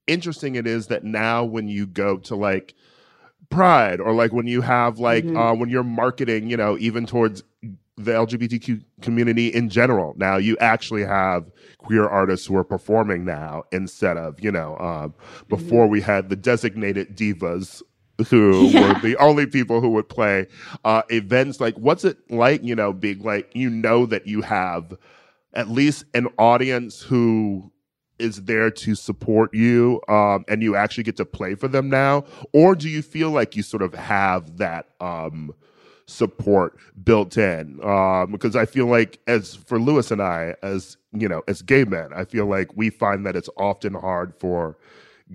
interesting 0.08 0.56
it 0.56 0.68
is 0.68 0.88
that 0.88 1.04
now 1.04 1.44
when 1.44 1.68
you 1.68 1.88
go 1.88 2.18
to 2.18 2.36
like 2.36 2.74
pride 3.50 4.00
or 4.00 4.14
like 4.14 4.32
when 4.32 4.48
you 4.48 4.62
have 4.62 5.00
like 5.00 5.24
mm-hmm. 5.24 5.38
uh, 5.38 5.54
when 5.54 5.70
you're 5.70 5.84
marketing 5.84 6.50
you 6.50 6.58
know 6.58 6.78
even 6.80 7.06
towards 7.06 7.44
the 7.98 8.12
lgbtq 8.12 8.84
community 9.02 9.48
in 9.48 9.70
general 9.70 10.14
now 10.18 10.38
you 10.38 10.58
actually 10.60 11.04
have 11.04 11.52
queer 11.84 12.08
artists 12.08 12.46
who 12.46 12.56
are 12.56 12.64
performing 12.64 13.26
now 13.26 13.64
instead 13.72 14.18
of 14.18 14.40
you 14.40 14.52
know 14.52 14.78
um, 14.78 15.14
before 15.50 15.86
mm-hmm. 15.86 15.94
we 15.94 16.02
had 16.02 16.30
the 16.30 16.36
designated 16.36 17.16
divas 17.16 17.82
who 18.30 18.66
yeah. 18.68 18.94
were 18.94 19.00
the 19.00 19.16
only 19.18 19.46
people 19.46 19.82
who 19.82 19.90
would 19.90 20.08
play 20.08 20.48
uh, 20.86 21.02
events 21.10 21.60
like 21.60 21.76
what's 21.76 22.06
it 22.06 22.18
like 22.30 22.64
you 22.64 22.76
know 22.76 22.94
being 22.94 23.20
like 23.20 23.50
you 23.54 23.70
know 23.70 24.06
that 24.06 24.28
you 24.28 24.42
have 24.42 24.96
at 25.54 25.70
least 25.70 26.06
an 26.14 26.28
audience 26.38 27.02
who 27.02 27.72
is 28.20 28.44
there 28.44 28.70
to 28.70 28.94
support 28.94 29.52
you 29.54 30.00
um, 30.08 30.46
and 30.48 30.62
you 30.62 30.76
actually 30.76 31.04
get 31.04 31.18
to 31.18 31.26
play 31.26 31.56
for 31.56 31.68
them 31.68 31.90
now 31.90 32.24
or 32.54 32.76
do 32.76 32.88
you 32.88 33.02
feel 33.02 33.32
like 33.32 33.56
you 33.56 33.64
sort 33.64 33.82
of 33.82 33.94
have 33.96 34.58
that 34.58 34.90
um, 35.00 35.52
support 36.12 36.78
built 37.04 37.38
in 37.38 37.80
um, 37.84 38.32
because 38.32 38.56
I 38.56 38.66
feel 38.66 38.86
like 38.86 39.20
as 39.28 39.56
for 39.56 39.80
Louis 39.80 40.12
and 40.12 40.22
I 40.22 40.56
as 40.62 40.98
you 41.14 41.28
know 41.28 41.42
as 41.48 41.62
gay 41.62 41.84
men 41.86 42.10
I 42.14 42.26
feel 42.26 42.46
like 42.46 42.76
we 42.76 42.90
find 42.90 43.26
that 43.26 43.36
it's 43.36 43.50
often 43.58 43.94
hard 43.94 44.34
for 44.36 44.78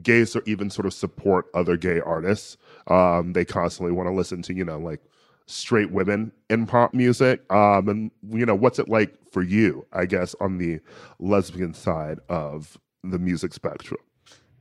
gays 0.03 0.33
to 0.33 0.43
even 0.47 0.68
sort 0.68 0.87
of 0.87 0.93
support 0.93 1.47
other 1.55 1.79
gay 1.79 2.01
artists. 2.01 2.59
Um, 2.89 3.33
they 3.33 3.45
constantly 3.45 3.93
want 3.93 4.09
to 4.09 4.12
listen 4.12 4.43
to 4.43 4.55
you 4.55 4.64
know 4.64 4.79
like 4.79 5.01
straight 5.47 5.91
women 5.91 6.33
in 6.51 6.66
pop 6.66 6.93
music. 6.93 7.41
Um, 7.51 7.89
and 7.89 8.11
you 8.31 8.45
know 8.45 8.55
what's 8.55 8.79
it 8.79 8.89
like 8.89 9.14
for 9.31 9.43
you 9.43 9.87
I 9.93 10.07
guess 10.07 10.35
on 10.41 10.59
the 10.59 10.81
lesbian 11.18 11.74
side 11.74 12.18
of 12.29 12.79
the 13.03 13.18
music 13.18 13.55
spectrum? 13.55 14.01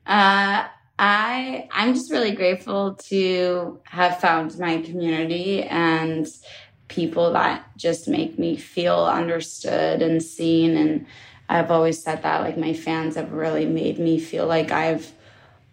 Uh 0.07 0.67
I 0.97 1.67
I'm 1.71 1.93
just 1.93 2.11
really 2.11 2.31
grateful 2.31 2.95
to 3.09 3.79
have 3.83 4.19
found 4.19 4.57
my 4.57 4.81
community 4.81 5.63
and 5.63 6.27
people 6.87 7.33
that 7.33 7.65
just 7.77 8.07
make 8.07 8.39
me 8.39 8.55
feel 8.55 9.03
understood 9.05 10.01
and 10.01 10.21
seen. 10.23 10.77
And 10.77 11.05
I've 11.49 11.71
always 11.71 12.01
said 12.01 12.23
that 12.23 12.41
like 12.41 12.57
my 12.57 12.73
fans 12.73 13.15
have 13.15 13.33
really 13.33 13.65
made 13.65 13.99
me 13.99 14.19
feel 14.19 14.47
like 14.47 14.71
I've 14.71 15.11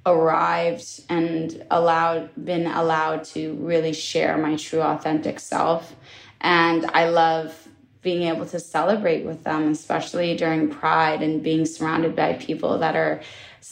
arrived 0.05 1.03
and 1.09 1.64
allowed 1.70 2.31
been 2.45 2.66
allowed 2.66 3.23
to 3.23 3.55
really 3.55 3.93
share 3.93 4.37
my 4.37 4.57
true 4.57 4.83
authentic 4.83 5.39
self. 5.39 5.95
And 6.41 6.87
I 6.87 7.09
love 7.09 7.68
being 8.01 8.25
able 8.25 8.47
to 8.47 8.59
celebrate 8.59 9.25
with 9.25 9.45
them 9.45 9.70
especially 9.70 10.37
during 10.37 10.68
pride 10.68 11.23
and 11.23 11.41
being 11.41 11.64
surrounded 11.64 12.16
by 12.16 12.33
people 12.33 12.79
that 12.79 12.97
are 12.97 13.23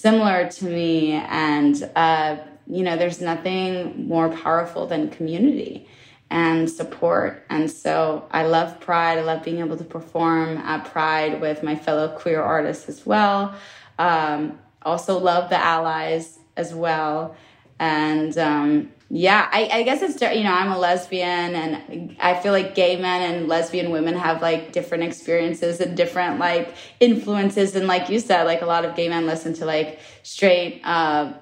similar 0.00 0.48
to 0.48 0.64
me. 0.64 1.12
And, 1.12 1.90
uh, 1.94 2.36
you 2.66 2.82
know, 2.82 2.96
there's 2.96 3.20
nothing 3.20 4.08
more 4.08 4.28
powerful 4.28 4.86
than 4.86 5.10
community 5.10 5.88
and 6.30 6.70
support. 6.70 7.44
And 7.50 7.70
so 7.70 8.28
I 8.30 8.44
love 8.44 8.80
Pride. 8.80 9.18
I 9.18 9.22
love 9.22 9.42
being 9.42 9.58
able 9.58 9.76
to 9.76 9.84
perform 9.84 10.58
at 10.58 10.84
Pride 10.84 11.40
with 11.40 11.62
my 11.62 11.74
fellow 11.74 12.08
queer 12.16 12.40
artists 12.40 12.88
as 12.88 13.04
well. 13.04 13.54
Um, 13.98 14.58
also 14.82 15.18
love 15.18 15.50
the 15.50 15.62
allies 15.62 16.38
as 16.56 16.72
well. 16.72 17.36
And 17.80 18.36
um, 18.36 18.92
yeah, 19.08 19.48
I, 19.50 19.70
I, 19.72 19.82
guess 19.84 20.02
it's 20.02 20.20
you 20.20 20.44
know 20.44 20.52
I'm 20.52 20.70
a 20.70 20.78
lesbian, 20.78 21.54
and 21.54 22.14
I 22.20 22.38
feel 22.38 22.52
like 22.52 22.74
gay 22.74 23.00
men 23.00 23.22
and 23.22 23.48
lesbian 23.48 23.90
women 23.90 24.14
have 24.16 24.42
like 24.42 24.72
different 24.72 25.02
experiences 25.02 25.80
and 25.80 25.96
different 25.96 26.38
like 26.38 26.74
influences, 27.00 27.74
and 27.74 27.86
like 27.86 28.10
you 28.10 28.20
said, 28.20 28.44
like 28.44 28.60
a 28.60 28.66
lot 28.66 28.84
of 28.84 28.94
gay 28.96 29.08
men 29.08 29.24
listen 29.26 29.54
to 29.54 29.64
like 29.64 29.98
straight, 30.22 30.82
uh, 30.84 31.32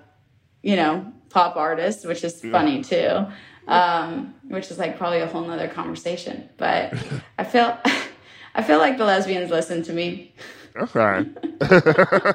you 0.62 0.76
know, 0.76 1.12
pop 1.28 1.57
artists, 1.57 2.05
which 2.05 2.22
is 2.22 2.43
yeah. 2.45 2.53
funny 2.53 2.84
too, 2.84 3.26
um, 3.66 4.32
which 4.45 4.70
is 4.70 4.78
like 4.78 4.97
probably 4.97 5.18
a 5.18 5.26
whole 5.26 5.45
nother 5.45 5.66
conversation. 5.66 6.49
But 6.57 6.95
I 7.39 7.43
feel, 7.43 7.76
I 8.55 8.62
feel 8.62 8.78
like 8.78 8.97
the 8.97 9.05
lesbians 9.05 9.51
listen 9.51 9.82
to 9.82 9.93
me. 9.93 10.34
Okay. 10.77 11.27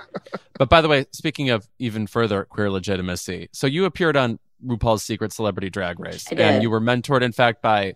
but 0.57 0.69
by 0.69 0.81
the 0.81 0.87
way, 0.87 1.05
speaking 1.11 1.49
of 1.49 1.67
even 1.79 2.07
further 2.07 2.45
queer 2.45 2.69
legitimacy, 2.69 3.49
so 3.51 3.67
you 3.67 3.85
appeared 3.85 4.17
on 4.17 4.39
RuPaul's 4.65 5.03
Secret 5.03 5.33
Celebrity 5.33 5.69
Drag 5.69 5.99
Race, 5.99 6.31
and 6.31 6.63
you 6.63 6.69
were 6.69 6.81
mentored, 6.81 7.21
in 7.21 7.31
fact, 7.31 7.61
by 7.61 7.95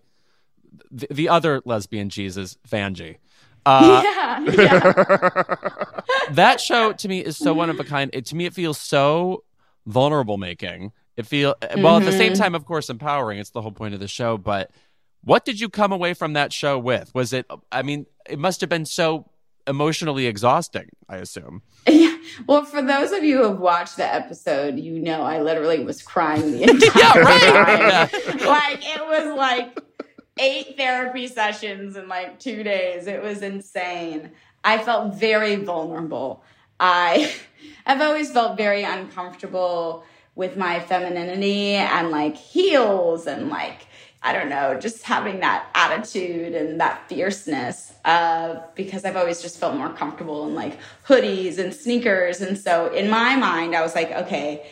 the, 0.91 1.07
the 1.09 1.29
other 1.29 1.61
lesbian 1.65 2.09
Jesus, 2.09 2.57
Vanjie. 2.67 3.17
Uh, 3.65 4.01
yeah, 4.05 4.39
yeah. 4.51 5.55
that 6.31 6.61
show 6.61 6.93
to 6.93 7.07
me 7.07 7.19
is 7.19 7.35
so 7.37 7.53
one 7.53 7.69
of 7.69 7.79
a 7.79 7.83
kind. 7.83 8.09
It, 8.13 8.25
to 8.27 8.35
me, 8.35 8.45
it 8.45 8.53
feels 8.53 8.77
so 8.79 9.43
vulnerable 9.85 10.37
making. 10.37 10.91
It 11.17 11.25
feel 11.25 11.55
mm-hmm. 11.61 11.81
well 11.81 11.97
at 11.97 12.05
the 12.05 12.11
same 12.11 12.33
mm-hmm. 12.33 12.41
time, 12.41 12.55
of 12.55 12.65
course, 12.65 12.89
empowering. 12.89 13.39
It's 13.39 13.49
the 13.49 13.61
whole 13.61 13.71
point 13.71 13.93
of 13.93 13.99
the 13.99 14.07
show. 14.07 14.37
But 14.37 14.71
What 15.21 15.45
did 15.45 15.59
you 15.59 15.67
come 15.67 15.91
away 15.91 16.13
from 16.13 16.33
that 16.33 16.53
show 16.53 16.77
with? 16.77 17.13
Was 17.15 17.33
it, 17.33 17.45
I 17.71 17.81
mean, 17.81 18.05
it 18.29 18.39
must 18.39 18.61
have 18.61 18.69
been 18.69 18.85
so 18.85 19.29
emotionally 19.67 20.25
exhausting, 20.25 20.89
I 21.09 21.17
assume. 21.17 21.61
Yeah. 21.87 22.17
Well, 22.45 22.65
for 22.65 22.81
those 22.81 23.11
of 23.11 23.23
you 23.23 23.37
who 23.37 23.43
have 23.43 23.59
watched 23.59 23.97
the 23.97 24.13
episode, 24.13 24.79
you 24.79 24.99
know 24.99 25.21
I 25.21 25.41
literally 25.41 25.83
was 25.83 26.01
crying 26.01 26.51
the 26.51 26.63
entire 26.69 26.91
yeah, 26.95 27.17
right. 27.19 28.11
time. 28.11 28.37
like 28.39 28.79
it 28.83 29.01
was 29.01 29.37
like 29.37 29.79
eight 30.39 30.77
therapy 30.77 31.27
sessions 31.27 31.95
in 31.95 32.07
like 32.07 32.39
two 32.39 32.63
days. 32.63 33.07
It 33.07 33.21
was 33.21 33.41
insane. 33.41 34.31
I 34.63 34.77
felt 34.79 35.15
very 35.15 35.55
vulnerable. 35.55 36.43
I 36.79 37.33
I've 37.85 38.01
always 38.01 38.31
felt 38.31 38.57
very 38.57 38.83
uncomfortable 38.83 40.03
with 40.35 40.55
my 40.55 40.79
femininity 40.79 41.73
and 41.73 42.11
like 42.11 42.37
heels 42.37 43.25
and 43.25 43.49
like 43.49 43.86
I 44.23 44.33
don't 44.33 44.49
know, 44.49 44.79
just 44.79 45.03
having 45.03 45.41
that 45.41 45.67
attitude 45.75 46.53
and 46.55 46.79
that 46.79 47.07
fierceness 47.07 47.93
uh, 48.03 48.61
because 48.75 49.05
I've 49.05 49.15
always 49.15 49.41
just 49.41 49.59
felt 49.59 49.75
more 49.75 49.89
comfortable 49.89 50.47
in 50.47 50.55
like 50.55 50.79
hoodies 51.07 51.59
and 51.59 51.73
sneakers. 51.73 52.41
And 52.41 52.57
so 52.57 52.91
in 52.93 53.09
my 53.09 53.35
mind, 53.35 53.75
I 53.75 53.81
was 53.81 53.93
like, 53.93 54.11
okay, 54.11 54.67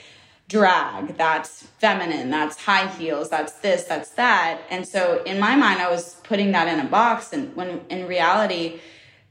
drag, 0.48 1.18
that's 1.18 1.64
feminine, 1.80 2.30
that's 2.30 2.64
high 2.64 2.88
heels, 2.88 3.30
that's 3.30 3.54
this, 3.60 3.84
that's 3.84 4.12
that. 4.12 4.62
And 4.70 4.88
so 4.88 5.24
in 5.24 5.40
my 5.40 5.56
mind, 5.56 5.80
I 5.80 5.90
was 5.90 6.16
putting 6.24 6.52
that 6.52 6.68
in 6.68 6.86
a 6.86 6.90
box. 6.90 7.32
And 7.32 7.56
when 7.56 7.82
in 7.90 8.08
reality, 8.08 8.80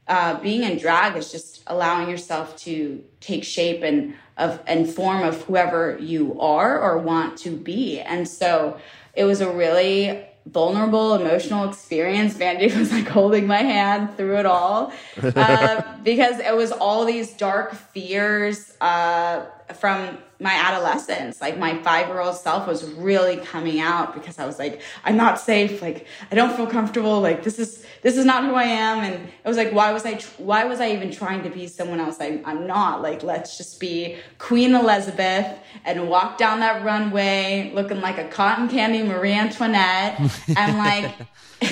uh, 0.07 0.39
being 0.39 0.63
in 0.63 0.77
drag 0.77 1.15
is 1.17 1.31
just 1.31 1.63
allowing 1.67 2.09
yourself 2.09 2.55
to 2.57 3.03
take 3.19 3.43
shape 3.43 3.81
and 3.81 4.15
of 4.37 4.61
and 4.67 4.89
form 4.89 5.23
of 5.23 5.41
whoever 5.43 5.97
you 5.99 6.39
are 6.39 6.79
or 6.79 6.97
want 6.97 7.37
to 7.39 7.55
be. 7.55 7.99
And 8.01 8.27
so 8.27 8.77
it 9.15 9.23
was 9.23 9.41
a 9.41 9.49
really 9.51 10.25
vulnerable 10.45 11.15
emotional 11.15 11.67
experience. 11.67 12.35
Vanjie 12.35 12.75
was 12.77 12.91
like 12.91 13.07
holding 13.07 13.47
my 13.47 13.61
hand 13.61 14.15
through 14.17 14.37
it 14.37 14.45
all 14.45 14.93
uh, 15.23 15.81
because 16.03 16.39
it 16.39 16.55
was 16.55 16.71
all 16.71 17.05
these 17.05 17.33
dark 17.33 17.73
fears 17.73 18.73
uh, 18.81 19.45
from 19.73 20.17
my 20.39 20.53
adolescence. 20.53 21.41
Like 21.41 21.57
my 21.57 21.81
five 21.81 22.07
year 22.07 22.19
old 22.19 22.35
self 22.35 22.67
was 22.67 22.83
really 22.83 23.37
coming 23.37 23.79
out 23.79 24.13
because 24.13 24.37
I 24.37 24.45
was 24.45 24.59
like, 24.59 24.81
I'm 25.03 25.17
not 25.17 25.39
safe. 25.39 25.81
Like 25.81 26.05
I 26.31 26.35
don't 26.35 26.55
feel 26.55 26.67
comfortable. 26.67 27.21
Like 27.21 27.43
this 27.43 27.57
is 27.57 27.85
this 28.01 28.17
is 28.17 28.25
not 28.25 28.43
who 28.43 28.53
I 28.53 28.63
am. 28.63 29.03
And 29.03 29.15
it 29.25 29.47
was 29.47 29.57
like, 29.57 29.71
why 29.71 29.91
was 29.91 30.05
I 30.05 30.15
why 30.37 30.65
was 30.65 30.79
I 30.79 30.91
even 30.91 31.11
trying 31.11 31.43
to 31.43 31.49
be 31.49 31.67
someone 31.67 31.99
else? 31.99 32.17
I, 32.19 32.41
I'm 32.45 32.67
not. 32.67 33.01
Like 33.01 33.23
let's 33.23 33.57
just 33.57 33.79
be 33.79 34.17
Queen 34.37 34.75
Elizabeth 34.75 35.57
and 35.83 36.09
walk 36.09 36.37
down 36.37 36.59
that 36.59 36.83
runway 36.83 37.71
looking 37.73 38.01
like 38.01 38.17
a 38.17 38.27
cotton 38.27 38.67
candy 38.67 39.03
Marie 39.03 39.33
Antoinette 39.33 40.19
and 40.55 40.77
like. 40.77 41.15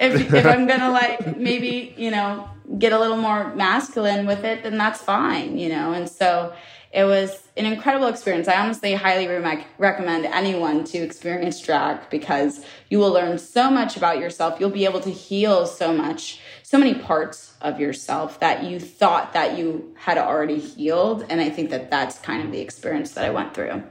if, 0.00 0.32
if 0.32 0.46
I'm 0.46 0.66
gonna 0.66 0.90
like 0.90 1.36
maybe 1.36 1.92
you 1.96 2.10
know 2.10 2.48
get 2.78 2.92
a 2.92 2.98
little 2.98 3.16
more 3.16 3.54
masculine 3.54 4.26
with 4.26 4.44
it, 4.44 4.62
then 4.62 4.76
that's 4.76 5.00
fine, 5.00 5.58
you 5.58 5.68
know. 5.68 5.92
And 5.92 6.08
so 6.08 6.52
it 6.90 7.04
was 7.04 7.48
an 7.56 7.66
incredible 7.66 8.06
experience. 8.06 8.48
I 8.48 8.58
honestly 8.58 8.94
highly 8.94 9.26
re- 9.26 9.66
recommend 9.76 10.24
anyone 10.24 10.84
to 10.84 10.98
experience 10.98 11.60
drag 11.60 12.08
because 12.08 12.64
you 12.88 12.98
will 12.98 13.12
learn 13.12 13.38
so 13.38 13.70
much 13.70 13.96
about 13.96 14.18
yourself. 14.18 14.58
You'll 14.58 14.70
be 14.70 14.86
able 14.86 15.00
to 15.00 15.10
heal 15.10 15.66
so 15.66 15.92
much, 15.92 16.40
so 16.62 16.78
many 16.78 16.94
parts 16.94 17.54
of 17.60 17.78
yourself 17.78 18.40
that 18.40 18.64
you 18.64 18.80
thought 18.80 19.34
that 19.34 19.58
you 19.58 19.94
had 19.98 20.16
already 20.16 20.58
healed. 20.58 21.26
And 21.28 21.40
I 21.40 21.50
think 21.50 21.70
that 21.70 21.90
that's 21.90 22.18
kind 22.18 22.42
of 22.42 22.52
the 22.52 22.60
experience 22.60 23.12
that 23.12 23.24
I 23.24 23.30
went 23.30 23.54
through. 23.54 23.82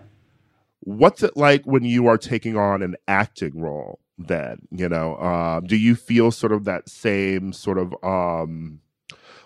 What's 0.80 1.22
it 1.22 1.38
like 1.38 1.66
when 1.66 1.84
you 1.84 2.08
are 2.08 2.18
taking 2.18 2.58
on 2.58 2.82
an 2.82 2.95
acting 3.08 3.60
role? 3.60 4.00
Then 4.18 4.68
you 4.72 4.89
know, 4.89 5.16
uh, 5.16 5.60
do 5.60 5.76
you 5.76 5.95
feel 5.95 6.32
sort 6.32 6.52
of 6.52 6.64
that 6.64 6.89
same 6.89 7.54
sort 7.54 7.78
of 7.78 7.93
um, 8.04 8.80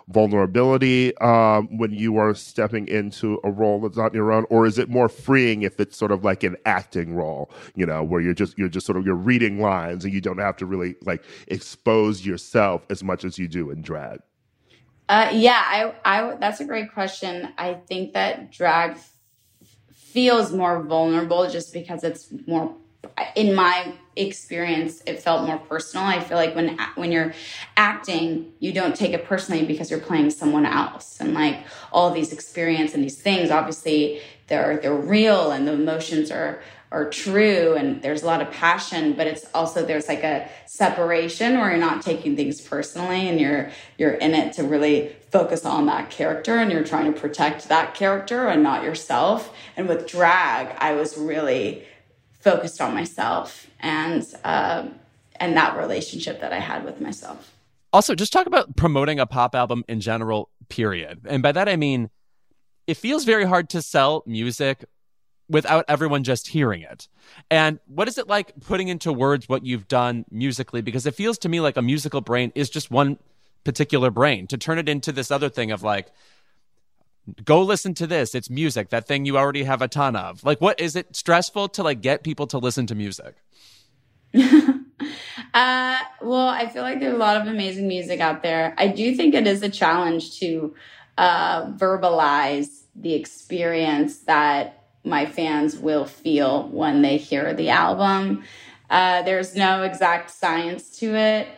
vulnerability 0.08 1.16
um, 1.18 1.78
when 1.78 1.92
you 1.92 2.16
are 2.16 2.34
stepping 2.34 2.88
into 2.88 3.40
a 3.44 3.50
role 3.50 3.80
that's 3.80 3.96
not 3.96 4.14
your 4.14 4.32
own, 4.32 4.44
or 4.50 4.66
is 4.66 4.78
it 4.78 4.88
more 4.88 5.08
freeing 5.08 5.62
if 5.62 5.78
it's 5.80 5.96
sort 5.96 6.10
of 6.10 6.24
like 6.24 6.42
an 6.42 6.56
acting 6.66 7.14
role, 7.14 7.50
you 7.74 7.86
know, 7.86 8.02
where 8.02 8.20
you're 8.20 8.34
just 8.34 8.56
you're 8.58 8.68
just 8.68 8.86
sort 8.86 8.98
of 8.98 9.04
you're 9.04 9.14
reading 9.14 9.60
lines 9.60 10.04
and 10.04 10.12
you 10.12 10.20
don't 10.20 10.38
have 10.38 10.56
to 10.56 10.66
really 10.66 10.94
like 11.02 11.24
expose 11.48 12.24
yourself 12.26 12.84
as 12.90 13.02
much 13.02 13.24
as 13.24 13.38
you 13.38 13.48
do 13.48 13.70
in 13.70 13.82
drag? 13.82 14.20
Uh, 15.08 15.30
yeah, 15.32 15.62
I, 15.64 15.94
I 16.04 16.34
that's 16.36 16.60
a 16.60 16.64
great 16.64 16.92
question. 16.92 17.52
I 17.58 17.74
think 17.74 18.14
that 18.14 18.52
drag 18.52 18.96
feels 19.92 20.52
more 20.52 20.82
vulnerable 20.82 21.48
just 21.48 21.72
because 21.72 22.04
it's 22.04 22.32
more 22.46 22.76
in 23.34 23.54
my 23.54 23.92
experience 24.14 25.02
it 25.06 25.22
felt 25.22 25.46
more 25.46 25.58
personal. 25.58 26.06
I 26.06 26.20
feel 26.20 26.36
like 26.36 26.54
when 26.54 26.78
when 26.96 27.12
you're 27.12 27.32
acting 27.76 28.52
you 28.58 28.72
don't 28.72 28.94
take 28.94 29.12
it 29.12 29.24
personally 29.24 29.64
because 29.64 29.90
you're 29.90 30.00
playing 30.00 30.30
someone 30.30 30.66
else. 30.66 31.20
And 31.20 31.34
like 31.34 31.64
all 31.92 32.10
these 32.10 32.32
experience 32.32 32.94
and 32.94 33.02
these 33.02 33.20
things 33.20 33.50
obviously 33.50 34.20
they're 34.48 34.78
they're 34.78 34.94
real 34.94 35.50
and 35.50 35.66
the 35.66 35.72
emotions 35.72 36.30
are 36.30 36.62
are 36.90 37.08
true 37.08 37.72
and 37.72 38.02
there's 38.02 38.22
a 38.22 38.26
lot 38.26 38.42
of 38.42 38.50
passion 38.50 39.14
but 39.14 39.26
it's 39.26 39.46
also 39.54 39.82
there's 39.82 40.08
like 40.08 40.22
a 40.22 40.46
separation 40.66 41.58
where 41.58 41.70
you're 41.70 41.78
not 41.78 42.02
taking 42.02 42.36
things 42.36 42.60
personally 42.60 43.30
and 43.30 43.40
you're 43.40 43.70
you're 43.96 44.12
in 44.12 44.34
it 44.34 44.52
to 44.52 44.62
really 44.62 45.16
focus 45.30 45.64
on 45.64 45.86
that 45.86 46.10
character 46.10 46.56
and 46.56 46.70
you're 46.70 46.84
trying 46.84 47.10
to 47.10 47.18
protect 47.18 47.68
that 47.68 47.94
character 47.94 48.46
and 48.48 48.62
not 48.62 48.82
yourself. 48.84 49.54
And 49.74 49.88
with 49.88 50.06
drag 50.06 50.76
i 50.78 50.92
was 50.92 51.16
really 51.16 51.86
focused 52.42 52.80
on 52.80 52.94
myself 52.94 53.66
and 53.80 54.26
uh, 54.44 54.86
and 55.36 55.56
that 55.56 55.76
relationship 55.76 56.40
that 56.40 56.52
I 56.52 56.60
had 56.60 56.84
with 56.84 57.00
myself. 57.00 57.52
Also, 57.92 58.14
just 58.14 58.32
talk 58.32 58.46
about 58.46 58.76
promoting 58.76 59.18
a 59.18 59.26
pop 59.26 59.54
album 59.54 59.84
in 59.88 60.00
general. 60.00 60.50
Period, 60.68 61.26
and 61.26 61.42
by 61.42 61.52
that 61.52 61.68
I 61.68 61.76
mean 61.76 62.08
it 62.86 62.96
feels 62.96 63.24
very 63.24 63.44
hard 63.44 63.68
to 63.70 63.82
sell 63.82 64.22
music 64.26 64.84
without 65.48 65.84
everyone 65.88 66.24
just 66.24 66.48
hearing 66.48 66.82
it. 66.82 67.08
And 67.50 67.78
what 67.86 68.08
is 68.08 68.18
it 68.18 68.26
like 68.26 68.52
putting 68.60 68.88
into 68.88 69.12
words 69.12 69.48
what 69.48 69.64
you've 69.64 69.88
done 69.88 70.24
musically? 70.30 70.80
Because 70.80 71.06
it 71.06 71.14
feels 71.14 71.38
to 71.38 71.48
me 71.48 71.60
like 71.60 71.76
a 71.76 71.82
musical 71.82 72.20
brain 72.20 72.52
is 72.54 72.70
just 72.70 72.90
one 72.90 73.18
particular 73.64 74.10
brain. 74.10 74.46
To 74.48 74.58
turn 74.58 74.78
it 74.78 74.88
into 74.88 75.12
this 75.12 75.30
other 75.30 75.48
thing 75.48 75.70
of 75.70 75.82
like, 75.82 76.08
go 77.44 77.62
listen 77.62 77.94
to 77.94 78.06
this. 78.06 78.34
It's 78.34 78.50
music 78.50 78.90
that 78.90 79.06
thing 79.06 79.24
you 79.24 79.36
already 79.38 79.64
have 79.64 79.82
a 79.82 79.88
ton 79.88 80.16
of. 80.16 80.44
Like 80.44 80.60
what 80.60 80.80
is 80.80 80.96
it 80.96 81.14
stressful 81.16 81.68
to 81.70 81.82
like 81.82 82.00
get 82.00 82.22
people 82.22 82.46
to 82.48 82.58
listen 82.58 82.86
to 82.88 82.94
music? 82.94 83.36
Uh 85.54 85.98
well 86.22 86.48
i 86.48 86.66
feel 86.66 86.82
like 86.82 86.98
there's 87.00 87.12
a 87.12 87.18
lot 87.18 87.38
of 87.38 87.46
amazing 87.46 87.86
music 87.86 88.20
out 88.20 88.42
there. 88.42 88.74
I 88.78 88.86
do 88.88 89.14
think 89.14 89.34
it 89.34 89.46
is 89.46 89.62
a 89.62 89.68
challenge 89.68 90.38
to 90.38 90.74
uh 91.18 91.72
verbalize 91.72 92.84
the 92.94 93.14
experience 93.14 94.20
that 94.20 94.84
my 95.04 95.26
fans 95.26 95.76
will 95.76 96.06
feel 96.06 96.68
when 96.68 97.02
they 97.02 97.18
hear 97.18 97.52
the 97.52 97.68
album. 97.70 98.44
Uh 98.88 99.22
there's 99.22 99.54
no 99.54 99.82
exact 99.82 100.30
science 100.30 100.96
to 101.00 101.14
it 101.16 101.48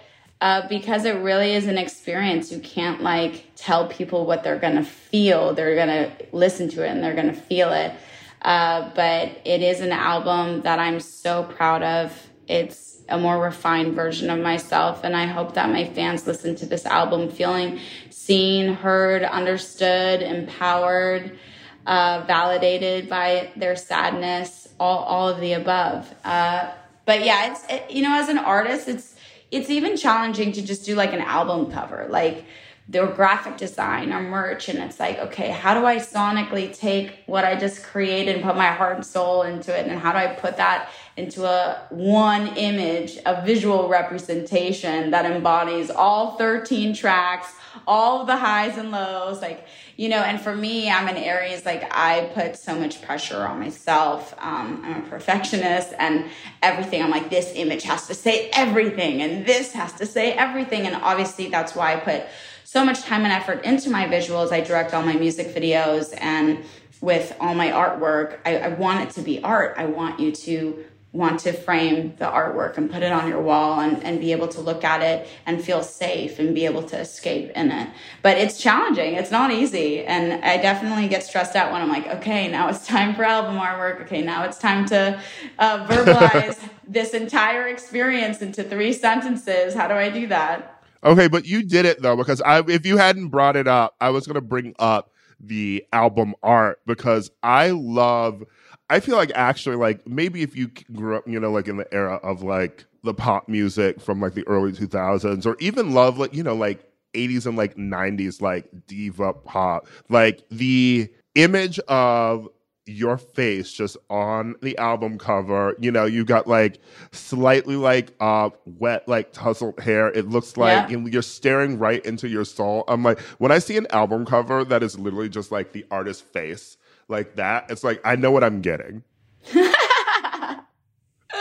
uh, 0.45 0.69
because 0.69 1.07
it 1.07 1.17
really 1.23 1.55
is 1.55 1.67
an 1.67 1.79
experience. 1.79 2.53
You 2.53 2.59
can't 2.59 3.01
like 3.01 3.47
tell 3.57 3.89
people 3.89 4.27
what 4.27 4.45
they're 4.45 4.59
gonna 4.59 4.85
feel. 4.85 5.55
They're 5.55 5.75
gonna 5.75 6.13
listen 6.33 6.69
to 6.69 6.85
it 6.85 6.91
and 6.91 7.03
they're 7.03 7.15
gonna 7.15 7.33
feel 7.33 7.73
it. 7.73 7.95
Uh, 8.43 8.91
but 8.95 9.41
it 9.47 9.63
is 9.63 9.81
an 9.81 9.91
album 9.91 10.61
that 10.61 10.79
I'm 10.79 11.01
so 11.01 11.45
proud 11.45 11.83
of. 11.83 12.29
It's 12.47 13.01
a 13.09 13.17
more 13.17 13.43
refined 13.43 13.95
version 13.95 14.29
of 14.29 14.39
myself, 14.39 15.03
and 15.03 15.17
I 15.17 15.25
hope 15.25 15.55
that 15.55 15.71
my 15.71 15.87
fans 15.87 16.27
listen 16.27 16.55
to 16.57 16.67
this 16.67 16.85
album 16.85 17.31
feeling 17.31 17.81
seen, 18.11 18.75
heard, 18.75 19.23
understood, 19.23 20.21
empowered, 20.21 21.39
uh, 21.87 22.23
validated 22.27 23.09
by 23.09 23.51
their 23.57 23.77
sadness, 23.77 24.69
all 24.79 25.05
all 25.05 25.27
of 25.27 25.41
the 25.41 25.55
above. 25.55 26.15
Uh, 26.23 26.71
but 27.07 27.25
yeah, 27.25 27.51
it's 27.51 27.65
it, 27.71 27.91
you 27.91 28.03
know, 28.03 28.15
as 28.15 28.29
an 28.29 28.37
artist, 28.37 28.89
it's 28.89 29.14
it's 29.55 29.71
even 29.71 29.97
challenging 29.97 30.51
to 30.53 30.63
just 30.63 30.85
do 30.85 30.97
like 30.97 31.13
an 31.13 31.21
album 31.21 31.71
cover, 31.71 32.09
like 32.11 32.45
their 32.89 33.07
graphic 33.07 33.57
design 33.57 34.13
or 34.13 34.21
merch. 34.21 34.69
And 34.69 34.79
it's 34.81 34.99
like, 34.99 35.19
okay, 35.19 35.51
how 35.51 35.79
do 35.79 35.87
I 35.87 35.97
sonically 35.97 36.77
take 36.77 37.23
what 37.27 37.45
I 37.45 37.55
just 37.55 37.85
created 37.85 38.35
and 38.35 38.45
put 38.45 38.57
my 38.57 38.67
heart 38.67 38.97
and 38.97 39.07
soul 39.07 39.43
into 39.43 39.77
it? 39.77 39.87
And 39.87 39.99
how 39.99 40.13
do 40.13 40.19
I 40.19 40.27
put 40.27 40.57
that 40.57 40.91
into 41.17 41.45
a 41.47 41.87
one 41.91 42.49
image, 42.57 43.17
a 43.25 43.45
visual 43.47 43.89
representation 43.89 45.13
that 45.13 45.25
embodies 45.25 45.89
all 45.89 46.37
13 46.37 46.93
tracks, 46.93 47.55
all 47.87 48.25
the 48.25 48.37
highs 48.37 48.79
and 48.79 48.91
lows, 48.91 49.41
like 49.41 49.67
you 49.97 50.09
know, 50.09 50.19
and 50.19 50.41
for 50.41 50.55
me, 50.55 50.91
I'm 50.91 51.09
in 51.09 51.17
Aries, 51.17 51.65
like 51.65 51.85
I 51.91 52.31
put 52.35 52.57
so 52.57 52.79
much 52.79 53.01
pressure 53.03 53.47
on 53.47 53.61
myself. 53.61 54.35
Um, 54.39 54.83
I'm 54.85 55.05
a 55.05 55.09
perfectionist 55.09 55.93
and 55.99 56.29
everything. 56.63 57.03
I'm 57.03 57.11
like, 57.11 57.31
this 57.31 57.53
image 57.55 57.85
has 57.85 58.07
to 58.09 58.15
say 58.15 58.51
everything 58.51 59.23
and 59.23 59.47
this 59.47 59.73
has 59.73 59.93
to 59.95 60.07
say 60.07 60.33
everything. 60.33 60.87
And 60.87 60.97
obviously, 60.97 61.49
that's 61.49 61.77
why 61.77 61.95
I 61.95 61.97
put 61.97 62.25
so 62.65 62.85
much 62.85 63.03
time 63.03 63.23
and 63.23 63.33
effort 63.33 63.65
into 63.65 63.91
my 63.91 64.07
visuals. 64.07 64.51
I 64.51 64.61
direct 64.61 64.95
all 64.95 65.03
my 65.03 65.15
music 65.15 65.55
videos 65.55 66.13
and 66.21 66.65
with 67.01 67.37
all 67.39 67.55
my 67.55 67.69
artwork, 67.69 68.39
I, 68.47 68.59
I 68.59 68.69
want 68.69 69.03
it 69.03 69.11
to 69.15 69.21
be 69.21 69.43
art. 69.43 69.75
I 69.77 69.85
want 69.87 70.19
you 70.19 70.33
to 70.33 70.85
want 71.15 71.39
to 71.39 71.53
frame 71.53 72.13
the 72.19 72.25
artwork 72.25 72.77
and 72.77 72.91
put 72.91 73.01
it 73.01 73.13
on 73.13 73.29
your 73.29 73.41
wall 73.41 73.79
and, 73.79 74.03
and 74.03 74.19
be 74.19 74.33
able 74.33 74.49
to 74.49 74.61
look 74.61 74.83
at 74.83 75.01
it 75.01 75.29
and 75.47 75.63
feel 75.65 75.81
safe 75.81 76.41
and 76.41 76.53
be 76.57 76.65
able 76.65 76.83
to 76.83 76.99
escape 76.99 77.51
in 77.55 77.71
it. 77.71 77.89
But 78.21 78.37
it's 78.37 78.59
challenging. 78.59 79.15
It's 79.15 79.31
not 79.31 79.53
easy. 79.53 80.05
And 80.05 80.45
I 80.45 80.57
definitely 80.57 81.07
get 81.07 81.23
stressed 81.23 81.55
out 81.55 81.71
when 81.71 81.81
I'm 81.81 81.89
like, 81.89 82.09
okay, 82.17 82.49
now 82.49 82.69
it's 82.69 82.85
time 82.85 83.15
for 83.15 83.23
album 83.23 83.57
artwork. 83.57 84.03
Okay, 84.03 84.23
now 84.23 84.43
it's 84.43 84.59
time 84.59 84.87
to 84.87 85.21
uh, 85.61 85.87
verbalize 85.87 86.69
this 86.89 87.15
entire 87.15 87.69
experience 87.69 88.43
into 88.43 88.65
three 88.65 88.93
sentences. 88.93 89.73
How 89.73 89.87
do 89.87 89.95
I 89.95 90.11
do 90.11 90.27
that? 90.27 90.74
Okay, 91.05 91.29
but 91.29 91.47
you 91.47 91.63
did 91.63 91.85
it 91.85 92.01
though, 92.03 92.17
because 92.17 92.41
I 92.41 92.61
if 92.67 92.87
you 92.87 92.97
hadn't 92.97 93.29
brought 93.29 93.57
it 93.57 93.69
up, 93.69 93.95
I 94.01 94.11
was 94.11 94.27
gonna 94.27 94.41
bring 94.41 94.75
up 94.79 95.11
the 95.41 95.85
album 95.93 96.35
art 96.43 96.81
because 96.87 97.31
I 97.43 97.71
love 97.71 98.43
I 98.91 99.01
feel 99.01 99.17
like 99.17 99.33
actually, 99.35 99.77
like 99.77 100.07
maybe 100.07 100.43
if 100.43 100.57
you 100.57 100.71
grew 100.93 101.17
up, 101.17 101.27
you 101.29 101.41
know, 101.41 101.51
like 101.51 101.69
in 101.69 101.77
the 101.77 101.93
era 101.93 102.17
of 102.23 102.43
like 102.43 102.85
the 103.03 103.15
pop 103.15 103.49
music 103.49 104.01
from 104.01 104.21
like 104.21 104.35
the 104.35 104.47
early 104.47 104.73
2000s, 104.73 105.47
or 105.47 105.57
even 105.61 105.93
love 105.93 106.19
like 106.19 106.35
you 106.35 106.43
know 106.43 106.55
like 106.55 106.91
80s 107.15 107.47
and 107.47 107.57
like 107.57 107.77
90s 107.77 108.41
like 108.41 108.69
diva 108.87 109.33
pop, 109.35 109.87
like 110.09 110.43
the 110.51 111.09
image 111.35 111.79
of 111.81 112.49
your 112.87 113.17
face 113.17 113.73
just 113.73 113.97
on 114.11 114.55
the 114.61 114.77
album 114.79 115.19
cover. 115.19 115.75
You 115.79 115.91
know, 115.91 116.05
you 116.05 116.25
got 116.25 116.47
like 116.47 116.79
slightly 117.13 117.77
like 117.77 118.13
uh 118.21 118.51
wet, 118.65 119.09
like 119.09 119.33
tousled 119.33 119.81
hair. 119.81 120.09
It 120.09 120.29
looks 120.29 120.57
like 120.57 120.91
yeah. 120.91 120.99
you're 120.99 121.23
staring 121.23 121.79
right 121.79 122.05
into 122.05 122.29
your 122.29 122.45
soul. 122.45 122.85
I'm 122.89 123.03
like, 123.03 123.21
when 123.39 123.53
I 123.53 123.59
see 123.59 123.77
an 123.77 123.87
album 123.91 124.27
cover 124.27 124.65
that 124.65 124.83
is 124.83 124.99
literally 124.99 125.29
just 125.29 125.51
like 125.51 125.73
the 125.73 125.87
artist's 125.91 126.23
face, 126.23 126.77
like 127.09 127.37
that, 127.37 127.71
it's 127.71 127.85
like 127.85 128.01
I 128.05 128.17
know 128.17 128.31
what 128.31 128.45
I'm 128.45 128.61
getting. 128.61 129.03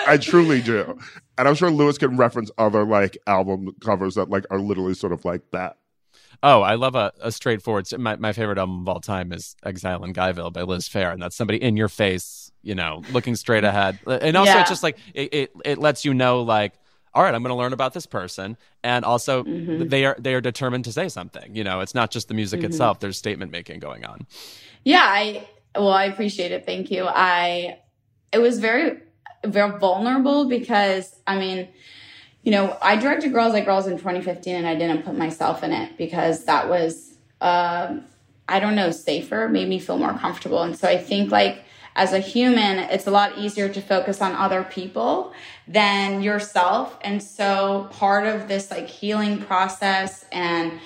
I 0.05 0.17
truly 0.17 0.61
do. 0.61 0.97
And 1.37 1.47
I'm 1.47 1.55
sure 1.55 1.71
Louis 1.71 1.97
can 1.97 2.17
reference 2.17 2.51
other 2.57 2.85
like 2.85 3.17
album 3.27 3.75
covers 3.81 4.15
that 4.15 4.29
like 4.29 4.45
are 4.49 4.59
literally 4.59 4.93
sort 4.93 5.13
of 5.13 5.25
like 5.25 5.41
that. 5.51 5.77
Oh, 6.45 6.61
I 6.61 6.75
love 6.75 6.95
a, 6.95 7.13
a 7.21 7.31
straightforward. 7.31 7.87
My, 7.97 8.17
my 8.17 8.33
favorite 8.33 8.57
album 8.57 8.81
of 8.81 8.89
all 8.89 8.99
time 8.99 9.31
is 9.31 9.55
Exile 9.63 10.03
in 10.03 10.13
Guyville 10.13 10.51
by 10.51 10.63
Liz 10.63 10.89
Phair, 10.89 11.13
and 11.13 11.21
that's 11.21 11.37
somebody 11.37 11.63
in 11.63 11.77
your 11.77 11.87
face, 11.87 12.51
you 12.61 12.75
know, 12.75 13.01
looking 13.13 13.37
straight 13.37 13.63
ahead. 13.63 13.97
And 14.05 14.35
also, 14.35 14.51
yeah. 14.51 14.59
it's 14.59 14.69
just 14.69 14.83
like 14.83 14.97
it, 15.13 15.33
it, 15.33 15.51
it 15.63 15.77
lets 15.77 16.03
you 16.03 16.13
know, 16.13 16.41
like, 16.41 16.73
all 17.13 17.23
right, 17.23 17.33
I'm 17.33 17.43
going 17.43 17.55
to 17.55 17.55
learn 17.55 17.71
about 17.71 17.93
this 17.93 18.05
person, 18.05 18.57
and 18.83 19.05
also 19.05 19.43
mm-hmm. 19.43 19.87
they 19.87 20.03
are 20.03 20.17
they 20.19 20.33
are 20.33 20.41
determined 20.41 20.83
to 20.85 20.91
say 20.91 21.07
something. 21.07 21.55
You 21.55 21.63
know, 21.63 21.79
it's 21.79 21.95
not 21.95 22.11
just 22.11 22.27
the 22.27 22.33
music 22.33 22.59
mm-hmm. 22.59 22.71
itself. 22.71 22.99
There's 22.99 23.17
statement 23.17 23.51
making 23.51 23.79
going 23.79 24.03
on. 24.03 24.27
Yeah, 24.83 25.03
I 25.03 25.47
well, 25.75 25.93
I 25.93 26.05
appreciate 26.05 26.51
it. 26.51 26.65
Thank 26.65 26.91
you. 26.91 27.05
I 27.07 27.79
it 28.33 28.39
was 28.39 28.59
very 28.59 28.99
very 29.45 29.77
vulnerable 29.79 30.49
because 30.49 31.15
I 31.27 31.37
mean, 31.37 31.69
you 32.43 32.51
know, 32.51 32.77
I 32.81 32.97
directed 32.97 33.31
Girls 33.33 33.53
Like 33.53 33.65
Girls 33.65 33.87
in 33.87 33.97
2015 33.97 34.55
and 34.55 34.67
I 34.67 34.75
didn't 34.75 35.03
put 35.03 35.17
myself 35.17 35.63
in 35.63 35.71
it 35.71 35.97
because 35.97 36.45
that 36.45 36.69
was 36.69 37.13
uh, 37.41 37.97
I 38.47 38.59
don't 38.59 38.75
know, 38.75 38.91
safer, 38.91 39.47
made 39.47 39.69
me 39.69 39.79
feel 39.79 39.97
more 39.97 40.13
comfortable. 40.13 40.63
And 40.63 40.77
so 40.77 40.87
I 40.87 40.97
think 40.97 41.31
like 41.31 41.63
as 41.95 42.11
a 42.11 42.19
human, 42.19 42.79
it's 42.79 43.07
a 43.07 43.11
lot 43.11 43.37
easier 43.37 43.69
to 43.69 43.81
focus 43.81 44.21
on 44.21 44.33
other 44.33 44.63
people 44.63 45.33
than 45.67 46.21
yourself. 46.21 46.97
And 47.01 47.21
so 47.21 47.87
part 47.91 48.25
of 48.25 48.47
this 48.47 48.71
like 48.71 48.87
healing 48.87 49.39
process 49.39 50.25
and 50.31 50.79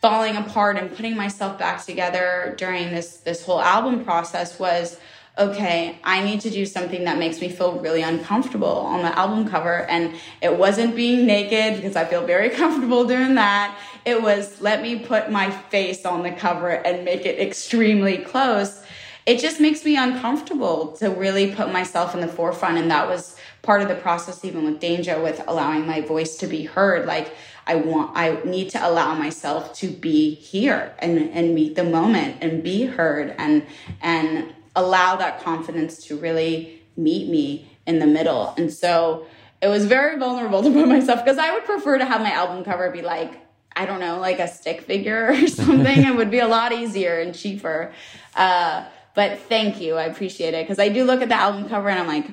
falling 0.00 0.36
apart 0.36 0.76
and 0.76 0.94
putting 0.94 1.16
myself 1.16 1.58
back 1.58 1.84
together 1.84 2.54
during 2.56 2.90
this 2.90 3.18
this 3.18 3.44
whole 3.44 3.60
album 3.60 4.04
process 4.04 4.58
was 4.58 5.00
okay, 5.38 5.98
I 6.02 6.24
need 6.24 6.40
to 6.42 6.50
do 6.50 6.64
something 6.64 7.04
that 7.04 7.18
makes 7.18 7.40
me 7.40 7.50
feel 7.50 7.78
really 7.78 8.02
uncomfortable 8.02 8.68
on 8.68 9.02
the 9.02 9.18
album 9.18 9.46
cover. 9.46 9.82
And 9.82 10.14
it 10.40 10.56
wasn't 10.56 10.96
being 10.96 11.26
naked 11.26 11.76
because 11.76 11.94
I 11.94 12.06
feel 12.06 12.26
very 12.26 12.48
comfortable 12.62 13.04
doing 13.04 13.34
that. 13.34 13.78
It 14.04 14.22
was 14.22 14.60
let 14.60 14.82
me 14.82 14.98
put 14.98 15.30
my 15.30 15.50
face 15.50 16.06
on 16.06 16.22
the 16.22 16.32
cover 16.32 16.70
and 16.70 17.04
make 17.04 17.26
it 17.26 17.38
extremely 17.38 18.18
close. 18.18 18.82
It 19.26 19.40
just 19.40 19.60
makes 19.60 19.84
me 19.84 19.96
uncomfortable 19.96 20.92
to 20.98 21.10
really 21.10 21.52
put 21.52 21.72
myself 21.72 22.14
in 22.14 22.20
the 22.20 22.28
forefront. 22.28 22.78
And 22.78 22.90
that 22.90 23.08
was 23.08 23.36
part 23.62 23.82
of 23.82 23.88
the 23.88 23.96
process, 23.96 24.44
even 24.44 24.64
with 24.64 24.80
Danja, 24.80 25.22
with 25.22 25.42
allowing 25.48 25.86
my 25.86 26.00
voice 26.00 26.36
to 26.38 26.46
be 26.46 26.64
heard. 26.64 27.06
Like, 27.06 27.34
I 27.66 27.74
want, 27.74 28.12
I 28.14 28.40
need 28.44 28.70
to 28.70 28.88
allow 28.88 29.14
myself 29.14 29.74
to 29.78 29.88
be 29.88 30.34
here 30.34 30.94
and, 31.00 31.18
and 31.30 31.54
meet 31.54 31.74
the 31.74 31.82
moment 31.82 32.36
and 32.40 32.62
be 32.62 32.86
heard 32.86 33.34
and, 33.36 33.66
and 34.00 34.54
allow 34.76 35.16
that 35.16 35.42
confidence 35.42 36.06
to 36.06 36.16
really 36.16 36.80
meet 36.96 37.28
me 37.28 37.68
in 37.86 37.98
the 37.98 38.06
middle. 38.06 38.54
And 38.56 38.72
so 38.72 39.26
it 39.60 39.68
was 39.68 39.86
very 39.86 40.18
vulnerable 40.18 40.62
to 40.62 40.70
put 40.70 40.86
myself 40.86 41.24
because 41.24 41.38
I 41.38 41.52
would 41.52 41.64
prefer 41.64 41.98
to 41.98 42.04
have 42.04 42.20
my 42.20 42.32
album 42.32 42.64
cover 42.64 42.90
be 42.90 43.02
like, 43.02 43.40
I 43.74 43.84
don't 43.84 44.00
know, 44.00 44.20
like 44.20 44.38
a 44.38 44.48
stick 44.48 44.82
figure 44.82 45.30
or 45.30 45.46
something. 45.48 46.04
it 46.04 46.14
would 46.14 46.30
be 46.30 46.38
a 46.38 46.48
lot 46.48 46.72
easier 46.72 47.20
and 47.20 47.34
cheaper. 47.34 47.92
Uh, 48.34 48.86
but 49.14 49.38
thank 49.40 49.80
you. 49.80 49.96
I 49.96 50.04
appreciate 50.04 50.54
it 50.54 50.64
because 50.64 50.78
I 50.78 50.88
do 50.88 51.04
look 51.04 51.22
at 51.22 51.28
the 51.28 51.34
album 51.34 51.68
cover 51.68 51.88
and 51.88 51.98
I'm 51.98 52.06
like, 52.06 52.26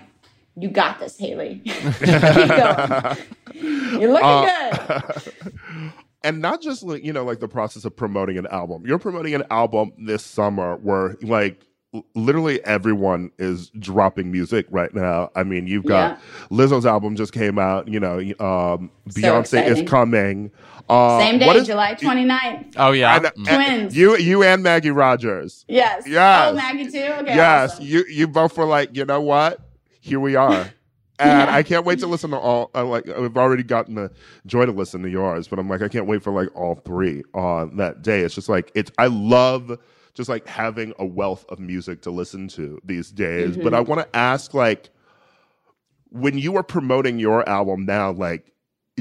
you 0.55 0.69
got 0.69 0.99
this, 0.99 1.17
Hayley. 1.17 1.61
You're 1.65 1.81
looking 4.11 4.23
uh, 4.23 4.99
good. 4.99 5.33
and 6.23 6.41
not 6.41 6.61
just 6.61 6.83
like 6.83 7.03
you 7.03 7.13
know 7.13 7.23
like 7.23 7.39
the 7.39 7.47
process 7.47 7.85
of 7.85 7.95
promoting 7.95 8.37
an 8.37 8.47
album 8.47 8.83
you're 8.85 8.97
promoting 8.97 9.35
an 9.35 9.43
album 9.51 9.91
this 9.97 10.23
summer 10.23 10.77
where 10.77 11.15
like 11.21 11.61
literally 12.15 12.63
everyone 12.65 13.31
is 13.37 13.69
dropping 13.79 14.31
music 14.31 14.65
right 14.71 14.93
now 14.95 15.29
i 15.35 15.43
mean 15.43 15.67
you've 15.67 15.85
got 15.85 16.17
yeah. 16.17 16.57
lizzo's 16.57 16.85
album 16.85 17.15
just 17.15 17.33
came 17.33 17.59
out 17.59 17.87
you 17.87 17.99
know 17.99 18.17
um, 18.39 18.89
so 19.09 19.21
beyonce 19.21 19.39
exciting. 19.39 19.83
is 19.83 19.89
coming 19.89 20.51
uh, 20.89 21.19
same 21.19 21.39
day 21.39 21.47
is, 21.49 21.67
july 21.67 21.93
29th 21.93 22.73
oh 22.77 22.91
yeah 22.91 23.15
and, 23.15 23.25
mm. 23.25 23.45
twins 23.45 23.95
you 23.95 24.17
you 24.17 24.43
and 24.43 24.63
maggie 24.63 24.91
rogers 24.91 25.65
yes 25.67 26.03
yes 26.07 26.49
oh 26.51 26.55
maggie 26.55 26.89
too 26.89 26.97
okay 26.97 27.35
yes 27.35 27.73
awesome. 27.73 27.85
you 27.85 28.03
you 28.09 28.27
both 28.27 28.57
were 28.57 28.65
like 28.65 28.95
you 28.95 29.05
know 29.05 29.21
what 29.21 29.59
here 30.01 30.19
we 30.19 30.35
are 30.35 30.71
and 31.19 31.49
yeah. 31.49 31.55
I 31.55 31.63
can't 31.63 31.85
wait 31.85 31.99
to 31.99 32.07
listen 32.07 32.31
to 32.31 32.37
all. 32.37 32.71
Uh, 32.73 32.85
like 32.85 33.07
I've 33.07 33.37
already 33.37 33.63
gotten 33.63 33.95
the 33.95 34.11
joy 34.45 34.65
to 34.65 34.71
listen 34.71 35.03
to 35.03 35.09
yours, 35.09 35.47
but 35.47 35.59
I'm 35.59 35.69
like 35.69 35.81
I 35.81 35.87
can't 35.87 36.07
wait 36.07 36.23
for 36.23 36.33
like 36.33 36.49
all 36.55 36.75
three 36.75 37.23
on 37.33 37.77
that 37.77 38.01
day. 38.01 38.21
It's 38.21 38.35
just 38.35 38.49
like 38.49 38.71
it's. 38.73 38.91
I 38.97 39.07
love 39.07 39.77
just 40.13 40.29
like 40.29 40.47
having 40.47 40.93
a 40.99 41.05
wealth 41.05 41.45
of 41.49 41.59
music 41.59 42.01
to 42.03 42.11
listen 42.11 42.47
to 42.49 42.79
these 42.83 43.11
days. 43.11 43.51
Mm-hmm. 43.51 43.63
But 43.63 43.73
I 43.73 43.79
want 43.79 44.01
to 44.01 44.15
ask, 44.15 44.53
like, 44.53 44.89
when 46.09 46.37
you 46.37 46.55
are 46.57 46.63
promoting 46.63 47.19
your 47.19 47.47
album 47.47 47.85
now, 47.85 48.11
like, 48.11 48.53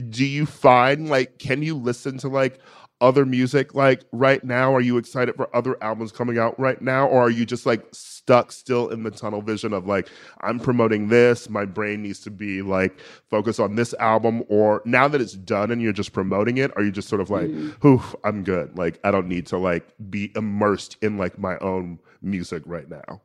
do 0.09 0.25
you 0.25 0.47
find 0.47 1.09
like 1.11 1.39
can 1.39 1.63
you 1.63 1.77
listen 1.77 2.17
to 2.19 2.29
like 2.29 2.59
other 3.03 3.27
music 3.27 3.75
like 3.75 4.05
right 4.13 4.43
now? 4.45 4.75
Are 4.75 4.81
you 4.81 4.97
excited 4.97 5.35
for 5.35 5.55
other 5.55 5.77
albums 5.83 6.13
coming 6.13 6.39
out 6.39 6.59
right 6.59 6.81
now, 6.81 7.07
or 7.09 7.21
are 7.23 7.31
you 7.31 7.45
just 7.45 7.67
like 7.67 7.85
stuck 7.93 8.53
still 8.53 8.89
in 8.89 9.03
the 9.03 9.11
tunnel 9.11 9.43
vision 9.43 9.73
of 9.73 9.87
like 9.87 10.09
I'm 10.41 10.61
promoting 10.61 11.09
this, 11.09 11.51
my 11.51 11.67
brain 11.67 12.03
needs 12.03 12.21
to 12.21 12.31
be 12.31 12.63
like 12.63 12.99
focused 13.29 13.61
on 13.61 13.75
this 13.75 13.93
album, 13.95 14.45
or 14.49 14.81
now 14.87 15.09
that 15.09 15.21
it's 15.21 15.35
done 15.35 15.71
and 15.71 15.83
you're 15.83 15.93
just 15.93 16.13
promoting 16.13 16.57
it, 16.57 16.71
are 16.77 16.85
you 16.85 16.93
just 16.93 17.09
sort 17.09 17.21
of 17.21 17.29
like, 17.29 17.49
mm. 17.49 18.15
I'm 18.25 18.45
good. 18.45 18.79
Like 18.79 19.01
I 19.05 19.11
don't 19.11 19.29
need 19.29 19.47
to 19.49 19.59
like 19.59 19.93
be 20.09 20.33
immersed 20.37 20.97
in 21.03 21.19
like 21.19 21.39
my 21.39 21.59
own 21.59 21.99
music 22.23 22.63
right 22.67 22.89
now. 22.89 23.21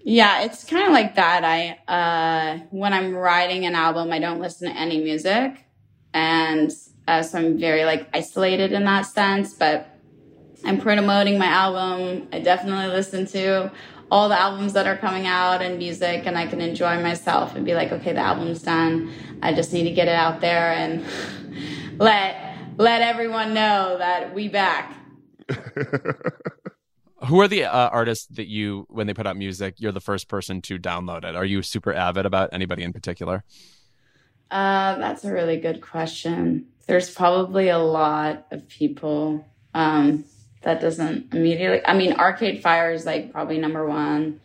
Yeah, 0.00 0.42
it's 0.42 0.64
kind 0.64 0.86
of 0.86 0.92
like 0.92 1.14
that. 1.14 1.44
I 1.44 1.78
uh 1.88 2.58
when 2.70 2.92
I'm 2.92 3.14
writing 3.14 3.64
an 3.64 3.74
album, 3.76 4.12
I 4.12 4.18
don't 4.18 4.40
listen 4.40 4.68
to 4.68 4.76
any 4.76 5.02
music. 5.02 5.64
And 6.12 6.70
uh, 7.06 7.22
so 7.22 7.38
I'm 7.38 7.58
very 7.58 7.84
like 7.84 8.08
isolated 8.14 8.72
in 8.72 8.84
that 8.84 9.02
sense, 9.02 9.54
but 9.54 9.98
I'm 10.64 10.80
promoting 10.80 11.38
my 11.38 11.46
album. 11.46 12.28
I 12.32 12.40
definitely 12.40 12.86
listen 12.86 13.26
to 13.26 13.70
all 14.10 14.28
the 14.28 14.40
albums 14.40 14.72
that 14.74 14.86
are 14.86 14.96
coming 14.96 15.26
out 15.26 15.60
and 15.60 15.78
music 15.78 16.26
and 16.26 16.38
I 16.38 16.46
can 16.46 16.60
enjoy 16.60 17.02
myself 17.02 17.54
and 17.54 17.64
be 17.64 17.74
like, 17.74 17.92
okay, 17.92 18.12
the 18.12 18.20
album's 18.20 18.62
done. 18.62 19.12
I 19.42 19.52
just 19.52 19.72
need 19.72 19.84
to 19.84 19.90
get 19.90 20.08
it 20.08 20.14
out 20.14 20.40
there 20.40 20.72
and 20.72 21.04
let 21.98 22.54
let 22.76 23.02
everyone 23.02 23.54
know 23.54 23.96
that 23.98 24.34
we 24.34 24.48
back. 24.48 24.96
Who 27.28 27.40
are 27.40 27.48
the 27.48 27.64
uh, 27.64 27.88
artists 27.88 28.26
that 28.36 28.48
you, 28.48 28.86
when 28.90 29.06
they 29.06 29.14
put 29.14 29.26
out 29.26 29.36
music, 29.36 29.76
you're 29.78 29.92
the 29.92 30.00
first 30.00 30.28
person 30.28 30.60
to 30.62 30.78
download 30.78 31.24
it? 31.24 31.36
Are 31.36 31.44
you 31.44 31.62
super 31.62 31.92
avid 31.92 32.26
about 32.26 32.50
anybody 32.52 32.82
in 32.82 32.92
particular? 32.92 33.44
Uh, 34.50 34.96
that's 34.96 35.24
a 35.24 35.32
really 35.32 35.58
good 35.58 35.80
question. 35.80 36.66
There's 36.86 37.10
probably 37.10 37.68
a 37.68 37.78
lot 37.78 38.46
of 38.50 38.68
people. 38.68 39.44
Um, 39.74 40.24
that 40.64 40.80
doesn't 40.80 41.32
immediately. 41.32 41.80
I 41.86 41.94
mean, 41.94 42.14
Arcade 42.14 42.62
Fire 42.62 42.90
is 42.92 43.06
like 43.06 43.32
probably 43.32 43.58
number 43.58 43.86
one. 43.86 44.40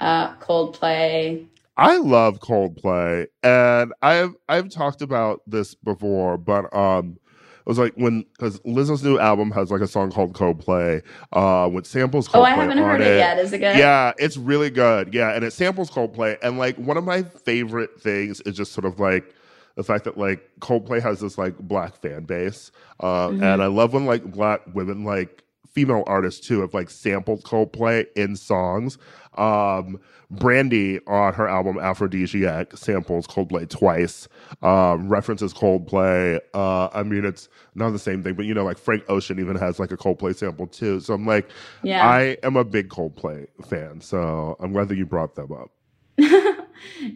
Uh, 0.00 0.34
Coldplay. 0.36 1.46
I 1.76 1.96
love 1.96 2.40
Coldplay, 2.40 3.28
and 3.42 3.92
I've 4.02 4.34
I've 4.48 4.68
talked 4.70 5.00
about 5.00 5.40
this 5.46 5.74
before, 5.74 6.36
but 6.36 6.74
um, 6.76 7.18
it 7.30 7.66
was 7.66 7.78
like 7.78 7.94
when 7.94 8.24
because 8.32 8.58
Lizzo's 8.60 9.02
new 9.02 9.18
album 9.18 9.52
has 9.52 9.70
like 9.70 9.80
a 9.80 9.86
song 9.86 10.10
called 10.10 10.34
Coldplay, 10.34 11.02
uh, 11.32 11.70
with 11.72 11.86
samples. 11.86 12.28
Coldplay 12.28 12.34
oh, 12.34 12.42
I 12.42 12.50
haven't 12.50 12.78
heard 12.78 13.00
it. 13.00 13.06
it. 13.06 13.18
yet. 13.18 13.38
Is 13.38 13.52
it 13.52 13.58
good? 13.58 13.76
Yeah, 13.76 14.12
it's 14.18 14.36
really 14.36 14.68
good. 14.68 15.14
Yeah, 15.14 15.32
and 15.32 15.44
it 15.44 15.52
samples 15.52 15.90
Coldplay, 15.90 16.36
and 16.42 16.58
like 16.58 16.76
one 16.76 16.96
of 16.96 17.04
my 17.04 17.22
favorite 17.22 18.00
things 18.00 18.40
is 18.42 18.56
just 18.56 18.72
sort 18.72 18.84
of 18.84 18.98
like 18.98 19.32
the 19.76 19.82
fact 19.82 20.04
that 20.04 20.18
like 20.18 20.50
Coldplay 20.60 21.00
has 21.02 21.20
this 21.20 21.38
like 21.38 21.58
black 21.58 22.00
fan 22.00 22.24
base, 22.24 22.70
uh, 23.00 23.28
mm-hmm. 23.28 23.42
and 23.42 23.62
I 23.62 23.66
love 23.66 23.94
when 23.94 24.06
like 24.06 24.24
black 24.24 24.62
women 24.74 25.04
like 25.04 25.42
female 25.72 26.04
artists 26.06 26.46
too 26.46 26.60
have 26.60 26.74
like 26.74 26.90
sampled 26.90 27.42
Coldplay 27.44 28.06
in 28.14 28.36
songs. 28.36 28.98
Um, 29.34 29.98
Brandy 30.30 30.98
on 31.06 31.34
her 31.34 31.46
album 31.46 31.76
Afrodisiac 31.76 32.76
samples 32.78 33.26
Coldplay 33.26 33.68
twice, 33.68 34.28
um, 34.62 35.08
references 35.08 35.52
Coldplay. 35.52 36.40
Uh, 36.54 36.88
I 36.92 37.02
mean, 37.02 37.24
it's 37.24 37.48
not 37.74 37.90
the 37.90 37.98
same 37.98 38.22
thing, 38.22 38.34
but 38.34 38.46
you 38.46 38.54
know, 38.54 38.64
like 38.64 38.78
Frank 38.78 39.04
Ocean 39.08 39.38
even 39.38 39.56
has 39.56 39.78
like 39.78 39.92
a 39.92 39.96
Coldplay 39.96 40.34
sample 40.34 40.66
too. 40.66 41.00
So 41.00 41.14
I'm 41.14 41.26
like, 41.26 41.50
yeah. 41.82 42.08
I 42.08 42.38
am 42.42 42.56
a 42.56 42.64
big 42.64 42.88
Coldplay 42.88 43.46
fan. 43.66 44.00
So 44.00 44.56
I'm 44.60 44.72
glad 44.72 44.88
that 44.88 44.96
you 44.96 45.06
brought 45.06 45.34
them 45.34 45.52
up. 45.52 45.70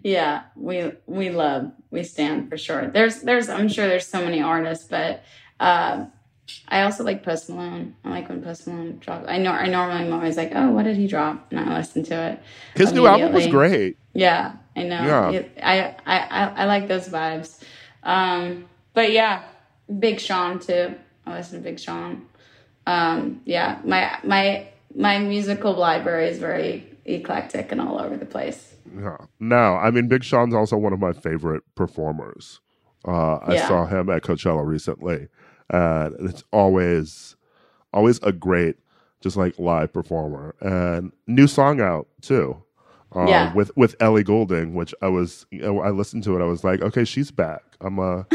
yeah, 0.03 0.45
we 0.55 0.93
we 1.07 1.31
love 1.31 1.73
we 1.91 2.03
stand 2.03 2.49
for 2.49 2.59
sure. 2.59 2.89
There's 2.89 3.23
there's 3.23 3.49
I'm 3.49 3.69
sure 3.69 3.87
there's 3.87 4.07
so 4.07 4.25
many 4.25 4.43
artists, 4.43 4.87
but 4.89 5.23
uh, 5.61 6.07
I 6.69 6.83
also 6.83 7.05
like 7.05 7.23
Post 7.23 7.49
Malone. 7.49 7.97
I 8.05 8.11
like 8.11 8.29
when 8.29 8.43
Post 8.43 8.67
Malone 8.67 8.99
drops. 8.99 9.27
I 9.29 9.39
know 9.39 9.51
I 9.51 9.67
normally 9.69 10.07
am 10.07 10.12
always 10.12 10.37
like, 10.37 10.53
oh, 10.55 10.71
what 10.71 10.85
did 10.85 10.97
he 10.97 11.07
drop? 11.07 11.51
And 11.51 11.61
I 11.61 11.77
listen 11.79 12.05
to 12.05 12.14
it. 12.14 12.43
His 12.75 12.93
new 12.93 13.07
album 13.07 13.33
was 13.33 13.47
great. 13.47 13.97
Yeah, 14.12 14.53
I 14.75 14.83
know. 14.83 15.31
Yeah. 15.31 15.43
I, 15.62 15.97
I 16.07 16.19
I 16.19 16.47
I 16.49 16.64
like 16.67 16.89
those 16.89 17.09
vibes. 17.09 17.62
Um, 18.03 18.67
but 18.95 19.12
yeah, 19.12 19.43
Big 19.99 20.21
Sean 20.21 20.59
too. 20.59 20.95
I 21.27 21.35
listen 21.35 21.59
to 21.59 21.64
Big 21.64 21.81
Sean. 21.81 22.27
Um, 22.87 23.43
yeah, 23.45 23.81
my 23.85 24.19
my 24.23 24.69
my 24.95 25.19
musical 25.19 25.73
library 25.73 26.29
is 26.29 26.39
very 26.39 26.87
eclectic 27.05 27.73
and 27.73 27.81
all 27.81 28.01
over 28.01 28.17
the 28.17 28.27
place. 28.27 28.76
Yeah. 28.99 29.16
No, 29.41 29.76
I 29.76 29.91
mean 29.91 30.09
Big 30.09 30.24
Sean's 30.24 30.55
also 30.55 30.76
one 30.76 30.93
of 30.93 31.01
my 31.01 31.12
favorite 31.12 31.62
performers. 31.74 32.61
Uh, 33.07 33.39
I 33.43 33.57
saw 33.68 33.87
him 33.87 34.11
at 34.11 34.22
Coachella 34.22 34.66
recently, 34.66 35.28
and 35.70 36.14
it's 36.18 36.43
always 36.53 37.37
always 37.93 38.18
a 38.22 38.32
great 38.32 38.76
just 39.20 39.37
like 39.37 39.59
live 39.59 39.93
performer 39.93 40.55
and 40.61 41.12
new 41.26 41.47
song 41.47 41.80
out 41.80 42.09
too 42.20 42.62
um, 43.12 43.28
yeah. 43.28 43.53
with 43.55 43.74
with 43.76 43.97
Ellie 44.01 44.22
Goulding, 44.22 44.74
which 44.74 44.95
I 45.01 45.09
was 45.09 45.47
you 45.51 45.62
know, 45.62 45.80
I 45.80 45.91
listened 45.91 46.24
to 46.24 46.37
it. 46.37 46.43
I 46.43 46.47
was 46.47 46.64
like, 46.64 46.82
okay, 46.82 47.05
she's 47.05 47.30
back. 47.30 47.62
I'm 47.80 47.99
a 47.99 48.26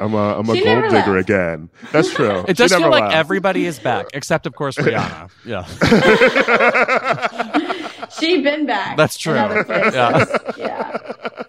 I'm 0.00 0.14
a 0.14 0.38
I'm 0.38 0.48
a 0.48 0.54
she 0.54 0.64
gold 0.64 0.84
digger 0.84 1.14
left. 1.14 1.28
again. 1.28 1.70
That's 1.92 2.12
true. 2.12 2.44
It 2.48 2.56
does 2.56 2.72
feel 2.72 2.88
like 2.90 3.02
left. 3.02 3.14
everybody 3.14 3.66
is 3.66 3.78
back, 3.78 4.06
except 4.14 4.46
of 4.46 4.54
course 4.54 4.76
Rihanna. 4.78 5.30
Yeah. 5.44 5.66
she 8.18 8.42
been 8.42 8.66
back. 8.66 8.96
That's 8.96 9.16
true. 9.16 9.34
Yeah. 9.34 10.24
yeah. 10.56 10.98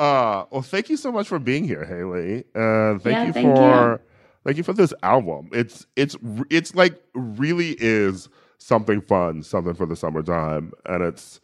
Uh, 0.00 0.46
well, 0.50 0.62
thank 0.62 0.88
you 0.88 0.96
so 0.96 1.12
much 1.12 1.28
for 1.28 1.38
being 1.38 1.62
here, 1.64 1.84
Hayley. 1.84 2.44
Uh, 2.54 2.98
thank 3.00 3.04
yeah, 3.04 3.24
you 3.24 3.32
thank 3.34 3.54
for 3.54 3.92
you. 3.92 4.00
thank 4.44 4.56
you 4.56 4.62
for 4.62 4.72
this 4.72 4.94
album. 5.02 5.50
It's 5.52 5.86
it's 5.94 6.16
it's 6.48 6.74
like 6.74 6.98
really 7.12 7.76
is 7.78 8.30
something 8.56 9.02
fun, 9.02 9.42
something 9.42 9.74
for 9.74 9.84
the 9.84 9.96
summertime, 9.96 10.72
and 10.86 11.02
it's 11.04 11.38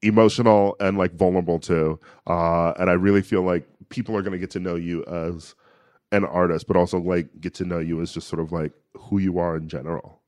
emotional 0.00 0.74
and 0.80 0.96
like 0.96 1.12
vulnerable 1.14 1.58
too. 1.58 2.00
Uh, 2.26 2.72
and 2.78 2.88
I 2.88 2.94
really 2.94 3.20
feel 3.20 3.42
like 3.42 3.68
people 3.90 4.16
are 4.16 4.22
going 4.22 4.32
to 4.32 4.38
get 4.38 4.50
to 4.52 4.60
know 4.60 4.76
you 4.76 5.04
as 5.04 5.54
an 6.12 6.24
artist, 6.24 6.66
but 6.66 6.76
also 6.78 6.98
like 6.98 7.28
get 7.42 7.52
to 7.56 7.66
know 7.66 7.78
you 7.78 8.00
as 8.00 8.12
just 8.12 8.26
sort 8.26 8.40
of 8.40 8.52
like 8.52 8.72
who 8.96 9.18
you 9.18 9.38
are 9.38 9.54
in 9.56 9.68
general. 9.68 10.21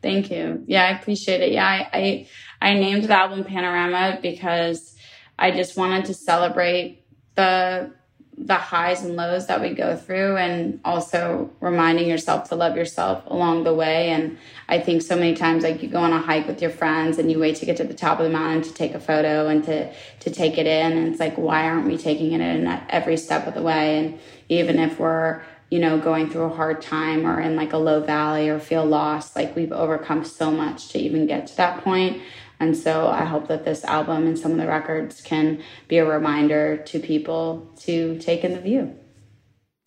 Thank 0.00 0.30
you. 0.30 0.64
Yeah, 0.66 0.84
I 0.84 0.98
appreciate 0.98 1.40
it. 1.40 1.52
Yeah, 1.52 1.66
I 1.66 1.88
I, 1.92 2.28
I 2.70 2.74
named 2.74 3.04
the 3.04 3.18
album 3.18 3.44
Panorama 3.44 4.18
because 4.22 4.96
I 5.38 5.50
just 5.50 5.76
wanted 5.76 6.06
to 6.06 6.14
celebrate 6.14 7.04
the 7.34 7.92
the 8.40 8.54
highs 8.54 9.02
and 9.02 9.16
lows 9.16 9.48
that 9.48 9.60
we 9.60 9.74
go 9.74 9.96
through 9.96 10.36
and 10.36 10.80
also 10.84 11.50
reminding 11.60 12.06
yourself 12.06 12.48
to 12.48 12.54
love 12.54 12.76
yourself 12.76 13.24
along 13.26 13.64
the 13.64 13.74
way 13.74 14.10
and 14.10 14.38
i 14.68 14.78
think 14.78 15.02
so 15.02 15.16
many 15.16 15.34
times 15.34 15.64
like 15.64 15.82
you 15.82 15.88
go 15.88 15.98
on 15.98 16.12
a 16.12 16.20
hike 16.20 16.46
with 16.46 16.62
your 16.62 16.70
friends 16.70 17.18
and 17.18 17.32
you 17.32 17.38
wait 17.40 17.56
to 17.56 17.66
get 17.66 17.76
to 17.76 17.82
the 17.82 17.94
top 17.94 18.20
of 18.20 18.24
the 18.24 18.30
mountain 18.30 18.62
to 18.62 18.72
take 18.72 18.94
a 18.94 19.00
photo 19.00 19.48
and 19.48 19.64
to 19.64 19.92
to 20.20 20.30
take 20.30 20.56
it 20.56 20.68
in 20.68 20.96
and 20.96 21.08
it's 21.08 21.18
like 21.18 21.34
why 21.34 21.64
aren't 21.64 21.86
we 21.86 21.98
taking 21.98 22.30
it 22.32 22.40
in 22.40 22.66
at 22.68 22.86
every 22.90 23.16
step 23.16 23.46
of 23.48 23.54
the 23.54 23.62
way 23.62 23.98
and 23.98 24.20
even 24.48 24.78
if 24.78 25.00
we're 25.00 25.42
you 25.70 25.78
know 25.78 25.98
going 25.98 26.30
through 26.30 26.44
a 26.44 26.54
hard 26.54 26.80
time 26.80 27.26
or 27.26 27.40
in 27.40 27.56
like 27.56 27.72
a 27.72 27.78
low 27.78 28.00
valley 28.00 28.48
or 28.48 28.58
feel 28.58 28.84
lost 28.84 29.36
like 29.36 29.54
we've 29.54 29.72
overcome 29.72 30.24
so 30.24 30.50
much 30.50 30.88
to 30.88 30.98
even 30.98 31.26
get 31.26 31.46
to 31.46 31.56
that 31.56 31.82
point 31.84 32.22
and 32.60 32.76
so 32.76 33.08
I 33.08 33.24
hope 33.24 33.48
that 33.48 33.64
this 33.64 33.84
album 33.84 34.26
and 34.26 34.38
some 34.38 34.52
of 34.52 34.58
the 34.58 34.66
records 34.66 35.20
can 35.20 35.62
be 35.86 35.98
a 35.98 36.04
reminder 36.04 36.76
to 36.76 36.98
people 36.98 37.70
to 37.80 38.18
take 38.18 38.42
in 38.42 38.52
the 38.52 38.60
view. 38.60 38.96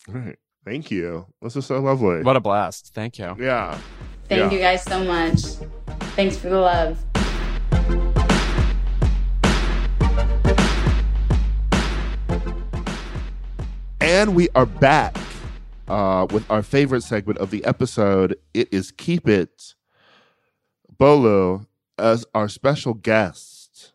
All 0.07 0.15
right. 0.15 0.37
Thank 0.63 0.89
you. 0.89 1.25
This 1.41 1.55
is 1.55 1.65
so 1.65 1.79
lovely. 1.79 2.21
What 2.23 2.35
a 2.35 2.39
blast. 2.39 2.93
Thank 2.93 3.19
you. 3.19 3.35
Yeah. 3.39 3.77
Thank 4.29 4.51
yeah. 4.51 4.51
you 4.51 4.59
guys 4.59 4.83
so 4.83 5.03
much. 5.03 5.41
Thanks 6.15 6.37
for 6.37 6.49
the 6.49 6.59
love. 6.59 7.03
And 13.99 14.35
we 14.35 14.49
are 14.55 14.65
back 14.65 15.17
uh, 15.91 16.25
with 16.31 16.49
our 16.49 16.63
favorite 16.63 17.03
segment 17.03 17.37
of 17.39 17.51
the 17.51 17.63
episode. 17.65 18.37
It 18.53 18.69
is 18.71 18.91
Keep 18.91 19.27
It. 19.27 19.75
Bolu, 20.97 21.65
as 21.97 22.25
our 22.33 22.47
special 22.47 22.93
guest, 22.93 23.93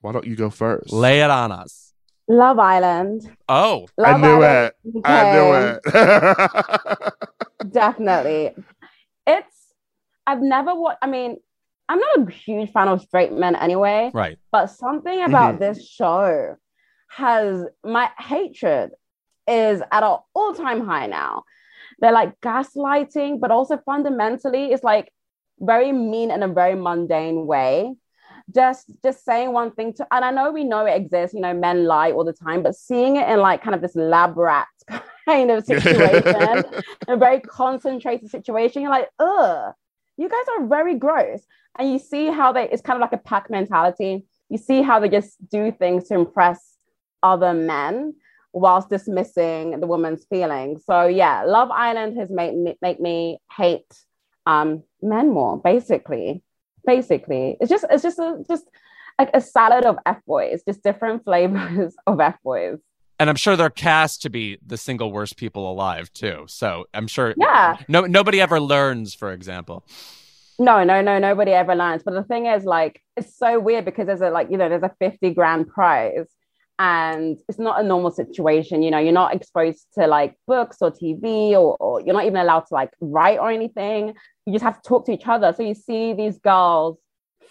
why 0.00 0.12
don't 0.12 0.26
you 0.26 0.34
go 0.34 0.48
first? 0.48 0.92
Lay 0.92 1.20
it 1.20 1.30
on 1.30 1.52
us. 1.52 1.92
Love 2.26 2.58
Island. 2.58 3.28
Oh, 3.48 3.88
Love 3.98 4.14
I 4.14 4.18
knew 4.18 4.42
Island. 4.42 4.72
it. 4.84 4.96
Okay. 4.98 5.12
I 5.12 5.32
knew 5.34 7.10
it. 7.10 7.72
Definitely. 7.72 8.54
It's, 9.26 9.74
I've 10.26 10.40
never 10.40 10.74
watched, 10.74 10.98
I 11.02 11.06
mean, 11.06 11.36
I'm 11.88 11.98
not 11.98 12.28
a 12.28 12.32
huge 12.32 12.70
fan 12.70 12.88
of 12.88 13.02
straight 13.02 13.32
men 13.32 13.56
anyway. 13.56 14.10
Right. 14.14 14.38
But 14.52 14.68
something 14.68 15.22
about 15.22 15.56
mm-hmm. 15.56 15.64
this 15.64 15.86
show 15.86 16.56
has 17.08 17.64
my 17.84 18.08
hatred 18.16 18.92
is 19.50 19.82
at 19.92 20.02
an 20.02 20.18
all 20.34 20.54
time 20.54 20.86
high 20.86 21.06
now. 21.06 21.44
They're 21.98 22.12
like 22.12 22.40
gaslighting, 22.40 23.40
but 23.40 23.50
also 23.50 23.78
fundamentally, 23.78 24.72
it's 24.72 24.84
like 24.84 25.12
very 25.58 25.92
mean 25.92 26.30
in 26.30 26.42
a 26.42 26.48
very 26.48 26.74
mundane 26.74 27.46
way. 27.46 27.94
Just 28.54 28.90
just 29.02 29.24
saying 29.24 29.52
one 29.52 29.70
thing 29.70 29.92
to 29.94 30.06
and 30.10 30.24
i 30.24 30.32
know 30.32 30.50
we 30.50 30.64
know 30.64 30.84
it 30.84 30.96
exists 30.96 31.34
you 31.34 31.40
know 31.40 31.54
men 31.54 31.84
lie 31.84 32.10
all 32.10 32.24
the 32.24 32.32
time 32.32 32.64
but 32.64 32.74
seeing 32.74 33.14
it 33.14 33.28
in 33.28 33.38
like 33.38 33.62
kind 33.62 33.76
of 33.76 33.80
this 33.80 33.94
lab 33.94 34.36
rat 34.36 34.66
kind 35.28 35.52
of 35.52 35.64
situation 35.64 36.64
a 37.08 37.16
very 37.16 37.38
concentrated 37.38 38.28
situation 38.28 38.82
you're 38.82 38.90
like 38.90 39.08
ugh 39.20 39.72
you 40.20 40.28
guys 40.28 40.44
are 40.58 40.66
very 40.66 40.96
gross. 40.96 41.46
And 41.78 41.90
you 41.90 41.98
see 41.98 42.26
how 42.26 42.52
they 42.52 42.68
it's 42.68 42.82
kind 42.82 42.96
of 42.96 43.00
like 43.00 43.18
a 43.18 43.22
pack 43.24 43.48
mentality. 43.48 44.26
You 44.50 44.58
see 44.58 44.82
how 44.82 45.00
they 45.00 45.08
just 45.08 45.36
do 45.48 45.72
things 45.72 46.08
to 46.08 46.14
impress 46.14 46.76
other 47.22 47.54
men 47.54 48.14
whilst 48.52 48.90
dismissing 48.90 49.78
the 49.80 49.86
woman's 49.86 50.24
feelings 50.24 50.84
so 50.84 51.06
yeah 51.06 51.44
love 51.44 51.70
island 51.70 52.18
has 52.18 52.30
made 52.30 52.54
me 52.54 52.76
make 52.82 53.00
me 53.00 53.38
hate 53.56 53.86
um, 54.46 54.82
men 55.02 55.32
more, 55.32 55.58
basically. 55.58 56.42
Basically, 56.86 57.56
it's 57.60 57.68
just 57.68 57.84
it's 57.90 58.02
just 58.02 58.18
a, 58.18 58.42
just 58.48 58.64
like 59.18 59.30
a 59.34 59.40
salad 59.40 59.84
of 59.84 59.96
f 60.06 60.18
boys, 60.26 60.62
just 60.66 60.82
different 60.82 61.24
flavors 61.24 61.94
of 62.06 62.20
f 62.20 62.36
boys. 62.42 62.78
And 63.18 63.28
I'm 63.28 63.36
sure 63.36 63.54
they're 63.54 63.68
cast 63.68 64.22
to 64.22 64.30
be 64.30 64.58
the 64.66 64.78
single 64.78 65.12
worst 65.12 65.36
people 65.36 65.70
alive 65.70 66.10
too. 66.14 66.44
So 66.48 66.86
I'm 66.94 67.06
sure. 67.06 67.34
Yeah. 67.36 67.76
No, 67.86 68.02
nobody 68.02 68.40
ever 68.40 68.58
learns, 68.58 69.14
for 69.14 69.30
example. 69.32 69.84
No, 70.58 70.84
no, 70.84 71.02
no, 71.02 71.18
nobody 71.18 71.52
ever 71.52 71.74
learns. 71.74 72.02
But 72.02 72.14
the 72.14 72.22
thing 72.22 72.46
is, 72.46 72.64
like, 72.64 73.02
it's 73.16 73.36
so 73.36 73.60
weird 73.60 73.84
because 73.84 74.06
there's 74.06 74.22
a 74.22 74.30
like, 74.30 74.50
you 74.50 74.56
know, 74.56 74.70
there's 74.70 74.82
a 74.82 74.94
50 74.98 75.34
grand 75.34 75.68
prize 75.68 76.26
and 76.80 77.36
it's 77.46 77.58
not 77.58 77.78
a 77.78 77.82
normal 77.82 78.10
situation 78.10 78.82
you 78.82 78.90
know 78.90 78.98
you're 78.98 79.12
not 79.12 79.34
exposed 79.34 79.86
to 79.92 80.06
like 80.06 80.34
books 80.46 80.78
or 80.80 80.90
tv 80.90 81.52
or, 81.52 81.76
or, 81.78 82.00
you're 82.00 82.14
not 82.14 82.24
even 82.24 82.40
allowed 82.40 82.60
to 82.60 82.74
like 82.74 82.90
write 83.00 83.38
or 83.38 83.50
anything. 83.50 84.14
You 84.46 84.52
just 84.52 84.64
have 84.64 84.80
to 84.80 84.88
talk 84.88 85.06
to 85.06 85.12
each 85.12 85.26
other. 85.26 85.52
So 85.56 85.62
you 85.62 85.74
see 85.74 86.12
these 86.14 86.38
girls 86.38 86.98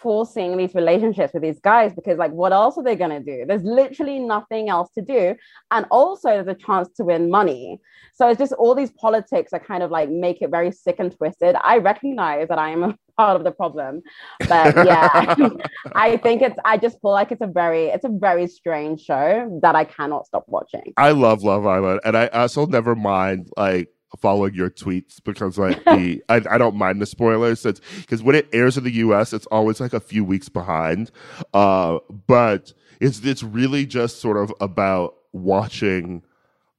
forcing 0.02 0.58
these 0.58 0.74
relationships 0.74 1.34
with 1.34 1.44
these 1.44 1.60
guys 1.60 1.94
because 1.94 2.18
like 2.18 2.32
what 2.32 2.52
else 2.52 2.78
are 2.78 2.84
they 2.84 2.96
going 2.96 3.12
to 3.12 3.20
do? 3.20 3.46
There's 3.46 3.64
literally 3.64 4.20
nothing 4.20 4.70
else 4.70 4.90
to 4.96 5.02
do. 5.02 5.36
And 5.72 5.86
also 5.92 6.30
there's 6.30 6.48
a 6.48 6.54
chance 6.54 6.90
to 6.98 7.04
win 7.04 7.30
money. 7.30 7.80
So 8.14 8.28
it's 8.28 8.40
just 8.40 8.54
all 8.54 8.76
these 8.76 8.92
politics 8.92 9.52
that 9.52 9.66
kind 9.66 9.84
of 9.84 9.92
like 9.92 10.10
make 10.10 10.42
it 10.42 10.50
very 10.50 10.72
sick 10.72 10.98
and 11.00 11.16
twisted. 11.16 11.56
I 11.64 11.78
recognize 11.78 12.48
that 12.50 12.60
i 12.60 12.70
am 12.70 12.84
a 12.90 12.98
part 13.18 13.36
of 13.36 13.44
the 13.44 13.52
problem 13.52 14.02
but 14.48 14.76
yeah 14.86 15.36
i 15.94 16.16
think 16.18 16.42
it's 16.42 16.58
i 16.64 16.78
just 16.78 17.02
feel 17.02 17.12
like 17.12 17.32
it's 17.34 17.42
a 17.42 17.48
very 17.48 17.88
it's 17.88 18.06
a 18.06 18.10
very 18.10 18.48
strange 18.48 19.02
show 19.02 19.60
that 19.62 19.76
i 19.76 19.84
cannot 19.84 20.26
stop 20.26 20.46
watching. 20.48 20.94
I 20.96 21.12
love 21.12 21.44
love 21.44 21.66
island 21.66 22.00
and 22.06 22.18
i 22.18 22.28
also 22.28 22.66
never 22.66 22.96
mind 22.96 23.50
like 23.58 23.90
following 24.18 24.54
your 24.54 24.70
tweets 24.70 25.24
because 25.24 25.58
like 25.58 25.84
the 25.86 26.24
I, 26.30 26.42
I 26.50 26.58
don't 26.58 26.76
mind 26.76 27.02
the 27.02 27.06
spoilers 27.06 27.66
it's 27.66 27.82
because 27.98 28.24
when 28.24 28.36
it 28.36 28.50
airs 28.54 28.78
in 28.78 28.84
the 28.84 28.92
us 28.92 29.34
it's 29.34 29.46
always 29.48 29.80
like 29.80 29.94
a 29.94 30.00
few 30.00 30.24
weeks 30.24 30.50
behind 30.50 31.12
uh 31.54 32.00
but 32.28 32.74
it's 33.00 33.24
it's 33.24 33.44
really 33.44 33.86
just 33.86 34.20
sort 34.20 34.38
of 34.38 34.54
about 34.60 35.16
watching 35.32 36.24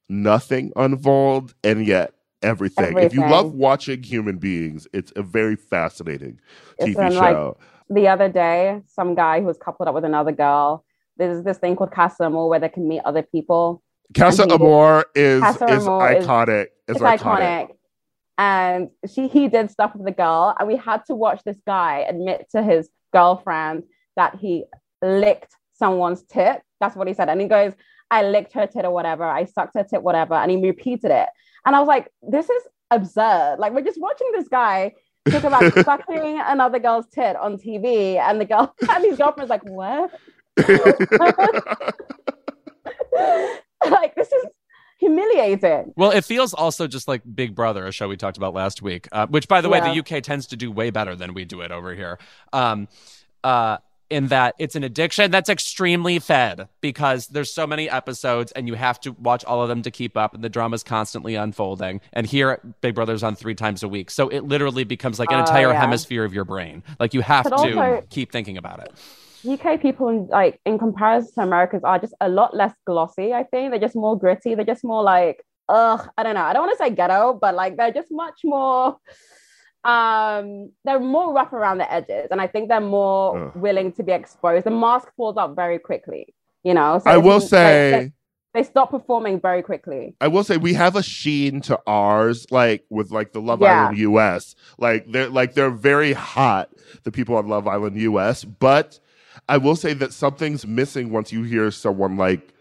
nothing 0.09 0.73
unfold 0.75 1.53
and 1.63 1.87
yet 1.87 2.13
everything. 2.43 2.85
everything. 2.85 3.05
if 3.05 3.13
you 3.13 3.21
love 3.21 3.53
watching 3.53 4.03
human 4.03 4.37
beings 4.37 4.87
it's 4.93 5.13
a 5.15 5.23
very 5.23 5.55
fascinating 5.55 6.39
tv 6.81 7.11
show 7.11 7.57
like, 7.57 7.95
the 7.95 8.07
other 8.07 8.27
day 8.27 8.81
some 8.87 9.15
guy 9.15 9.39
who 9.39 9.45
was 9.45 9.57
coupled 9.57 9.87
up 9.87 9.95
with 9.95 10.03
another 10.03 10.31
girl 10.31 10.83
there's 11.17 11.43
this 11.43 11.57
thing 11.59 11.75
called 11.75 11.91
casa 11.91 12.25
amor 12.25 12.47
where 12.49 12.59
they 12.59 12.69
can 12.69 12.87
meet 12.87 13.01
other 13.05 13.21
people 13.21 13.81
casa 14.13 14.51
amor 14.51 15.05
is 15.15 15.41
casa 15.41 15.65
is 15.65 15.87
amor 15.87 15.99
iconic 15.99 16.67
is, 16.87 16.95
it's 16.95 16.99
iconic. 16.99 17.19
iconic. 17.19 17.67
And 18.37 18.89
she 19.13 19.27
he 19.27 19.47
did 19.47 19.69
stuff 19.69 19.95
with 19.95 20.05
the 20.05 20.11
girl, 20.11 20.55
and 20.59 20.67
we 20.67 20.75
had 20.75 21.05
to 21.05 21.15
watch 21.15 21.43
this 21.43 21.57
guy 21.65 22.05
admit 22.07 22.47
to 22.51 22.63
his 22.63 22.89
girlfriend 23.13 23.83
that 24.15 24.35
he 24.35 24.65
licked 25.01 25.55
someone's 25.73 26.23
tit. 26.23 26.61
That's 26.79 26.95
what 26.95 27.07
he 27.07 27.13
said. 27.13 27.29
And 27.29 27.39
he 27.39 27.47
goes, 27.47 27.73
I 28.09 28.23
licked 28.23 28.53
her 28.53 28.67
tit 28.67 28.85
or 28.85 28.91
whatever, 28.91 29.23
I 29.23 29.45
sucked 29.45 29.75
her 29.75 29.83
tit, 29.83 30.03
whatever. 30.03 30.35
And 30.35 30.51
he 30.51 30.57
repeated 30.57 31.11
it. 31.11 31.29
And 31.65 31.75
I 31.75 31.79
was 31.79 31.87
like, 31.87 32.09
this 32.21 32.49
is 32.49 32.63
absurd. 32.89 33.57
Like, 33.59 33.73
we're 33.73 33.81
just 33.81 34.01
watching 34.01 34.31
this 34.33 34.47
guy 34.47 34.93
talk 35.29 35.43
about 35.43 35.73
sucking 35.85 36.41
another 36.45 36.79
girl's 36.79 37.05
tit 37.13 37.35
on 37.35 37.57
TV, 37.57 38.17
and 38.17 38.41
the 38.41 38.45
girl 38.45 38.75
and 38.89 39.05
his 39.05 39.17
girlfriend's 39.17 39.49
like, 39.49 39.63
what? 39.63 40.11
like, 43.89 44.15
this 44.15 44.31
is 44.31 44.45
humiliating. 44.97 45.93
Well, 45.95 46.11
it 46.11 46.23
feels 46.23 46.53
also 46.53 46.87
just 46.87 47.07
like 47.07 47.21
Big 47.35 47.55
Brother, 47.55 47.87
a 47.87 47.91
show 47.91 48.07
we 48.07 48.17
talked 48.17 48.37
about 48.37 48.53
last 48.53 48.81
week, 48.81 49.07
uh, 49.11 49.27
which, 49.27 49.47
by 49.47 49.61
the 49.61 49.69
yeah. 49.69 49.87
way, 49.89 50.01
the 50.01 50.17
UK 50.17 50.23
tends 50.23 50.47
to 50.47 50.55
do 50.55 50.71
way 50.71 50.89
better 50.89 51.15
than 51.15 51.33
we 51.33 51.45
do 51.45 51.61
it 51.61 51.71
over 51.71 51.93
here. 51.95 52.19
Um, 52.53 52.87
uh, 53.43 53.77
in 54.11 54.27
that 54.27 54.53
it's 54.59 54.75
an 54.75 54.83
addiction 54.83 55.31
that's 55.31 55.49
extremely 55.49 56.19
fed 56.19 56.67
because 56.81 57.27
there's 57.27 57.51
so 57.51 57.65
many 57.65 57.89
episodes 57.89 58.51
and 58.51 58.67
you 58.67 58.73
have 58.73 58.99
to 58.99 59.13
watch 59.13 59.43
all 59.45 59.63
of 59.63 59.69
them 59.69 59.81
to 59.81 59.89
keep 59.89 60.17
up 60.17 60.33
and 60.35 60.43
the 60.43 60.49
drama's 60.49 60.83
constantly 60.83 61.35
unfolding 61.35 62.01
and 62.11 62.27
here 62.27 62.59
big 62.81 62.93
brother's 62.93 63.23
on 63.23 63.35
three 63.35 63.55
times 63.55 63.81
a 63.81 63.87
week 63.87 64.11
so 64.11 64.27
it 64.27 64.41
literally 64.41 64.83
becomes 64.83 65.17
like 65.17 65.31
an 65.31 65.37
uh, 65.37 65.39
entire 65.39 65.71
yeah. 65.71 65.79
hemisphere 65.79 66.25
of 66.25 66.33
your 66.33 66.43
brain 66.43 66.83
like 66.99 67.13
you 67.13 67.21
have 67.21 67.45
but 67.45 67.51
to 67.51 67.79
also, 67.79 68.03
keep 68.09 68.33
thinking 68.33 68.57
about 68.57 68.81
it 68.81 68.91
UK 69.47 69.81
people 69.81 70.09
in 70.09 70.27
like 70.27 70.59
in 70.65 70.77
comparison 70.77 71.33
to 71.35 71.41
Americans 71.41 71.83
are 71.83 71.99
just 71.99 72.13
a 72.21 72.29
lot 72.29 72.55
less 72.55 72.73
glossy. 72.85 73.33
I 73.33 73.43
think 73.43 73.71
they're 73.71 73.79
just 73.79 73.95
more 73.95 74.17
gritty. 74.17 74.55
They're 74.55 74.65
just 74.65 74.83
more 74.83 75.03
like, 75.03 75.43
ugh, 75.69 76.07
I 76.17 76.23
don't 76.23 76.35
know. 76.35 76.43
I 76.43 76.53
don't 76.53 76.67
want 76.67 76.77
to 76.77 76.83
say 76.83 76.91
ghetto, 76.91 77.33
but 77.33 77.55
like 77.55 77.77
they're 77.77 77.91
just 77.91 78.09
much 78.11 78.41
more 78.43 78.97
um 79.83 80.71
they're 80.85 80.99
more 80.99 81.33
rough 81.33 81.53
around 81.53 81.79
the 81.79 81.91
edges 81.91 82.27
and 82.29 82.39
i 82.39 82.45
think 82.45 82.69
they're 82.69 82.79
more 82.79 83.47
uh. 83.47 83.51
willing 83.55 83.91
to 83.91 84.03
be 84.03 84.11
exposed 84.11 84.63
the 84.63 84.69
mask 84.69 85.07
falls 85.17 85.37
off 85.37 85.55
very 85.55 85.79
quickly 85.79 86.35
you 86.63 86.71
know 86.71 86.99
so 87.03 87.09
i 87.09 87.17
will 87.17 87.41
say 87.41 88.11
they, 88.53 88.61
they, 88.61 88.63
stop 88.63 88.91
performing 88.91 89.39
very 89.39 89.63
quickly 89.63 90.15
i 90.21 90.27
will 90.27 90.43
say 90.43 90.55
we 90.55 90.75
have 90.75 90.95
a 90.95 91.01
sheen 91.01 91.61
to 91.61 91.79
ours 91.87 92.45
like 92.51 92.85
with 92.91 93.09
like 93.09 93.33
the 93.33 93.41
love 93.41 93.59
yeah. 93.59 93.87
island 93.87 93.97
us 93.97 94.55
like 94.77 95.11
they're 95.11 95.29
like 95.29 95.55
they're 95.55 95.71
very 95.71 96.13
hot 96.13 96.69
the 97.01 97.11
people 97.11 97.35
on 97.35 97.47
love 97.47 97.67
island 97.67 97.97
us 97.97 98.43
but 98.43 98.99
I 99.49 99.57
will 99.57 99.75
say 99.75 99.93
that 99.93 100.13
something's 100.13 100.65
missing 100.65 101.11
once 101.11 101.31
you 101.31 101.43
hear 101.43 101.71
someone 101.71 102.17
like 102.17 102.53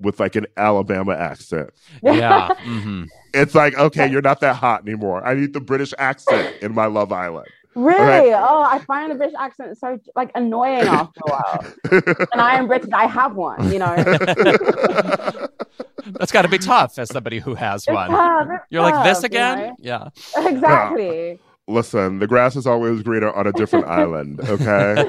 with 0.00 0.20
like 0.20 0.36
an 0.36 0.46
Alabama 0.56 1.14
accent. 1.14 1.70
Yeah. 2.02 2.48
Mm-hmm. 2.68 3.04
It's 3.34 3.54
like, 3.54 3.76
okay, 3.78 4.10
you're 4.10 4.22
not 4.22 4.40
that 4.40 4.56
hot 4.56 4.82
anymore. 4.82 5.24
I 5.24 5.34
need 5.34 5.52
the 5.52 5.60
British 5.60 5.94
accent 5.98 6.56
in 6.62 6.74
my 6.74 6.86
Love 6.86 7.12
Island. 7.12 7.48
Really? 7.74 8.30
Right? 8.30 8.32
Oh, 8.32 8.62
I 8.62 8.78
find 8.80 9.10
the 9.10 9.14
British 9.14 9.36
accent 9.38 9.78
so 9.78 9.98
like 10.16 10.30
annoying 10.34 10.82
after 10.82 11.20
a 11.26 11.30
while. 11.30 11.64
and 12.32 12.40
I 12.40 12.56
am 12.56 12.66
British. 12.66 12.90
I 12.92 13.06
have 13.06 13.36
one. 13.36 13.72
You 13.72 13.78
know. 13.78 13.94
That's 16.06 16.32
got 16.32 16.42
to 16.42 16.48
be 16.48 16.58
tough 16.58 16.98
as 16.98 17.10
somebody 17.10 17.38
who 17.38 17.54
has 17.54 17.82
it's 17.86 17.94
one. 17.94 18.10
Tough, 18.10 18.48
You're 18.70 18.82
tough, 18.82 18.94
like 18.94 19.04
this 19.04 19.22
again? 19.22 19.58
You 19.58 19.66
know? 19.66 19.76
Yeah. 19.80 20.08
Exactly. 20.48 21.38
Listen, 21.68 22.18
the 22.18 22.26
grass 22.26 22.56
is 22.56 22.66
always 22.66 23.02
greener 23.02 23.30
on 23.30 23.46
a 23.46 23.52
different 23.52 23.84
island, 23.88 24.40
okay? 24.48 25.04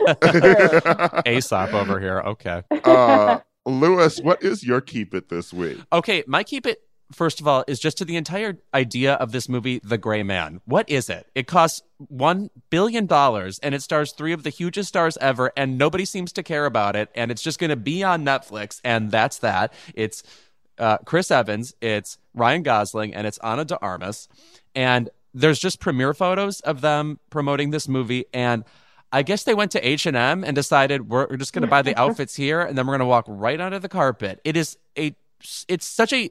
Aesop 1.25 1.73
over 1.73 1.99
here. 1.99 2.19
Okay. 2.19 2.63
Uh, 2.83 3.39
Louis, 3.65 4.19
what 4.21 4.43
is 4.43 4.63
your 4.63 4.81
keep 4.81 5.13
it 5.13 5.29
this 5.29 5.53
week? 5.53 5.79
Okay, 5.93 6.23
my 6.27 6.43
keep 6.43 6.65
it 6.65 6.81
first 7.11 7.39
of 7.39 7.47
all 7.47 7.63
is 7.67 7.79
just 7.79 7.97
to 7.97 8.05
the 8.05 8.15
entire 8.15 8.57
idea 8.73 9.13
of 9.15 9.31
this 9.31 9.49
movie 9.49 9.79
the 9.83 9.97
gray 9.97 10.21
man 10.21 10.61
what 10.65 10.87
is 10.87 11.09
it 11.09 11.25
it 11.33 11.47
costs 11.47 11.81
one 11.97 12.51
billion 12.69 13.07
dollars 13.07 13.57
and 13.63 13.73
it 13.73 13.81
stars 13.81 14.11
three 14.11 14.31
of 14.31 14.43
the 14.43 14.49
hugest 14.51 14.89
stars 14.89 15.17
ever 15.19 15.51
and 15.57 15.75
nobody 15.75 16.05
seems 16.05 16.31
to 16.31 16.43
care 16.43 16.65
about 16.65 16.95
it 16.95 17.09
and 17.15 17.31
it's 17.31 17.41
just 17.41 17.57
going 17.57 17.71
to 17.71 17.75
be 17.75 18.03
on 18.03 18.23
netflix 18.23 18.79
and 18.83 19.09
that's 19.09 19.39
that 19.39 19.73
it's 19.95 20.21
uh, 20.77 20.97
chris 20.99 21.31
evans 21.31 21.73
it's 21.81 22.19
ryan 22.35 22.61
gosling 22.61 23.13
and 23.15 23.25
it's 23.25 23.39
ana 23.39 23.65
de 23.65 23.75
armas 23.79 24.27
and 24.75 25.09
there's 25.33 25.59
just 25.59 25.79
premiere 25.79 26.13
photos 26.13 26.59
of 26.61 26.81
them 26.81 27.19
promoting 27.29 27.69
this 27.71 27.87
movie 27.87 28.25
and 28.33 28.63
I 29.11 29.23
guess 29.23 29.43
they 29.43 29.55
went 29.55 29.71
to 29.71 29.87
H&M 29.87 30.15
and 30.43 30.55
decided 30.55 31.09
we're 31.09 31.35
just 31.37 31.51
going 31.53 31.63
to 31.63 31.67
buy 31.67 31.81
the 31.81 31.97
outfits 31.99 32.35
here 32.35 32.61
and 32.61 32.77
then 32.77 32.85
we're 32.85 32.93
going 32.93 32.99
to 32.99 33.05
walk 33.05 33.25
right 33.27 33.59
onto 33.59 33.79
the 33.79 33.89
carpet. 33.89 34.39
It 34.43 34.55
is 34.55 34.77
a 34.97 35.15
it's 35.67 35.87
such 35.87 36.13
a 36.13 36.29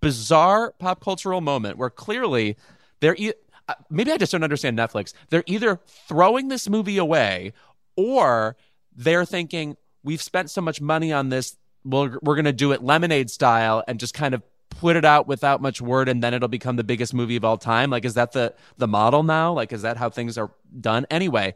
bizarre 0.00 0.72
pop 0.78 1.00
cultural 1.00 1.40
moment 1.40 1.76
where 1.76 1.90
clearly 1.90 2.56
they're 3.00 3.14
e- 3.16 3.34
uh, 3.68 3.74
maybe 3.88 4.10
I 4.10 4.16
just 4.16 4.32
don't 4.32 4.42
understand 4.42 4.76
Netflix. 4.76 5.12
They're 5.30 5.44
either 5.46 5.80
throwing 6.08 6.48
this 6.48 6.68
movie 6.68 6.98
away 6.98 7.52
or 7.94 8.56
they're 8.96 9.24
thinking 9.24 9.76
we've 10.02 10.22
spent 10.22 10.50
so 10.50 10.60
much 10.60 10.80
money 10.80 11.12
on 11.12 11.28
this 11.28 11.56
we're, 11.84 12.18
we're 12.22 12.34
going 12.34 12.44
to 12.44 12.52
do 12.52 12.72
it 12.72 12.82
lemonade 12.82 13.30
style 13.30 13.82
and 13.86 13.98
just 14.00 14.14
kind 14.14 14.34
of 14.34 14.42
put 14.82 14.96
it 14.96 15.04
out 15.04 15.28
without 15.28 15.62
much 15.62 15.80
word 15.80 16.08
and 16.08 16.22
then 16.22 16.34
it'll 16.34 16.48
become 16.48 16.74
the 16.74 16.84
biggest 16.84 17.14
movie 17.14 17.36
of 17.36 17.44
all 17.44 17.56
time? 17.56 17.88
Like 17.88 18.04
is 18.04 18.14
that 18.14 18.32
the 18.32 18.52
the 18.76 18.88
model 18.88 19.22
now? 19.22 19.52
Like 19.52 19.72
is 19.72 19.82
that 19.82 19.96
how 19.96 20.10
things 20.10 20.36
are 20.36 20.50
done? 20.80 21.06
Anyway 21.08 21.54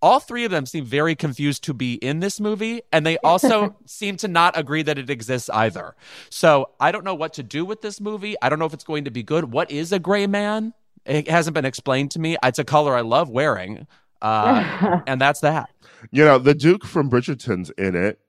all 0.00 0.20
three 0.20 0.44
of 0.44 0.52
them 0.52 0.64
seem 0.64 0.84
very 0.84 1.16
confused 1.16 1.64
to 1.64 1.74
be 1.74 1.94
in 1.94 2.20
this 2.20 2.38
movie 2.38 2.80
and 2.92 3.04
they 3.04 3.18
also 3.18 3.74
seem 3.84 4.16
to 4.16 4.28
not 4.28 4.56
agree 4.56 4.82
that 4.82 4.96
it 4.96 5.10
exists 5.10 5.50
either. 5.50 5.94
So 6.30 6.70
i 6.80 6.90
don't 6.92 7.04
know 7.04 7.14
what 7.14 7.34
to 7.34 7.42
do 7.42 7.64
with 7.64 7.82
this 7.82 8.00
movie. 8.00 8.36
I 8.40 8.48
don't 8.48 8.58
know 8.58 8.64
if 8.64 8.74
it's 8.74 8.84
going 8.84 9.04
to 9.04 9.10
be 9.10 9.22
good. 9.22 9.52
What 9.52 9.70
is 9.70 9.92
a 9.92 9.98
gray 9.98 10.26
man? 10.26 10.72
It 11.04 11.28
hasn't 11.28 11.54
been 11.54 11.64
explained 11.64 12.12
to 12.12 12.20
me. 12.20 12.36
It's 12.42 12.58
a 12.58 12.64
color 12.64 12.94
i 12.94 13.02
love 13.02 13.28
wearing 13.28 13.86
uh, 14.22 15.00
and 15.06 15.20
that's 15.20 15.40
that. 15.40 15.70
You 16.10 16.24
know 16.24 16.38
the 16.38 16.54
duke 16.54 16.84
from 16.84 17.10
bridgerton's 17.10 17.70
in 17.70 17.94
it. 17.94 18.20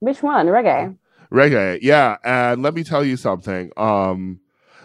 Which 0.00 0.22
one? 0.22 0.46
Regé 0.46 0.96
Regé, 1.32 1.78
yeah. 1.82 2.16
And 2.24 2.62
let 2.62 2.74
me 2.74 2.84
tell 2.84 3.04
you 3.04 3.16
something. 3.16 3.70
Um, 3.76 4.40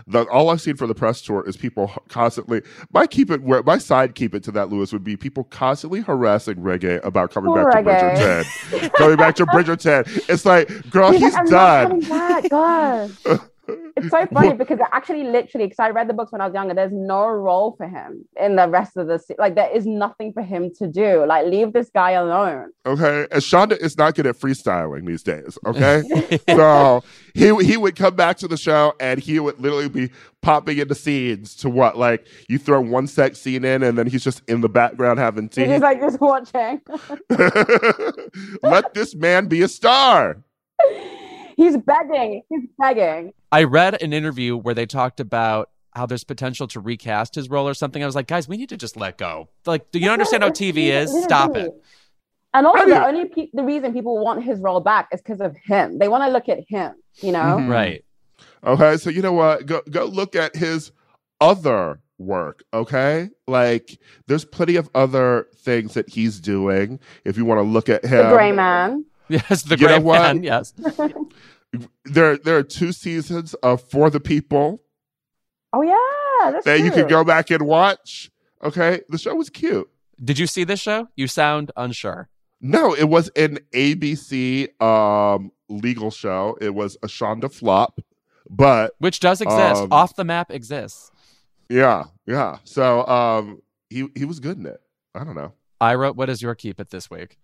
the, 0.05 0.27
all 0.29 0.49
I've 0.49 0.61
seen 0.61 0.75
for 0.75 0.87
the 0.87 0.95
press 0.95 1.21
tour 1.21 1.47
is 1.47 1.55
people 1.55 1.91
constantly. 2.09 2.61
My 2.91 3.07
keep 3.07 3.31
it 3.31 3.41
where 3.41 3.63
my 3.63 3.77
side 3.77 4.15
keep 4.15 4.35
it 4.35 4.43
to 4.43 4.51
that 4.51 4.69
Louis 4.69 4.91
would 4.91 5.03
be 5.03 5.15
people 5.15 5.45
constantly 5.45 6.01
harassing 6.01 6.55
Regé 6.55 7.03
about 7.05 7.31
coming 7.31 7.53
Poor 7.53 7.71
back 7.71 7.85
Regé. 7.85 8.43
to 8.43 8.77
Bridgerton, 8.77 8.93
coming 8.93 9.17
back 9.17 9.35
to 9.35 9.45
Bridgerton. 9.45 10.29
It's 10.29 10.45
like, 10.45 10.89
girl, 10.89 11.11
he's, 11.11 11.35
he's 11.35 11.49
done. 11.49 12.01
God. 12.49 13.11
it's 13.67 14.09
so 14.09 14.25
funny 14.27 14.53
because 14.53 14.79
actually 14.91 15.23
literally 15.23 15.67
because 15.67 15.79
i 15.79 15.89
read 15.89 16.09
the 16.09 16.13
books 16.13 16.31
when 16.31 16.41
i 16.41 16.45
was 16.45 16.53
younger 16.53 16.73
there's 16.73 16.91
no 16.91 17.25
role 17.27 17.75
for 17.77 17.87
him 17.87 18.25
in 18.39 18.55
the 18.55 18.67
rest 18.67 18.97
of 18.97 19.07
the 19.07 19.23
like 19.37 19.55
there 19.55 19.69
is 19.73 19.85
nothing 19.85 20.33
for 20.33 20.41
him 20.41 20.71
to 20.77 20.87
do. 20.87 21.25
Like 21.25 21.45
leave 21.47 21.73
this 21.73 21.89
guy 21.89 22.11
alone. 22.11 22.71
Okay 22.85 23.27
and 23.31 23.41
shonda 23.41 23.77
is 23.77 23.97
not 23.97 24.15
good 24.15 24.27
at 24.27 24.35
freestyling 24.35 25.07
these 25.07 25.23
days 25.23 25.57
okay? 25.65 26.03
So 26.49 27.03
he 27.33 27.55
he 27.63 27.77
would 27.77 27.95
come 27.95 28.15
back 28.15 28.37
to 28.37 28.47
the 28.47 28.57
show 28.57 28.93
and 28.99 29.19
he 29.19 29.39
would 29.39 29.59
literally 29.59 29.89
be 29.89 30.11
popping 30.41 30.77
into 30.77 30.95
scenes 30.95 31.55
to 31.57 31.69
what 31.69 31.97
like 31.97 32.27
you 32.49 32.57
throw 32.57 32.81
one 32.81 33.07
sex 33.07 33.39
scene 33.39 33.63
in 33.63 33.83
and 33.83 33.97
then 33.97 34.07
he's 34.07 34.23
just 34.23 34.41
in 34.47 34.61
the 34.61 34.69
background 34.69 35.19
having 35.19 35.49
tea. 35.49 35.65
he's 35.65 35.81
like 35.81 35.99
just 35.99 36.19
watching. 36.19 36.81
Let 38.63 38.93
this 38.93 39.15
man 39.15 39.47
be 39.47 39.61
a 39.61 39.67
star 39.67 40.37
he's 41.55 41.77
begging. 41.77 42.43
He's 42.49 42.63
begging. 42.77 43.33
I 43.51 43.63
read 43.63 44.01
an 44.01 44.13
interview 44.13 44.57
where 44.57 44.73
they 44.73 44.85
talked 44.85 45.19
about 45.19 45.69
how 45.95 46.05
there's 46.05 46.23
potential 46.23 46.67
to 46.67 46.79
recast 46.79 47.35
his 47.35 47.49
role 47.49 47.67
or 47.67 47.73
something. 47.73 48.01
I 48.01 48.05
was 48.05 48.15
like, 48.15 48.27
guys, 48.27 48.47
we 48.47 48.57
need 48.57 48.69
to 48.69 48.77
just 48.77 48.97
let 48.97 49.17
go. 49.17 49.49
Like, 49.65 49.91
do 49.91 49.99
you 49.99 50.09
understand 50.09 50.43
how 50.43 50.49
TV 50.49 50.89
is? 50.89 51.23
Stop 51.23 51.55
it. 51.55 51.71
And 52.55 52.67
also, 52.67 52.85
the 52.85 53.05
only 53.05 53.25
pe- 53.25 53.49
the 53.53 53.63
reason 53.63 53.93
people 53.93 54.23
want 54.23 54.43
his 54.43 54.59
role 54.59 54.79
back 54.79 55.07
is 55.11 55.21
because 55.21 55.41
of 55.41 55.55
him. 55.57 55.97
They 55.97 56.07
want 56.07 56.23
to 56.23 56.29
look 56.29 56.49
at 56.49 56.59
him, 56.67 56.93
you 57.17 57.31
know. 57.31 57.39
Mm-hmm. 57.39 57.69
Right. 57.69 58.05
Okay, 58.63 58.97
so 58.97 59.09
you 59.09 59.21
know 59.21 59.33
what? 59.33 59.65
Go 59.65 59.81
go 59.89 60.05
look 60.05 60.35
at 60.35 60.55
his 60.55 60.91
other 61.41 61.99
work. 62.19 62.63
Okay, 62.71 63.29
like 63.47 63.99
there's 64.27 64.45
plenty 64.45 64.75
of 64.75 64.87
other 64.93 65.47
things 65.55 65.95
that 65.95 66.09
he's 66.09 66.39
doing. 66.39 66.99
If 67.25 67.37
you 67.37 67.45
want 67.45 67.57
to 67.57 67.63
look 67.63 67.89
at 67.89 68.05
him, 68.05 68.29
the 68.29 68.35
Gray 68.35 68.51
Man. 68.51 69.05
Yes, 69.33 69.63
the 69.63 69.77
Gray 69.77 69.99
Man. 69.99 70.43
Yes. 70.43 70.73
there 72.05 72.37
there 72.37 72.57
are 72.57 72.63
two 72.63 72.91
seasons 72.91 73.55
of 73.55 73.81
For 73.81 74.09
the 74.09 74.19
People. 74.19 74.81
Oh 75.73 75.81
yeah, 75.81 76.51
that's 76.51 76.65
that 76.65 76.77
true. 76.77 76.85
you 76.85 76.91
could 76.91 77.09
go 77.09 77.23
back 77.23 77.49
and 77.49 77.63
watch. 77.63 78.31
Okay, 78.63 79.01
the 79.09 79.17
show 79.17 79.33
was 79.33 79.49
cute. 79.49 79.89
Did 80.23 80.37
you 80.37 80.45
see 80.45 80.63
this 80.63 80.79
show? 80.79 81.07
You 81.15 81.27
sound 81.27 81.71
unsure. 81.75 82.29
No, 82.61 82.93
it 82.93 83.09
was 83.09 83.29
an 83.35 83.59
ABC 83.73 84.79
um, 84.81 85.51
legal 85.67 86.11
show. 86.11 86.57
It 86.61 86.75
was 86.75 86.95
a 87.01 87.07
Shonda 87.07 87.51
flop, 87.51 87.99
but 88.49 88.93
which 88.99 89.19
does 89.19 89.41
exist. 89.41 89.81
Um, 89.81 89.91
Off 89.91 90.15
the 90.15 90.23
map 90.23 90.51
exists. 90.51 91.11
Yeah, 91.69 92.05
yeah. 92.27 92.57
So 92.65 93.05
um, 93.07 93.63
he 93.89 94.07
he 94.15 94.25
was 94.25 94.39
good 94.39 94.59
in 94.59 94.67
it. 94.67 94.79
I 95.15 95.23
don't 95.23 95.35
know. 95.35 95.53
Ira, 95.81 96.13
what 96.13 96.29
is 96.29 96.41
your 96.41 96.53
keep 96.53 96.79
it 96.79 96.91
this 96.91 97.09
week? 97.09 97.39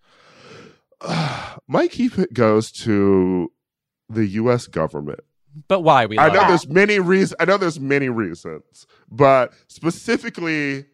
My 1.67 1.87
keep 1.87 2.17
it 2.17 2.33
goes 2.33 2.71
to 2.71 3.51
the 4.09 4.25
U.S. 4.25 4.67
government. 4.67 5.21
But 5.67 5.81
why? 5.81 6.05
We 6.05 6.17
I 6.17 6.27
know 6.27 6.35
that. 6.35 6.47
there's 6.47 6.67
many 6.67 6.99
reasons. 6.99 7.35
I 7.39 7.45
know 7.45 7.57
there's 7.57 7.79
many 7.79 8.09
reasons, 8.09 8.85
but 9.09 9.53
specifically, 9.67 10.85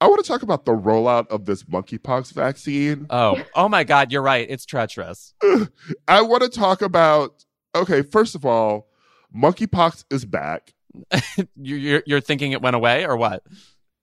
I 0.00 0.06
want 0.06 0.24
to 0.24 0.28
talk 0.28 0.42
about 0.42 0.64
the 0.64 0.72
rollout 0.72 1.28
of 1.28 1.44
this 1.44 1.64
monkeypox 1.64 2.32
vaccine. 2.32 3.06
Oh, 3.10 3.42
oh 3.54 3.68
my 3.68 3.84
God, 3.84 4.10
you're 4.10 4.22
right. 4.22 4.46
It's 4.48 4.64
treacherous. 4.66 5.34
I 6.08 6.22
want 6.22 6.42
to 6.42 6.48
talk 6.48 6.82
about. 6.82 7.44
Okay, 7.74 8.02
first 8.02 8.34
of 8.34 8.44
all, 8.46 8.88
monkeypox 9.36 10.04
is 10.10 10.24
back. 10.24 10.74
you're 11.56 12.02
you're 12.06 12.20
thinking 12.20 12.52
it 12.52 12.62
went 12.62 12.76
away 12.76 13.04
or 13.04 13.16
what? 13.16 13.42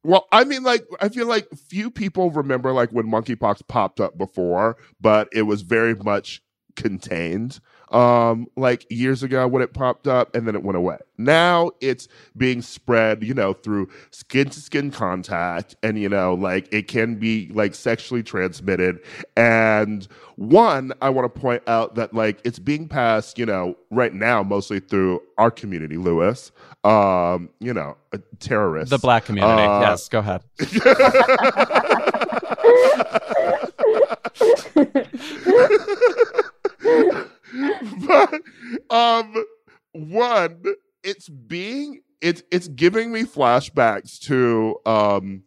Well, 0.03 0.27
I 0.31 0.43
mean, 0.45 0.63
like, 0.63 0.85
I 0.99 1.09
feel 1.09 1.27
like 1.27 1.47
few 1.69 1.91
people 1.91 2.31
remember 2.31 2.71
like 2.73 2.91
when 2.91 3.05
monkeypox 3.05 3.67
popped 3.67 3.99
up 3.99 4.17
before, 4.17 4.77
but 4.99 5.29
it 5.31 5.43
was 5.43 5.61
very 5.61 5.93
much 5.95 6.41
contained 6.75 7.59
um 7.91 8.47
like 8.55 8.85
years 8.89 9.23
ago 9.23 9.47
when 9.47 9.61
it 9.61 9.73
popped 9.73 10.07
up 10.07 10.33
and 10.35 10.47
then 10.47 10.55
it 10.55 10.63
went 10.63 10.77
away. 10.77 10.97
Now 11.17 11.71
it's 11.81 12.07
being 12.35 12.61
spread 12.61 13.23
you 13.23 13.33
know 13.33 13.53
through 13.53 13.89
skin 14.11 14.49
to 14.49 14.59
skin 14.59 14.91
contact 14.91 15.75
and 15.83 15.99
you 15.99 16.09
know 16.09 16.33
like 16.33 16.71
it 16.73 16.87
can 16.87 17.15
be 17.15 17.49
like 17.53 17.75
sexually 17.75 18.23
transmitted. 18.23 18.99
And 19.35 20.07
one 20.41 20.91
i 21.01 21.09
want 21.09 21.31
to 21.31 21.39
point 21.39 21.61
out 21.67 21.93
that 21.93 22.15
like 22.15 22.41
it's 22.43 22.57
being 22.57 22.87
passed 22.87 23.37
you 23.37 23.45
know 23.45 23.75
right 23.91 24.15
now 24.15 24.41
mostly 24.41 24.79
through 24.79 25.21
our 25.37 25.51
community 25.51 25.97
Louis 25.97 26.51
um 26.83 27.47
you 27.59 27.73
know 27.73 27.95
terrorists. 28.39 28.89
The 28.89 28.97
black 28.97 29.25
community. 29.25 29.61
Uh, 29.61 29.81
yes 29.81 30.09
go 30.09 30.17
ahead 30.17 30.41
but 38.07 38.41
um 38.89 39.45
one 39.93 40.63
it's 41.03 41.29
being 41.29 42.01
it's 42.21 42.43
it's 42.51 42.67
giving 42.69 43.11
me 43.11 43.23
flashbacks 43.23 44.19
to 44.19 44.77
um 44.85 45.43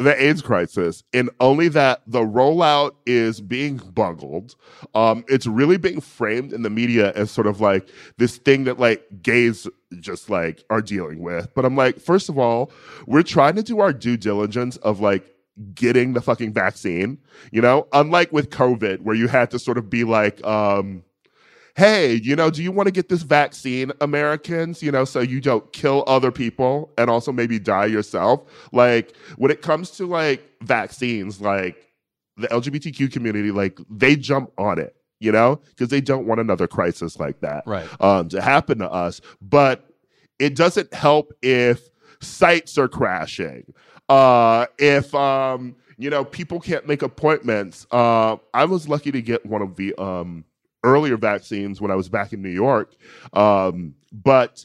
the 0.00 0.22
AIDS 0.22 0.40
crisis, 0.40 1.04
and 1.12 1.28
only 1.40 1.68
that 1.68 2.00
the 2.06 2.20
rollout 2.20 2.92
is 3.04 3.40
being 3.42 3.76
bungled. 3.76 4.56
Um, 4.94 5.24
it's 5.28 5.46
really 5.46 5.76
being 5.76 6.00
framed 6.00 6.54
in 6.54 6.62
the 6.62 6.70
media 6.70 7.12
as 7.14 7.30
sort 7.30 7.46
of 7.46 7.60
like 7.60 7.88
this 8.16 8.38
thing 8.38 8.64
that 8.64 8.80
like 8.80 9.04
gays 9.22 9.68
just 10.00 10.30
like 10.30 10.64
are 10.70 10.80
dealing 10.80 11.20
with. 11.20 11.54
But 11.54 11.66
I'm 11.66 11.76
like, 11.76 12.00
first 12.00 12.30
of 12.30 12.38
all, 12.38 12.72
we're 13.06 13.22
trying 13.22 13.56
to 13.56 13.62
do 13.62 13.80
our 13.80 13.92
due 13.92 14.16
diligence 14.16 14.78
of 14.78 15.00
like 15.00 15.34
getting 15.74 16.14
the 16.14 16.22
fucking 16.22 16.54
vaccine, 16.54 17.18
you 17.52 17.60
know, 17.60 17.86
unlike 17.92 18.32
with 18.32 18.48
COVID, 18.48 19.00
where 19.00 19.14
you 19.14 19.28
had 19.28 19.50
to 19.50 19.58
sort 19.58 19.76
of 19.76 19.90
be 19.90 20.04
like, 20.04 20.42
um, 20.46 21.04
hey, 21.76 22.14
you 22.14 22.36
know, 22.36 22.50
do 22.50 22.62
you 22.62 22.72
want 22.72 22.86
to 22.86 22.92
get 22.92 23.08
this 23.08 23.22
vaccine, 23.22 23.92
Americans? 24.00 24.82
You 24.82 24.92
know, 24.92 25.04
so 25.04 25.20
you 25.20 25.40
don't 25.40 25.72
kill 25.72 26.04
other 26.06 26.30
people 26.30 26.92
and 26.98 27.10
also 27.10 27.32
maybe 27.32 27.58
die 27.58 27.86
yourself. 27.86 28.42
Like 28.72 29.14
when 29.36 29.50
it 29.50 29.62
comes 29.62 29.90
to 29.92 30.06
like 30.06 30.42
vaccines, 30.62 31.40
like 31.40 31.76
the 32.36 32.48
LGBTQ 32.48 33.12
community, 33.12 33.50
like 33.50 33.78
they 33.88 34.16
jump 34.16 34.52
on 34.58 34.78
it, 34.78 34.96
you 35.20 35.32
know, 35.32 35.60
because 35.70 35.88
they 35.88 36.00
don't 36.00 36.26
want 36.26 36.40
another 36.40 36.66
crisis 36.66 37.18
like 37.18 37.40
that 37.40 37.64
right. 37.66 37.88
um, 38.00 38.28
to 38.30 38.40
happen 38.40 38.78
to 38.78 38.90
us. 38.90 39.20
But 39.40 39.86
it 40.38 40.56
doesn't 40.56 40.92
help 40.92 41.32
if 41.42 41.88
sites 42.20 42.78
are 42.78 42.88
crashing. 42.88 43.72
Uh, 44.08 44.66
if 44.78 45.14
um, 45.14 45.76
you 45.98 46.10
know, 46.10 46.24
people 46.24 46.58
can't 46.58 46.86
make 46.88 47.02
appointments. 47.02 47.86
Uh, 47.90 48.36
I 48.54 48.64
was 48.64 48.88
lucky 48.88 49.12
to 49.12 49.22
get 49.22 49.44
one 49.46 49.62
of 49.62 49.76
the 49.76 49.94
um 50.00 50.44
earlier 50.84 51.16
vaccines 51.16 51.80
when 51.80 51.90
I 51.90 51.94
was 51.94 52.08
back 52.08 52.32
in 52.32 52.42
New 52.42 52.50
York. 52.50 52.94
Um, 53.32 53.94
but 54.12 54.64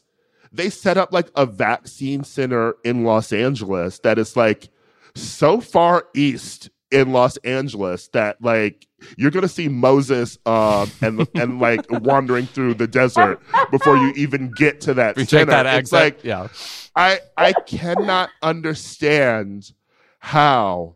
they 0.51 0.69
set 0.69 0.97
up 0.97 1.11
like 1.11 1.29
a 1.35 1.45
vaccine 1.45 2.23
center 2.23 2.75
in 2.83 3.03
Los 3.03 3.33
Angeles 3.33 3.99
that 3.99 4.17
is 4.17 4.35
like 4.35 4.69
so 5.15 5.59
far 5.59 6.07
east 6.15 6.69
in 6.91 7.11
Los 7.11 7.37
Angeles 7.37 8.07
that 8.09 8.41
like 8.41 8.87
you're 9.17 9.31
gonna 9.31 9.47
see 9.47 9.67
Moses 9.67 10.37
um, 10.45 10.89
and 11.01 11.27
and 11.35 11.59
like 11.59 11.85
wandering 11.89 12.45
through 12.45 12.75
the 12.75 12.87
desert 12.87 13.41
before 13.71 13.97
you 13.97 14.13
even 14.15 14.51
get 14.55 14.81
to 14.81 14.93
that 14.93 15.15
we 15.15 15.25
center. 15.25 15.45
That 15.45 15.65
it's 15.65 15.91
exit. 15.91 15.93
like 15.93 16.23
yeah. 16.23 16.47
I 16.95 17.19
I 17.37 17.53
cannot 17.53 18.29
understand 18.41 19.73
how 20.19 20.95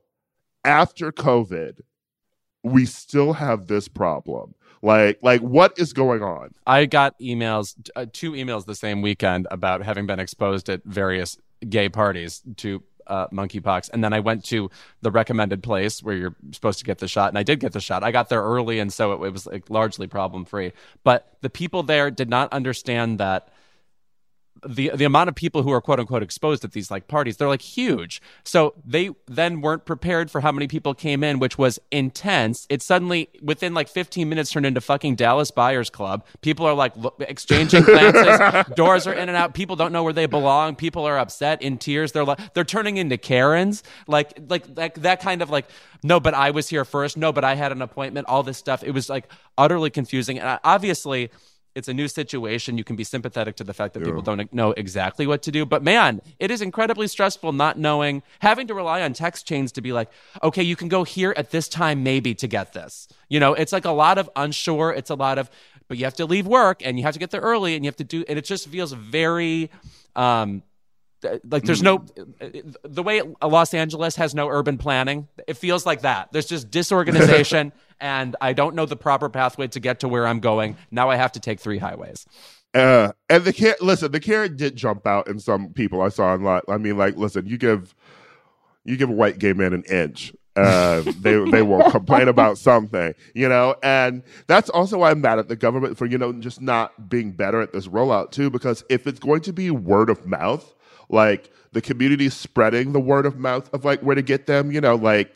after 0.63 1.11
COVID 1.11 1.81
we 2.63 2.85
still 2.85 3.33
have 3.33 3.67
this 3.67 3.87
problem. 3.87 4.53
Like, 4.81 5.19
like 5.21 5.41
what 5.41 5.77
is 5.77 5.93
going 5.93 6.23
on? 6.23 6.53
I 6.65 6.85
got 6.85 7.19
emails, 7.19 7.75
uh, 7.95 8.05
two 8.11 8.31
emails 8.33 8.65
the 8.65 8.75
same 8.75 9.01
weekend 9.01 9.47
about 9.51 9.83
having 9.83 10.05
been 10.05 10.19
exposed 10.19 10.69
at 10.69 10.83
various 10.85 11.37
gay 11.67 11.89
parties 11.89 12.41
to 12.57 12.81
uh, 13.07 13.27
monkeypox, 13.29 13.89
and 13.91 14.03
then 14.03 14.13
I 14.13 14.19
went 14.19 14.45
to 14.45 14.69
the 15.01 15.11
recommended 15.11 15.63
place 15.63 16.01
where 16.03 16.15
you're 16.15 16.35
supposed 16.51 16.79
to 16.79 16.85
get 16.85 16.99
the 16.99 17.07
shot, 17.07 17.29
and 17.29 17.37
I 17.37 17.43
did 17.43 17.59
get 17.59 17.73
the 17.73 17.81
shot. 17.81 18.03
I 18.03 18.11
got 18.11 18.29
there 18.29 18.41
early, 18.41 18.79
and 18.79 18.93
so 18.93 19.11
it, 19.11 19.27
it 19.27 19.33
was 19.33 19.47
like 19.47 19.69
largely 19.69 20.07
problem 20.07 20.45
free. 20.45 20.73
But 21.03 21.33
the 21.41 21.49
people 21.49 21.83
there 21.83 22.11
did 22.11 22.29
not 22.29 22.53
understand 22.53 23.19
that 23.19 23.49
the 24.67 24.91
the 24.95 25.05
amount 25.05 25.29
of 25.29 25.35
people 25.35 25.63
who 25.63 25.71
are 25.71 25.81
quote 25.81 25.99
unquote 25.99 26.23
exposed 26.23 26.63
at 26.63 26.71
these 26.71 26.91
like 26.91 27.07
parties 27.07 27.37
they're 27.37 27.47
like 27.47 27.61
huge. 27.61 28.21
So 28.43 28.73
they 28.85 29.11
then 29.27 29.61
weren't 29.61 29.85
prepared 29.85 30.29
for 30.31 30.41
how 30.41 30.51
many 30.51 30.67
people 30.67 30.93
came 30.93 31.23
in 31.23 31.39
which 31.39 31.57
was 31.57 31.79
intense. 31.91 32.65
It 32.69 32.81
suddenly 32.81 33.29
within 33.41 33.73
like 33.73 33.87
15 33.87 34.27
minutes 34.27 34.51
turned 34.51 34.65
into 34.65 34.81
fucking 34.81 35.15
dallas 35.15 35.51
buyers 35.51 35.89
club. 35.89 36.25
People 36.41 36.65
are 36.65 36.73
like 36.73 36.95
look, 36.97 37.15
exchanging 37.19 37.83
glances. 37.83 38.65
Doors 38.75 39.07
are 39.07 39.13
in 39.13 39.29
and 39.29 39.37
out. 39.37 39.53
People 39.53 39.75
don't 39.75 39.91
know 39.91 40.03
where 40.03 40.13
they 40.13 40.25
belong. 40.25 40.75
People 40.75 41.05
are 41.05 41.17
upset 41.17 41.61
in 41.61 41.77
tears. 41.77 42.11
They're 42.11 42.25
like 42.25 42.53
they're 42.53 42.63
turning 42.63 42.97
into 42.97 43.17
karens. 43.17 43.83
Like 44.07 44.33
like 44.47 44.65
like 44.75 44.95
that 45.01 45.21
kind 45.21 45.41
of 45.41 45.49
like 45.49 45.65
no 46.01 46.19
but 46.19 46.33
i 46.33 46.51
was 46.51 46.69
here 46.69 46.85
first. 46.85 47.17
No 47.17 47.31
but 47.31 47.43
i 47.43 47.55
had 47.55 47.71
an 47.71 47.81
appointment. 47.81 48.27
All 48.27 48.43
this 48.43 48.57
stuff. 48.57 48.83
It 48.83 48.91
was 48.91 49.09
like 49.09 49.29
utterly 49.57 49.89
confusing. 49.89 50.39
And 50.39 50.47
I, 50.47 50.59
obviously 50.63 51.29
it's 51.75 51.87
a 51.87 51.93
new 51.93 52.07
situation. 52.07 52.77
You 52.77 52.83
can 52.83 52.95
be 52.95 53.03
sympathetic 53.03 53.55
to 53.57 53.63
the 53.63 53.73
fact 53.73 53.93
that 53.93 54.01
yeah. 54.01 54.07
people 54.07 54.21
don't 54.21 54.51
know 54.53 54.71
exactly 54.71 55.27
what 55.27 55.41
to 55.43 55.51
do. 55.51 55.65
But 55.65 55.83
man, 55.83 56.21
it 56.39 56.51
is 56.51 56.61
incredibly 56.61 57.07
stressful 57.07 57.53
not 57.53 57.77
knowing, 57.77 58.23
having 58.39 58.67
to 58.67 58.73
rely 58.73 59.01
on 59.01 59.13
text 59.13 59.47
chains 59.47 59.71
to 59.73 59.81
be 59.81 59.93
like, 59.93 60.09
okay, 60.43 60.63
you 60.63 60.75
can 60.75 60.87
go 60.87 61.03
here 61.03 61.33
at 61.37 61.51
this 61.51 61.67
time, 61.67 62.03
maybe 62.03 62.33
to 62.35 62.47
get 62.47 62.73
this. 62.73 63.07
You 63.29 63.39
know, 63.39 63.53
it's 63.53 63.71
like 63.71 63.85
a 63.85 63.91
lot 63.91 64.17
of 64.17 64.29
unsure. 64.35 64.91
It's 64.91 65.09
a 65.09 65.15
lot 65.15 65.37
of, 65.37 65.49
but 65.87 65.97
you 65.97 66.05
have 66.05 66.15
to 66.15 66.25
leave 66.25 66.47
work 66.47 66.81
and 66.83 66.97
you 66.97 67.03
have 67.03 67.13
to 67.13 67.19
get 67.19 67.31
there 67.31 67.41
early 67.41 67.75
and 67.75 67.85
you 67.85 67.89
have 67.89 67.97
to 67.97 68.03
do, 68.03 68.25
and 68.27 68.37
it 68.37 68.45
just 68.45 68.67
feels 68.67 68.91
very, 68.91 69.69
um, 70.15 70.63
like 71.49 71.63
there's 71.63 71.83
no 71.83 72.05
the 72.83 73.03
way 73.03 73.21
Los 73.41 73.73
Angeles 73.73 74.15
has 74.15 74.33
no 74.33 74.47
urban 74.47 74.77
planning. 74.77 75.27
It 75.47 75.55
feels 75.55 75.85
like 75.85 76.01
that. 76.01 76.31
There's 76.31 76.45
just 76.45 76.71
disorganization, 76.71 77.73
and 77.99 78.35
I 78.41 78.53
don't 78.53 78.75
know 78.75 78.85
the 78.85 78.95
proper 78.95 79.29
pathway 79.29 79.67
to 79.69 79.79
get 79.79 80.01
to 80.01 80.07
where 80.07 80.25
I'm 80.25 80.39
going. 80.39 80.77
Now 80.91 81.09
I 81.09 81.15
have 81.15 81.31
to 81.33 81.39
take 81.39 81.59
three 81.59 81.77
highways. 81.77 82.25
Uh, 82.73 83.11
and 83.29 83.43
the 83.43 83.53
car- 83.53 83.77
listen, 83.81 84.11
the 84.11 84.19
carrot 84.19 84.55
did 84.55 84.75
jump 84.75 85.07
out 85.07 85.27
in 85.27 85.39
some 85.39 85.73
people 85.73 86.01
I 86.01 86.09
saw 86.09 86.33
online. 86.33 86.61
I 86.67 86.77
mean, 86.77 86.97
like, 86.97 87.17
listen, 87.17 87.47
you 87.47 87.57
give 87.57 87.95
you 88.85 88.95
give 88.95 89.09
a 89.09 89.13
white 89.13 89.39
gay 89.39 89.53
man 89.53 89.73
an 89.73 89.83
inch, 89.83 90.33
uh, 90.55 91.01
they 91.19 91.37
they 91.49 91.61
will 91.61 91.89
complain 91.91 92.27
about 92.27 92.57
something, 92.57 93.13
you 93.33 93.47
know, 93.47 93.75
and 93.83 94.23
that's 94.47 94.69
also 94.69 94.99
why 94.99 95.11
I'm 95.11 95.21
mad 95.21 95.39
at 95.39 95.47
the 95.47 95.55
government 95.55 95.97
for 95.97 96.05
you 96.05 96.17
know 96.17 96.33
just 96.33 96.61
not 96.61 97.09
being 97.09 97.31
better 97.31 97.61
at 97.61 97.71
this 97.71 97.87
rollout 97.87 98.31
too. 98.31 98.49
Because 98.49 98.83
if 98.89 99.07
it's 99.07 99.19
going 99.19 99.41
to 99.41 99.53
be 99.53 99.71
word 99.71 100.09
of 100.09 100.25
mouth, 100.25 100.73
like 101.09 101.51
the 101.71 101.81
community 101.81 102.29
spreading 102.29 102.93
the 102.93 102.99
word 102.99 103.25
of 103.25 103.37
mouth 103.37 103.71
of 103.73 103.85
like 103.85 104.01
where 104.01 104.15
to 104.15 104.21
get 104.21 104.47
them, 104.47 104.71
you 104.71 104.81
know, 104.81 104.95
like 104.95 105.31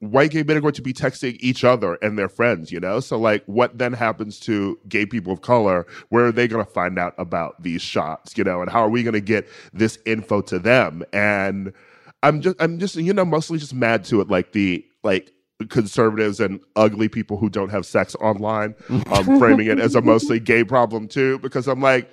white 0.00 0.30
gay 0.30 0.42
men 0.42 0.56
are 0.56 0.60
going 0.60 0.74
to 0.74 0.82
be 0.82 0.92
texting 0.92 1.36
each 1.40 1.64
other 1.64 1.94
and 2.02 2.18
their 2.18 2.28
friends, 2.28 2.70
you 2.70 2.78
know? 2.78 3.00
So, 3.00 3.18
like, 3.18 3.42
what 3.46 3.78
then 3.78 3.92
happens 3.92 4.38
to 4.40 4.78
gay 4.88 5.06
people 5.06 5.32
of 5.32 5.40
color? 5.40 5.86
Where 6.10 6.26
are 6.26 6.32
they 6.32 6.46
going 6.46 6.64
to 6.64 6.70
find 6.70 6.98
out 6.98 7.14
about 7.16 7.62
these 7.62 7.80
shots, 7.80 8.36
you 8.36 8.44
know? 8.44 8.60
And 8.60 8.70
how 8.70 8.80
are 8.80 8.90
we 8.90 9.02
going 9.02 9.14
to 9.14 9.20
get 9.20 9.48
this 9.72 9.98
info 10.04 10.42
to 10.42 10.58
them? 10.58 11.02
And 11.12 11.72
I'm 12.22 12.42
just, 12.42 12.56
I'm 12.60 12.78
just, 12.78 12.96
you 12.96 13.14
know, 13.14 13.24
mostly 13.24 13.58
just 13.58 13.74
mad 13.74 14.04
to 14.06 14.20
it, 14.20 14.28
like 14.28 14.52
the, 14.52 14.84
like, 15.02 15.32
conservatives 15.70 16.40
and 16.40 16.60
ugly 16.76 17.08
people 17.08 17.36
who 17.36 17.48
don't 17.48 17.70
have 17.70 17.86
sex 17.86 18.14
online, 18.16 18.74
um, 18.90 19.38
framing 19.38 19.68
it 19.68 19.78
as 19.78 19.94
a 19.94 20.02
mostly 20.02 20.40
gay 20.40 20.64
problem 20.64 21.06
too, 21.06 21.38
because 21.38 21.68
I'm 21.68 21.80
like, 21.80 22.12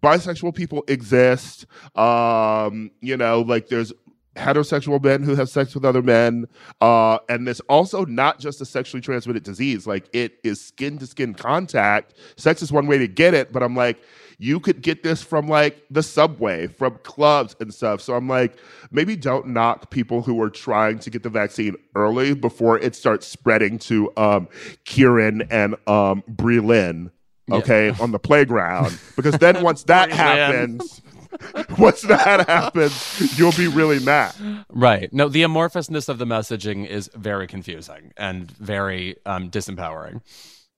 bisexual 0.00 0.54
people 0.54 0.84
exist. 0.88 1.66
Um, 1.96 2.90
you 3.00 3.16
know, 3.16 3.42
like 3.42 3.68
there's 3.68 3.92
heterosexual 4.36 5.02
men 5.02 5.22
who 5.22 5.34
have 5.34 5.48
sex 5.48 5.74
with 5.74 5.84
other 5.84 6.02
men. 6.02 6.46
Uh, 6.80 7.18
and 7.28 7.46
it's 7.48 7.60
also 7.60 8.04
not 8.04 8.38
just 8.38 8.60
a 8.60 8.64
sexually 8.64 9.00
transmitted 9.00 9.42
disease. 9.42 9.86
Like 9.86 10.08
it 10.12 10.38
is 10.42 10.60
skin 10.60 10.98
to 10.98 11.06
skin 11.06 11.34
contact. 11.34 12.14
Sex 12.36 12.62
is 12.62 12.72
one 12.72 12.86
way 12.86 12.98
to 12.98 13.08
get 13.08 13.34
it, 13.34 13.52
but 13.52 13.62
I'm 13.62 13.76
like, 13.76 14.02
you 14.38 14.58
could 14.58 14.82
get 14.82 15.02
this 15.02 15.22
from 15.22 15.46
like 15.46 15.84
the 15.90 16.02
subway, 16.02 16.66
from 16.66 16.98
clubs 17.02 17.54
and 17.60 17.72
stuff. 17.72 18.00
So 18.00 18.14
I'm 18.14 18.28
like, 18.28 18.56
maybe 18.90 19.14
don't 19.14 19.48
knock 19.48 19.90
people 19.90 20.22
who 20.22 20.40
are 20.42 20.50
trying 20.50 20.98
to 21.00 21.10
get 21.10 21.22
the 21.22 21.28
vaccine 21.28 21.76
early 21.94 22.34
before 22.34 22.78
it 22.78 22.96
starts 22.96 23.26
spreading 23.26 23.78
to 23.80 24.12
um, 24.16 24.48
Kieran 24.84 25.42
and 25.50 25.74
um, 25.86 26.24
Breland, 26.28 27.10
okay, 27.50 27.88
yeah. 27.88 27.96
on 28.00 28.12
the 28.12 28.18
playground. 28.18 28.98
Because 29.16 29.38
then 29.38 29.62
once 29.62 29.82
that 29.84 30.10
happens, 30.12 31.02
once 31.78 32.02
that 32.02 32.48
happens, 32.48 33.38
you'll 33.38 33.52
be 33.52 33.68
really 33.68 33.98
mad. 34.00 34.34
Right. 34.68 35.12
No, 35.12 35.28
the 35.28 35.42
amorphousness 35.42 36.08
of 36.08 36.18
the 36.18 36.24
messaging 36.24 36.86
is 36.86 37.10
very 37.14 37.46
confusing 37.46 38.12
and 38.16 38.50
very 38.50 39.16
um, 39.26 39.50
disempowering. 39.50 40.20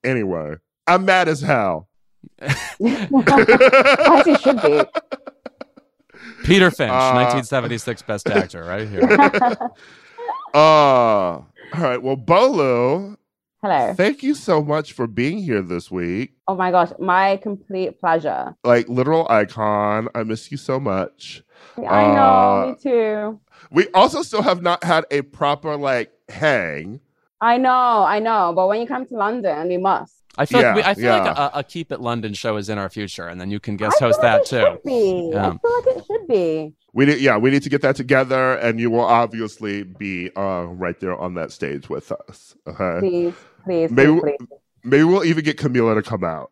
Anyway, 0.03 0.55
I'm 0.87 1.05
mad 1.05 1.27
as 1.27 1.41
hell. 1.41 1.87
as 2.39 2.55
he 2.79 4.35
should 4.37 4.61
be. 4.61 4.83
Peter 6.43 6.69
Finch, 6.69 6.91
uh, 6.91 7.13
1976 7.13 8.01
Best 8.03 8.27
Actor, 8.29 8.63
right 8.63 8.87
here. 8.87 9.03
uh, 10.53 10.57
all 10.57 11.47
right. 11.73 12.01
Well, 12.01 12.17
Bolu, 12.17 13.17
Hello. 13.65 13.95
Thank 13.95 14.21
you 14.21 14.35
so 14.35 14.61
much 14.61 14.93
for 14.93 15.07
being 15.07 15.39
here 15.39 15.63
this 15.63 15.89
week. 15.89 16.33
Oh 16.47 16.53
my 16.53 16.69
gosh, 16.69 16.91
my 16.99 17.37
complete 17.37 17.99
pleasure. 17.99 18.55
Like 18.63 18.87
literal 18.87 19.25
icon. 19.27 20.07
I 20.13 20.21
miss 20.21 20.51
you 20.51 20.57
so 20.57 20.79
much. 20.79 21.41
I 21.75 22.13
know, 22.13 22.21
uh, 22.21 22.67
me 22.67 22.75
too. 22.75 23.39
We 23.71 23.87
also 23.95 24.21
still 24.21 24.43
have 24.43 24.61
not 24.61 24.83
had 24.83 25.05
a 25.09 25.23
proper 25.23 25.77
like 25.77 26.11
hang. 26.29 26.99
I 27.41 27.57
know, 27.57 28.03
I 28.03 28.19
know, 28.19 28.53
but 28.55 28.67
when 28.67 28.81
you 28.81 28.85
come 28.85 29.07
to 29.07 29.15
London, 29.15 29.67
we 29.67 29.77
must. 29.77 30.13
I 30.37 30.45
feel 30.45 30.61
yeah, 30.61 30.67
like 30.67 30.75
we, 30.75 30.83
I 30.83 30.93
feel 30.93 31.03
yeah. 31.05 31.23
like 31.23 31.37
a, 31.37 31.51
a, 31.55 31.63
Keep 31.63 31.91
It 31.91 32.01
London 32.01 32.35
show 32.35 32.57
is 32.57 32.69
in 32.69 32.77
our 32.77 32.89
future, 32.91 33.27
and 33.27 33.41
then 33.41 33.49
you 33.49 33.59
can 33.59 33.77
guest 33.77 33.99
host 33.99 34.21
like 34.21 34.43
that 34.43 34.45
too. 34.45 34.79
Yeah. 34.87 35.47
I 35.47 35.57
feel 35.57 35.75
like 35.75 35.97
it 35.97 36.05
should 36.05 36.27
be. 36.27 36.73
We 36.93 37.05
need, 37.07 37.17
yeah, 37.17 37.37
we 37.37 37.49
need 37.49 37.63
to 37.63 37.69
get 37.69 37.81
that 37.81 37.95
together, 37.95 38.53
and 38.57 38.79
you 38.79 38.91
will 38.91 39.05
obviously 39.05 39.83
be 39.83 40.29
uh, 40.35 40.65
right 40.65 40.99
there 40.99 41.17
on 41.17 41.33
that 41.33 41.51
stage 41.51 41.89
with 41.89 42.11
us. 42.11 42.55
Okay, 42.67 42.99
please 42.99 43.33
please, 43.65 43.91
maybe, 43.91 44.19
please, 44.19 44.35
please. 44.39 44.59
Maybe 44.83 45.03
we'll 45.03 45.25
even 45.25 45.43
get 45.43 45.57
Camila 45.57 45.95
to 45.95 46.03
come 46.03 46.23
out. 46.23 46.51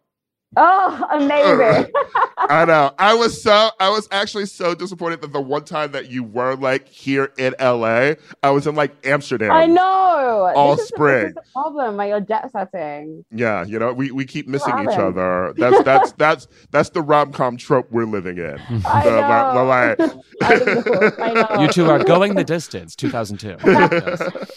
Oh, 0.55 1.07
amazing. 1.11 1.91
I 2.37 2.65
know. 2.65 2.93
I 2.99 3.13
was 3.13 3.41
so 3.41 3.69
I 3.79 3.89
was 3.89 4.07
actually 4.11 4.45
so 4.45 4.75
disappointed 4.75 5.21
that 5.21 5.31
the 5.31 5.41
one 5.41 5.63
time 5.63 5.91
that 5.93 6.09
you 6.11 6.23
were 6.23 6.55
like 6.55 6.87
here 6.87 7.31
in 7.37 7.55
LA, 7.59 8.13
I 8.43 8.51
was 8.51 8.67
in 8.67 8.75
like 8.75 8.93
Amsterdam. 9.05 9.51
I 9.51 9.65
know. 9.65 10.51
All 10.55 10.75
this 10.75 10.87
spring. 10.87 11.27
Is, 11.27 11.33
this 11.33 11.43
is 11.43 11.47
the 11.47 11.51
problem, 11.53 11.97
like 11.97 12.09
your 12.09 12.21
jet 12.21 12.51
setting. 12.51 13.25
Yeah, 13.31 13.65
you 13.65 13.79
know, 13.79 13.93
we, 13.93 14.11
we 14.11 14.25
keep 14.25 14.47
missing 14.47 14.77
each 14.79 14.97
other. 14.97 15.53
That's 15.57 15.83
that's 15.83 16.11
that's 16.13 16.47
that's 16.71 16.89
the 16.89 17.01
rom 17.01 17.31
com 17.31 17.57
trope 17.57 17.91
we're 17.91 18.05
living 18.05 18.37
in. 18.37 18.59
I 18.85 19.03
the, 19.03 19.11
know. 19.11 19.97
The, 19.97 20.23
the, 20.39 21.15
I 21.21 21.33
know. 21.33 21.47
I 21.47 21.55
know. 21.55 21.61
You 21.61 21.67
two 21.69 21.89
are 21.89 22.03
going 22.03 22.35
the 22.35 22.43
distance, 22.43 22.95
2002. 22.95 23.57
yes. 23.65 24.51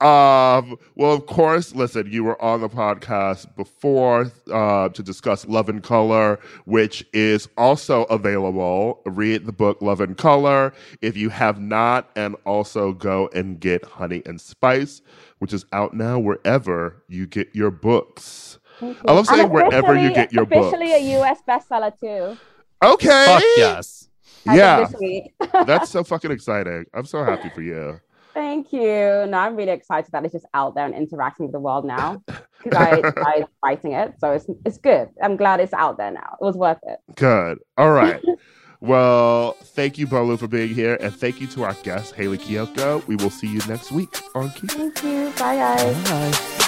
Um, 0.00 0.76
well, 0.94 1.12
of 1.12 1.26
course, 1.26 1.74
listen, 1.74 2.10
you 2.10 2.24
were 2.24 2.40
on 2.40 2.60
the 2.60 2.68
podcast 2.68 3.54
before 3.56 4.30
uh, 4.52 4.88
to 4.90 5.02
discuss 5.02 5.46
Love 5.46 5.68
and 5.68 5.82
Color, 5.82 6.38
which 6.64 7.04
is 7.12 7.48
also 7.56 8.04
available. 8.04 9.02
Read 9.06 9.46
the 9.46 9.52
book 9.52 9.80
Love 9.80 10.00
and 10.00 10.16
Color 10.16 10.72
if 11.02 11.16
you 11.16 11.28
have 11.30 11.60
not, 11.60 12.10
and 12.16 12.36
also 12.44 12.92
go 12.92 13.28
and 13.34 13.60
get 13.60 13.84
Honey 13.84 14.22
and 14.26 14.40
Spice, 14.40 15.02
which 15.38 15.52
is 15.52 15.64
out 15.72 15.94
now 15.94 16.18
wherever 16.18 17.02
you 17.08 17.26
get 17.26 17.54
your 17.54 17.70
books. 17.70 18.58
I 18.80 19.12
love 19.12 19.26
saying 19.26 19.50
wherever 19.50 19.96
you 19.96 20.12
get 20.12 20.32
your 20.32 20.44
officially 20.44 20.70
books. 20.70 20.74
Officially 20.74 21.14
a 21.14 21.20
US 21.22 21.38
bestseller 21.48 21.98
too. 21.98 22.38
Okay. 22.82 23.24
Fuck 23.26 23.42
yes. 23.56 24.08
Yeah. 24.46 24.86
That's 25.64 25.90
so 25.90 26.04
fucking 26.04 26.30
exciting. 26.30 26.84
I'm 26.94 27.06
so 27.06 27.24
happy 27.24 27.48
for 27.50 27.62
you. 27.62 28.00
Thank 28.36 28.70
you. 28.70 29.24
No, 29.30 29.38
I'm 29.38 29.56
really 29.56 29.72
excited 29.72 30.12
that 30.12 30.22
it's 30.26 30.34
just 30.34 30.44
out 30.52 30.74
there 30.74 30.84
and 30.84 30.94
interacting 30.94 31.46
with 31.46 31.54
the 31.54 31.58
world 31.58 31.86
now 31.86 32.22
because 32.62 32.76
I 32.76 33.00
tried 33.00 33.46
writing 33.64 33.92
it. 33.92 34.12
So 34.18 34.32
it's, 34.32 34.44
it's 34.66 34.76
good. 34.76 35.08
I'm 35.22 35.36
glad 35.36 35.58
it's 35.60 35.72
out 35.72 35.96
there 35.96 36.10
now. 36.10 36.36
It 36.38 36.44
was 36.44 36.54
worth 36.54 36.76
it. 36.82 36.98
Good. 37.14 37.60
All 37.78 37.92
right. 37.92 38.22
well, 38.82 39.52
thank 39.52 39.96
you, 39.96 40.06
Bolu, 40.06 40.38
for 40.38 40.48
being 40.48 40.74
here. 40.74 40.98
And 41.00 41.16
thank 41.16 41.40
you 41.40 41.46
to 41.46 41.64
our 41.64 41.72
guest, 41.82 42.14
Hayley 42.14 42.36
Kiyoko. 42.36 43.06
We 43.06 43.16
will 43.16 43.30
see 43.30 43.46
you 43.46 43.60
next 43.66 43.90
week 43.90 44.14
on 44.34 44.50
Keep 44.50 44.70
Thank 44.70 45.02
you. 45.02 45.32
Bye, 45.38 45.56
guys. 45.56 46.04
Bye. 46.04 46.66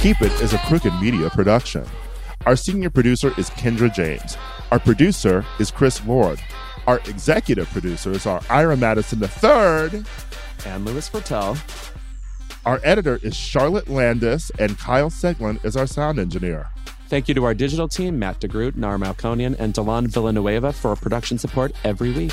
Keep 0.00 0.20
It 0.20 0.32
is 0.42 0.52
a 0.52 0.58
Crooked 0.58 0.92
Media 1.00 1.30
production. 1.30 1.86
Our 2.44 2.56
senior 2.56 2.90
producer 2.90 3.32
is 3.38 3.48
Kendra 3.48 3.90
James. 3.90 4.36
Our 4.72 4.78
producer 4.78 5.44
is 5.58 5.70
Chris 5.70 6.02
Lord. 6.06 6.40
Our 6.86 6.98
executive 7.00 7.68
producers 7.68 8.24
are 8.24 8.40
Ira 8.48 8.74
Madison 8.74 9.22
III 9.22 10.02
and 10.64 10.86
Louis 10.86 11.10
Virtel. 11.10 11.58
Our 12.64 12.80
editor 12.82 13.20
is 13.22 13.36
Charlotte 13.36 13.90
Landis, 13.90 14.50
and 14.58 14.78
Kyle 14.78 15.10
Seglin 15.10 15.62
is 15.62 15.76
our 15.76 15.86
sound 15.86 16.18
engineer. 16.18 16.70
Thank 17.08 17.28
you 17.28 17.34
to 17.34 17.44
our 17.44 17.52
digital 17.52 17.86
team, 17.86 18.18
Matt 18.18 18.40
DeGroot, 18.40 18.74
Nar 18.74 18.96
Malconian, 18.96 19.56
and 19.58 19.74
Delon 19.74 20.06
Villanueva 20.06 20.72
for 20.72 20.96
production 20.96 21.36
support 21.36 21.72
every 21.84 22.10
week. 22.10 22.32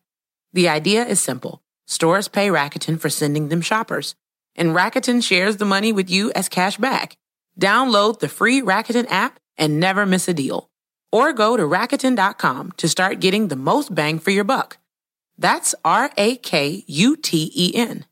The 0.53 0.69
idea 0.69 1.05
is 1.05 1.21
simple. 1.21 1.61
Stores 1.87 2.27
pay 2.27 2.49
Rakuten 2.49 2.99
for 2.99 3.09
sending 3.09 3.49
them 3.49 3.61
shoppers, 3.61 4.15
and 4.55 4.75
Rakuten 4.75 5.23
shares 5.23 5.57
the 5.57 5.65
money 5.65 5.93
with 5.93 6.09
you 6.09 6.31
as 6.33 6.49
cash 6.49 6.77
back. 6.77 7.15
Download 7.59 8.19
the 8.19 8.29
free 8.29 8.61
Rakuten 8.61 9.09
app 9.09 9.39
and 9.57 9.79
never 9.79 10.05
miss 10.05 10.27
a 10.27 10.33
deal. 10.33 10.69
Or 11.11 11.33
go 11.33 11.57
to 11.57 11.63
Rakuten.com 11.63 12.73
to 12.77 12.89
start 12.89 13.19
getting 13.19 13.47
the 13.47 13.55
most 13.55 13.93
bang 13.93 14.19
for 14.19 14.31
your 14.31 14.43
buck. 14.43 14.77
That's 15.37 15.75
R 15.83 16.11
A 16.17 16.35
K 16.37 16.83
U 16.87 17.15
T 17.15 17.51
E 17.55 17.75
N. 17.75 18.05